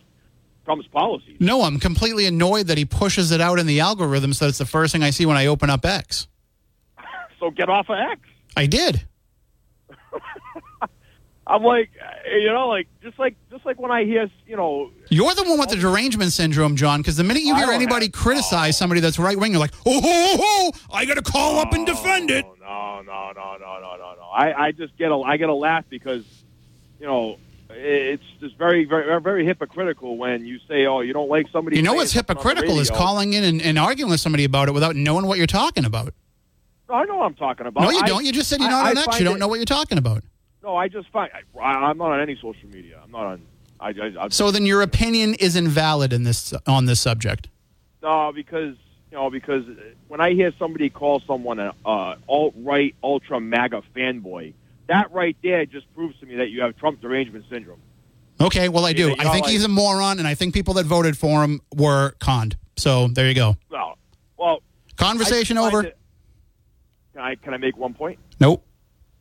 Trump's 0.66 0.86
policies. 0.88 1.38
No, 1.40 1.64
I'm 1.64 1.80
completely 1.80 2.26
annoyed 2.28 2.68
that 2.68 2.78
he 2.78 2.86
pushes 2.86 3.32
it 3.32 3.42
out 3.42 3.58
in 3.58 3.66
the 3.66 3.80
algorithm 3.80 4.34
so 4.34 4.48
it's 4.48 4.58
the 4.60 4.66
first 4.68 4.92
thing 4.92 5.02
I 5.04 5.10
see 5.10 5.26
when 5.26 5.38
I 5.38 5.48
open 5.48 5.70
up 5.72 5.84
X. 5.86 6.28
So 7.40 7.52
get 7.52 7.70
off 7.70 7.90
of 7.90 7.98
X. 7.98 8.22
I 8.56 8.66
did. 8.66 9.06
I'm 11.48 11.64
like, 11.64 11.90
you 12.30 12.52
know, 12.52 12.68
like 12.68 12.88
just 13.02 13.18
like 13.18 13.36
just 13.50 13.66
like 13.66 13.80
when 13.80 13.90
I 13.90 14.04
hear, 14.04 14.30
you 14.46 14.58
know, 14.58 14.92
You're 15.10 15.34
the 15.34 15.44
one 15.44 15.58
with 15.58 15.70
the 15.70 15.78
derangement 15.78 16.34
syndrome, 16.34 16.76
John, 16.76 17.00
because 17.00 17.16
the 17.16 17.24
minute 17.24 17.44
you 17.44 17.56
hear 17.56 17.72
anybody 17.72 18.08
have- 18.08 18.14
criticize 18.14 18.78
somebody 18.78 19.00
that's 19.00 19.18
right 19.18 19.40
wing, 19.40 19.52
you're 19.52 19.62
like, 19.62 19.74
oh, 19.86 20.02
ho, 20.02 20.02
ho, 20.02 20.38
ho, 20.42 20.72
I 20.92 21.06
got 21.06 21.14
to 21.14 21.22
call 21.22 21.60
up 21.60 21.72
and 21.72 21.86
defend 21.86 22.32
it. 22.32 22.44
No, 22.60 23.02
no, 23.02 23.32
no, 23.34 23.58
no, 23.58 23.80
no, 23.80 23.96
no, 23.98 24.16
no. 24.18 24.24
I, 24.34 24.66
I 24.68 24.72
just 24.74 24.98
get 24.98 25.10
a 25.10 25.16
I 25.16 25.38
get 25.38 25.48
a 25.48 25.54
laugh 25.56 25.86
because, 25.90 26.26
you 27.00 27.06
know, 27.06 27.38
it's 27.70 28.24
just 28.42 28.58
very, 28.58 28.84
very, 28.84 29.22
very 29.22 29.46
hypocritical 29.46 30.18
when 30.18 30.46
you 30.46 30.60
say, 30.68 30.86
"Oh, 30.86 31.00
you 31.00 31.14
don't 31.14 31.30
like 31.30 31.48
somebody." 31.52 31.78
You 31.78 31.82
know 31.84 31.94
what's 31.94 32.12
something 32.12 32.36
on 32.38 32.44
the 32.44 32.50
hypocritical 32.50 32.80
is 32.82 32.90
calling 32.90 33.34
in 33.34 33.44
and, 33.46 33.62
and 33.62 33.80
arguing 33.80 34.10
with 34.10 34.20
somebody 34.20 34.44
about 34.44 34.68
it 34.68 34.74
without 34.74 34.96
knowing 34.98 35.26
what 35.28 35.38
you're 35.38 35.48
talking 35.48 35.86
about. 35.86 36.14
I 36.90 37.04
know 37.06 37.18
what 37.18 37.26
I'm 37.26 37.36
talking 37.36 37.68
about. 37.68 37.84
no, 37.84 37.90
you 37.92 38.00
I- 38.02 38.08
don't. 38.08 38.26
You 38.26 38.32
just 38.32 38.50
said 38.50 38.60
you're 38.60 38.70
not 38.70 38.86
I 38.86 38.92
on 38.92 38.98
X. 38.98 39.20
You 39.20 39.26
don't 39.26 39.36
it- 39.36 39.40
know 39.40 39.48
what 39.48 39.56
you're 39.56 39.66
talking 39.66 39.98
about. 39.98 40.24
No, 40.64 40.76
I 40.76 40.88
just 40.88 41.10
find 41.10 41.32
I, 41.34 41.62
I'm 41.62 41.98
not 41.98 42.12
on 42.12 42.20
any 42.20 42.36
social 42.36 42.70
media. 42.70 43.00
I'm 43.04 43.12
not 43.12 43.26
on. 43.26 43.42
I, 43.80 43.90
I, 43.90 44.26
I 44.26 44.30
So 44.30 44.52
then 44.52 44.66
your 44.66 44.82
opinion 44.82 45.36
is 45.36 45.56
invalid 45.56 46.12
in 46.12 46.24
this 46.24 46.54
on 46.66 46.86
this 46.86 47.00
subject. 47.00 47.50
No, 48.02 48.32
because 48.34 48.76
you 49.12 49.18
know, 49.18 49.30
because 49.30 49.64
when 50.08 50.20
I 50.20 50.34
hear 50.34 50.52
somebody 50.58 50.90
call 50.90 51.22
someone 51.22 51.60
an 51.60 51.72
uh, 51.86 52.16
alt 52.28 52.54
right 52.58 52.96
ultra 53.04 53.40
MAGA 53.40 53.84
fanboy, 53.96 54.54
that 54.88 55.12
right 55.12 55.38
there 55.44 55.66
just 55.66 55.94
proves 55.94 56.20
to 56.20 56.26
me 56.26 56.36
that 56.36 56.50
you 56.50 56.62
have 56.62 56.76
Trump 56.78 57.02
derangement 57.02 57.46
syndrome. 57.50 57.82
Okay, 58.40 58.70
well 58.70 58.86
I 58.86 58.94
do. 58.94 59.10
Yeah, 59.10 59.16
I 59.20 59.32
think 59.32 59.46
like- 59.46 59.52
he's 59.52 59.64
a 59.64 59.70
moron, 59.70 60.20
and 60.20 60.28
I 60.28 60.36
think 60.36 60.54
people 60.54 60.74
that 60.76 60.86
voted 60.86 61.18
for 61.18 61.44
him 61.44 61.62
were 61.76 62.12
conned. 62.20 62.58
So 62.78 63.08
there 63.08 63.28
you 63.28 63.36
go. 63.36 63.58
Well, 63.70 63.98
well, 64.38 64.60
Conversation 64.96 65.58
over. 65.58 65.84
it- 65.86 65.98
can 67.18 67.26
I 67.26 67.36
can 67.36 67.54
I 67.56 67.58
make 67.58 67.76
one 67.76 67.96
point? 67.96 68.20
Nope. 68.40 68.64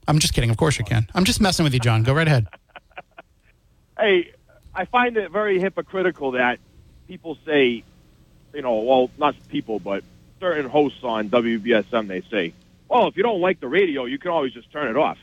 I'm 0.07 0.19
just 0.19 0.35
kidding. 0.35 0.51
Of 0.51 0.59
course 0.59 0.79
you 0.79 0.85
can. 0.85 1.09
I'm 1.15 1.25
just 1.25 1.41
messing 1.41 1.65
with 1.65 1.73
you, 1.73 1.81
John. 1.81 2.03
Go 2.03 2.13
right 2.13 2.29
ahead. 2.29 2.47
Hey, 3.99 4.33
I 4.75 4.85
find 4.85 5.17
it 5.17 5.31
very 5.31 5.59
hypocritical 5.59 6.33
that 6.33 6.59
people 7.09 7.39
say, 7.47 7.83
you 8.53 8.61
know, 8.61 8.81
well, 8.81 9.11
not 9.17 9.35
people, 9.49 9.79
but 9.79 10.05
certain 10.39 10.69
hosts 10.69 11.03
on 11.03 11.31
WBSM, 11.31 12.07
they 12.07 12.21
say, 12.31 12.53
well, 12.87 13.09
if 13.09 13.17
you 13.17 13.23
don't 13.23 13.41
like 13.41 13.59
the 13.59 13.69
radio, 13.69 14.05
you 14.05 14.19
can 14.19 14.33
always 14.33 14.53
just 14.53 14.71
turn 14.71 14.89
it 14.89 14.99
off. 14.99 15.17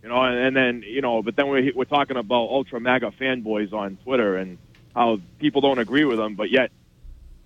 You 0.00 0.10
know, 0.10 0.22
and, 0.22 0.38
and 0.38 0.56
then, 0.56 0.84
you 0.86 1.00
know, 1.00 1.24
but 1.24 1.34
then 1.34 1.48
we're, 1.48 1.72
we're 1.74 1.86
talking 1.86 2.16
about 2.16 2.50
ultra 2.50 2.78
MAGA 2.78 3.10
fanboys 3.20 3.72
on 3.72 3.98
Twitter 4.04 4.36
and 4.36 4.58
how 4.94 5.18
people 5.40 5.60
don't 5.60 5.80
agree 5.80 6.04
with 6.04 6.18
them, 6.18 6.36
but 6.36 6.52
yet, 6.52 6.70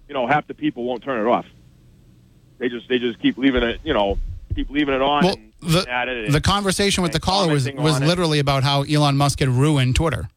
you 0.09 0.13
know, 0.13 0.27
half 0.27 0.47
the 0.47 0.55
people 0.55 0.85
won't 0.85 1.03
turn 1.03 1.19
it 1.19 1.31
off. 1.31 1.47
They 2.59 2.69
just, 2.69 2.91
they 2.91 2.99
just 2.99 3.19
keep 3.21 3.39
leaving 3.39 3.63
it, 3.63 3.81
you 3.85 3.95
know, 3.95 4.19
keep 4.55 4.71
leaving 4.71 4.95
it 4.95 5.03
on 5.03 5.25
Well, 5.25 5.37
the, 5.61 5.85
it. 6.27 6.33
the 6.33 6.41
conversation 6.41 7.03
with 7.03 7.13
the 7.13 7.21
caller 7.21 7.53
was 7.53 7.71
was 7.73 7.97
on 7.97 8.03
it. 8.03 8.07
literally 8.07 8.39
about 8.39 8.63
how 8.63 8.83
Elon 8.83 9.17
Musk 9.17 9.41
had 9.41 9.49
ruined 9.49 9.97
Twitter. 9.97 10.29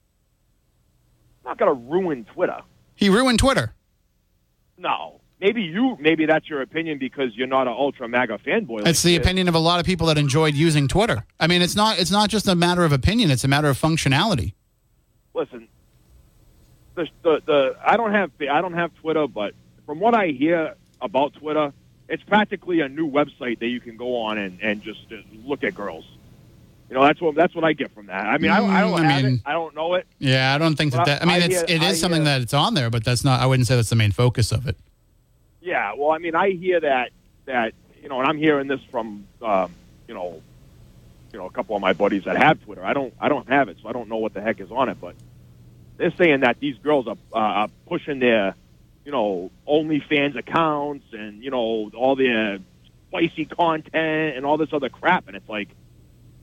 not 1.43 1.57
going 1.57 1.73
to 1.75 1.81
ruin 1.91 2.25
Twitter. 2.25 2.59
He 2.95 3.09
ruined 3.09 3.39
Twitter. 3.39 3.73
No. 4.77 5.21
Maybe 5.41 5.61
you, 5.63 5.97
maybe 5.99 6.25
that's 6.25 6.49
your 6.49 6.61
opinion 6.61 6.97
because 6.97 7.35
you're 7.35 7.45
not 7.47 7.67
an 7.67 7.73
ultra 7.73 8.07
MAGA 8.07 8.39
fanboy. 8.39 8.79
like 8.79 8.87
It's 8.87 9.03
the 9.03 9.11
he 9.11 9.15
opinion 9.17 9.47
of 9.49 9.55
a 9.55 9.59
lot 9.59 9.79
of 9.79 9.85
people 9.85 10.07
that 10.07 10.17
enjoyed 10.17 10.53
using 10.55 10.87
Twitter. 10.87 11.25
I 11.39 11.47
mean, 11.47 11.61
it's 11.61 11.75
not 11.75 11.99
it's 11.99 12.09
not 12.11 12.29
just 12.29 12.47
a 12.47 12.55
matter 12.55 12.83
of 12.85 12.93
opinion; 12.93 13.29
it's 13.31 13.43
a 13.43 13.47
matter 13.47 13.67
of 13.67 13.79
functionality. 13.79 14.53
Listen, 15.33 15.67
the, 16.95 17.07
the 17.23 17.41
the 17.45 17.75
I 17.85 17.97
don't 17.97 18.13
have 18.13 18.31
I 18.49 18.61
don't 18.61 18.73
have 18.73 18.93
Twitter, 18.95 19.27
but 19.27 19.53
from 19.85 19.99
what 19.99 20.15
I 20.15 20.27
hear 20.27 20.75
about 21.01 21.33
Twitter, 21.33 21.73
it's 22.09 22.23
practically 22.23 22.81
a 22.81 22.89
new 22.89 23.09
website 23.09 23.59
that 23.59 23.67
you 23.67 23.79
can 23.79 23.97
go 23.97 24.17
on 24.17 24.37
and 24.37 24.59
and 24.61 24.81
just 24.83 25.01
uh, 25.11 25.15
look 25.43 25.63
at 25.63 25.73
girls. 25.75 26.05
You 26.89 26.95
know, 26.95 27.01
that's 27.03 27.19
what 27.19 27.33
that's 27.35 27.55
what 27.55 27.63
I 27.63 27.73
get 27.73 27.91
from 27.95 28.05
that. 28.07 28.25
I 28.27 28.37
mean, 28.37 28.51
I, 28.51 28.59
don't- 28.59 28.69
I 28.69 28.81
don't 28.81 28.91
Mm, 28.99 29.05
I 29.05 29.11
have 29.11 29.23
mean- 29.23 29.33
it. 29.35 29.41
I 29.45 29.51
don't 29.53 29.75
know 29.75 29.95
it. 29.95 30.05
Yeah, 30.19 30.53
I 30.53 30.57
don't 30.59 30.75
think 30.75 30.93
that. 30.93 31.05
That 31.05 31.21
I 31.23 31.25
mean, 31.25 31.41
I 31.41 31.45
it's 31.45 31.55
hear- 31.55 31.65
it 31.67 31.83
is 31.83 31.99
something 31.99 32.21
hear- 32.21 32.25
that 32.37 32.41
it's 32.41 32.53
on 32.53 32.75
there, 32.75 32.89
but 32.91 33.03
that's 33.03 33.23
not. 33.23 33.39
I 33.41 33.45
wouldn't 33.47 33.67
say 33.67 33.75
that's 33.75 33.89
the 33.89 33.95
main 33.95 34.11
focus 34.11 34.51
of 34.51 34.67
it. 34.67 34.77
Yeah, 35.61 35.93
well, 35.97 36.11
I 36.11 36.19
mean, 36.19 36.35
I 36.35 36.51
hear 36.51 36.79
that 36.79 37.09
that 37.45 37.73
you 38.03 38.09
know, 38.09 38.19
and 38.19 38.27
I'm 38.29 38.37
hearing 38.37 38.67
this 38.67 38.81
from 38.91 39.25
um, 39.41 39.73
you 40.07 40.13
know, 40.13 40.41
you 41.33 41.39
know, 41.39 41.47
a 41.47 41.51
couple 41.51 41.75
of 41.75 41.81
my 41.81 41.93
buddies 41.93 42.25
that 42.25 42.37
have 42.37 42.63
Twitter. 42.63 42.85
I 42.85 42.93
don't, 42.93 43.13
I 43.19 43.29
don't 43.29 43.49
have 43.49 43.67
it, 43.67 43.77
so 43.81 43.89
I 43.89 43.91
don't 43.91 44.07
know 44.07 44.17
what 44.17 44.35
the 44.35 44.41
heck 44.41 44.59
is 44.61 44.69
on 44.71 44.89
it. 44.89 45.01
But 45.01 45.15
they're 45.97 46.13
saying 46.19 46.41
that 46.41 46.59
these 46.59 46.77
girls 46.77 47.07
are, 47.07 47.17
uh, 47.33 47.37
are 47.37 47.67
pushing 47.87 48.19
their, 48.19 48.53
you 49.05 49.11
know, 49.11 49.51
OnlyFans 49.67 50.35
accounts 50.35 51.05
and 51.13 51.43
you 51.43 51.51
know 51.51 51.91
all 51.95 52.15
their 52.15 52.55
uh, 52.55 52.57
spicy 53.09 53.45
content 53.45 54.35
and 54.35 54.45
all 54.45 54.57
this 54.57 54.73
other 54.73 54.89
crap, 54.89 55.27
and 55.27 55.37
it's 55.37 55.47
like, 55.47 55.69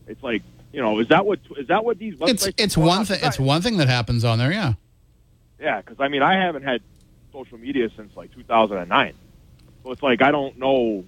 it's 0.06 0.22
like, 0.22 0.42
you 0.72 0.80
know, 0.80 1.00
is 1.00 1.08
that 1.08 1.26
what 1.26 1.40
is 1.58 1.66
that 1.66 1.84
what 1.84 1.98
these 1.98 2.14
websites? 2.14 2.48
It's 2.48 2.48
it's 2.58 2.76
one 2.76 3.04
thing. 3.04 3.18
It's 3.22 3.38
one 3.38 3.60
thing 3.62 3.76
that 3.78 3.88
happens 3.88 4.24
on 4.24 4.38
there. 4.38 4.52
Yeah. 4.52 4.74
Yeah, 5.60 5.80
because 5.80 6.00
I 6.00 6.08
mean, 6.08 6.22
I 6.22 6.34
haven't 6.34 6.62
had 6.62 6.80
social 7.32 7.58
media 7.58 7.88
since 7.96 8.16
like 8.16 8.32
2009, 8.34 9.14
so 9.84 9.92
it's 9.92 10.02
like 10.02 10.22
I 10.22 10.30
don't 10.30 10.58
know 10.58 11.04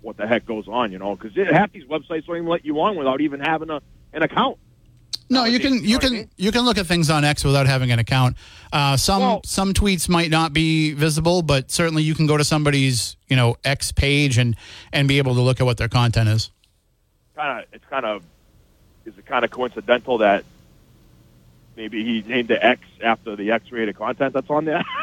what 0.00 0.16
the 0.16 0.26
heck 0.26 0.46
goes 0.46 0.68
on, 0.68 0.92
you 0.92 0.98
know, 0.98 1.16
because 1.16 1.34
half 1.50 1.72
these 1.72 1.84
websites 1.84 2.26
don't 2.26 2.36
even 2.36 2.46
let 2.46 2.64
you 2.64 2.80
on 2.80 2.96
without 2.96 3.20
even 3.20 3.40
having 3.40 3.70
a 3.70 3.80
an 4.12 4.22
account. 4.22 4.58
No, 5.30 5.44
you 5.44 5.58
can 5.58 5.74
you 5.74 5.80
you 5.80 5.88
know 5.88 5.96
what 5.96 6.04
I 6.04 6.08
can 6.08 6.30
you 6.36 6.52
can 6.52 6.60
look 6.64 6.78
at 6.78 6.86
things 6.86 7.10
on 7.10 7.24
X 7.24 7.44
without 7.44 7.66
having 7.66 7.90
an 7.92 7.98
account. 7.98 8.36
Uh, 8.72 8.96
some 8.96 9.20
Well- 9.20 9.40
some 9.44 9.72
tweets 9.74 10.08
might 10.08 10.30
not 10.30 10.52
be 10.52 10.92
visible, 10.92 11.42
but 11.42 11.70
certainly 11.70 12.02
you 12.02 12.14
can 12.14 12.26
go 12.26 12.36
to 12.36 12.44
somebody's 12.44 13.16
you 13.28 13.36
know 13.36 13.56
X 13.64 13.92
page 13.92 14.38
and 14.38 14.56
and 14.92 15.08
be 15.08 15.18
able 15.18 15.34
to 15.34 15.40
look 15.40 15.60
at 15.60 15.64
what 15.66 15.76
their 15.76 15.88
content 15.88 16.28
is. 16.28 16.50
Kind 17.36 17.60
of, 17.60 17.66
it's 17.72 17.84
kind 17.90 18.06
of, 18.06 18.22
is 19.04 19.16
it 19.18 19.26
kind 19.26 19.44
of 19.44 19.50
coincidental 19.50 20.18
that 20.18 20.44
maybe 21.76 22.04
he 22.04 22.22
named 22.28 22.48
the 22.48 22.64
X 22.64 22.80
after 23.02 23.34
the 23.34 23.50
X-rated 23.50 23.96
content 23.96 24.32
that's 24.34 24.48
on 24.50 24.64
there? 24.66 24.84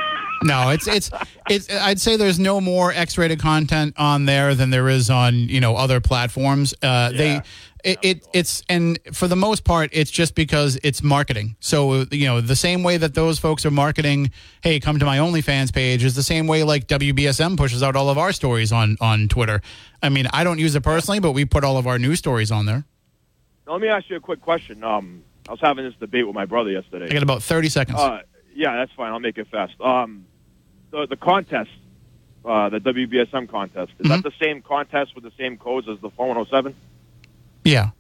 No, 0.44 0.70
it's 0.70 0.88
it's 0.88 1.12
it's. 1.50 1.74
I'd 1.74 2.00
say 2.00 2.18
there's 2.18 2.40
no 2.40 2.60
more 2.62 2.92
X-rated 2.92 3.40
content 3.40 3.94
on 3.98 4.26
there 4.26 4.56
than 4.56 4.70
there 4.70 4.90
is 4.90 5.10
on 5.10 5.36
you 5.36 5.60
know 5.60 5.76
other 5.76 6.00
platforms. 6.00 6.74
Uh, 6.82 7.12
They 7.12 7.42
it, 7.84 8.00
it 8.02 8.28
it's 8.34 8.64
and 8.70 9.00
for 9.14 9.28
the 9.28 9.36
most 9.36 9.64
part 9.64 9.90
it's 9.92 10.12
just 10.12 10.36
because 10.36 10.80
it's 10.84 11.02
marketing. 11.04 11.56
So 11.60 12.06
you 12.12 12.26
know 12.26 12.42
the 12.42 12.56
same 12.56 12.84
way 12.84 12.98
that 12.98 13.14
those 13.14 13.40
folks 13.40 13.66
are 13.66 13.72
marketing, 13.72 14.32
hey, 14.62 14.80
come 14.80 15.00
to 15.00 15.06
my 15.06 15.18
OnlyFans 15.18 15.74
page 15.74 16.04
is 16.04 16.16
the 16.16 16.24
same 16.24 16.48
way 16.48 16.64
like 16.64 16.88
WBSM 16.88 17.58
pushes 17.58 17.84
out 17.84 17.96
all 17.96 18.10
of 18.10 18.18
our 18.18 18.32
stories 18.32 18.72
on 18.72 18.98
on 19.02 19.28
Twitter. 19.28 19.62
I 20.04 20.10
mean, 20.10 20.28
I 20.34 20.44
don't 20.44 20.60
use 20.60 20.76
it 20.76 20.82
personally, 20.82 21.20
but 21.20 21.32
we 21.34 21.46
put 21.46 21.64
all 21.64 21.78
of 21.78 21.88
our 21.88 22.00
news 22.00 22.20
stories 22.20 22.52
on 22.52 22.66
there. 22.66 22.84
now, 23.68 23.74
let 23.74 23.82
me 23.82 23.88
ask 23.88 24.10
you 24.10 24.16
a 24.16 24.20
quick 24.20 24.42
question. 24.42 24.84
Um, 24.84 25.24
I 25.48 25.52
was 25.52 25.60
having 25.62 25.86
this 25.86 25.96
debate 26.00 26.26
with 26.26 26.36
my 26.36 26.46
brother 26.46 26.72
yesterday. 26.72 27.06
I 27.06 27.14
got 27.14 27.24
about 27.24 27.44
30 27.44 27.70
seconds. 27.70 28.00
Uh, 28.00 28.22
yeah, 28.54 28.76
that's 28.76 28.92
fine. 28.94 29.12
I'll 29.12 29.20
make 29.20 29.38
it 29.38 29.48
fast. 29.48 29.74
Um, 29.82 30.26
the 30.92 31.08
the 31.08 31.16
contest, 31.18 31.70
uh, 32.46 32.70
the 32.70 32.80
WBSM 32.80 33.50
contest, 33.50 33.92
is 34.00 34.10
that 34.10 34.24
the 34.24 34.32
same 34.42 34.62
contest 34.62 35.16
with 35.16 35.24
the 35.24 35.32
same 35.38 35.58
codes 35.58 35.88
as 35.90 36.00
the 36.02 36.10
4107? 36.12 36.76
yeah. 37.64 37.92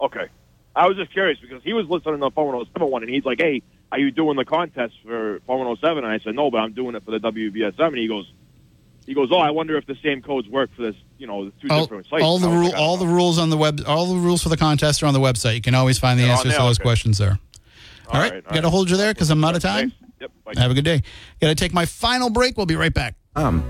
Okay. 0.00 0.26
I 0.74 0.88
was 0.88 0.96
just 0.96 1.12
curious 1.12 1.38
because 1.38 1.62
he 1.62 1.74
was 1.74 1.86
listening 1.86 2.14
to 2.14 2.20
the 2.20 2.30
4107 2.30 2.90
one, 2.90 3.02
and 3.02 3.10
he's 3.12 3.24
like, 3.24 3.40
"Hey, 3.40 3.62
are 3.92 3.98
you 3.98 4.10
doing 4.10 4.36
the 4.36 4.44
contest 4.44 4.94
for 5.04 5.40
4107?" 5.46 6.02
And 6.02 6.12
I 6.12 6.18
said, 6.18 6.34
"No, 6.34 6.50
but 6.50 6.58
I'm 6.58 6.72
doing 6.72 6.94
it 6.96 7.04
for 7.04 7.10
the 7.10 7.18
WBSM." 7.20 7.88
And 7.88 7.98
he 7.98 8.08
goes, 8.08 8.26
"He 9.06 9.12
goes, 9.14 9.28
oh, 9.30 9.38
I 9.38 9.50
wonder 9.50 9.76
if 9.76 9.86
the 9.86 9.96
same 10.02 10.22
codes 10.22 10.48
work 10.48 10.70
for 10.74 10.82
this, 10.82 10.96
you 11.18 11.26
know, 11.26 11.44
the 11.44 11.52
two 11.60 11.68
All, 11.70 11.82
different 11.82 12.06
sites." 12.08 12.22
all 12.24 12.38
the 12.38 12.48
rule, 12.48 12.70
like, 12.70 12.74
all 12.74 12.96
the 12.96 13.06
rules 13.06 13.38
on 13.38 13.50
the 13.50 13.56
web, 13.58 13.82
all 13.86 14.06
the 14.06 14.16
rules 14.18 14.42
for 14.42 14.48
the 14.48 14.56
contest 14.56 15.02
are 15.02 15.06
on 15.06 15.12
the 15.14 15.20
website. 15.20 15.54
You 15.56 15.60
can 15.60 15.74
always 15.74 15.98
find 15.98 16.18
the 16.18 16.24
They're 16.24 16.32
answers 16.32 16.54
to 16.54 16.58
those 16.62 16.78
Okay. 16.78 16.84
questions 16.84 17.18
there. 17.18 17.38
All 18.08 18.20
right, 18.20 18.32
right, 18.32 18.34
all 18.34 18.40
got 18.54 18.60
to 18.60 18.62
right. 18.62 18.70
hold 18.70 18.90
you 18.90 18.96
there 18.96 19.12
because 19.12 19.30
I'm 19.30 19.44
out 19.44 19.54
of 19.54 19.62
time. 19.62 19.90
Thanks. 19.90 19.96
Yep. 20.22 20.30
Bye. 20.44 20.52
Have 20.56 20.70
a 20.70 20.74
good 20.74 20.84
day. 20.84 21.02
Got 21.40 21.48
to 21.48 21.54
take 21.54 21.74
my 21.74 21.84
final 21.84 22.30
break. 22.30 22.56
We'll 22.56 22.66
be 22.66 22.76
right 22.76 22.94
back. 22.94 23.16
Um, 23.34 23.64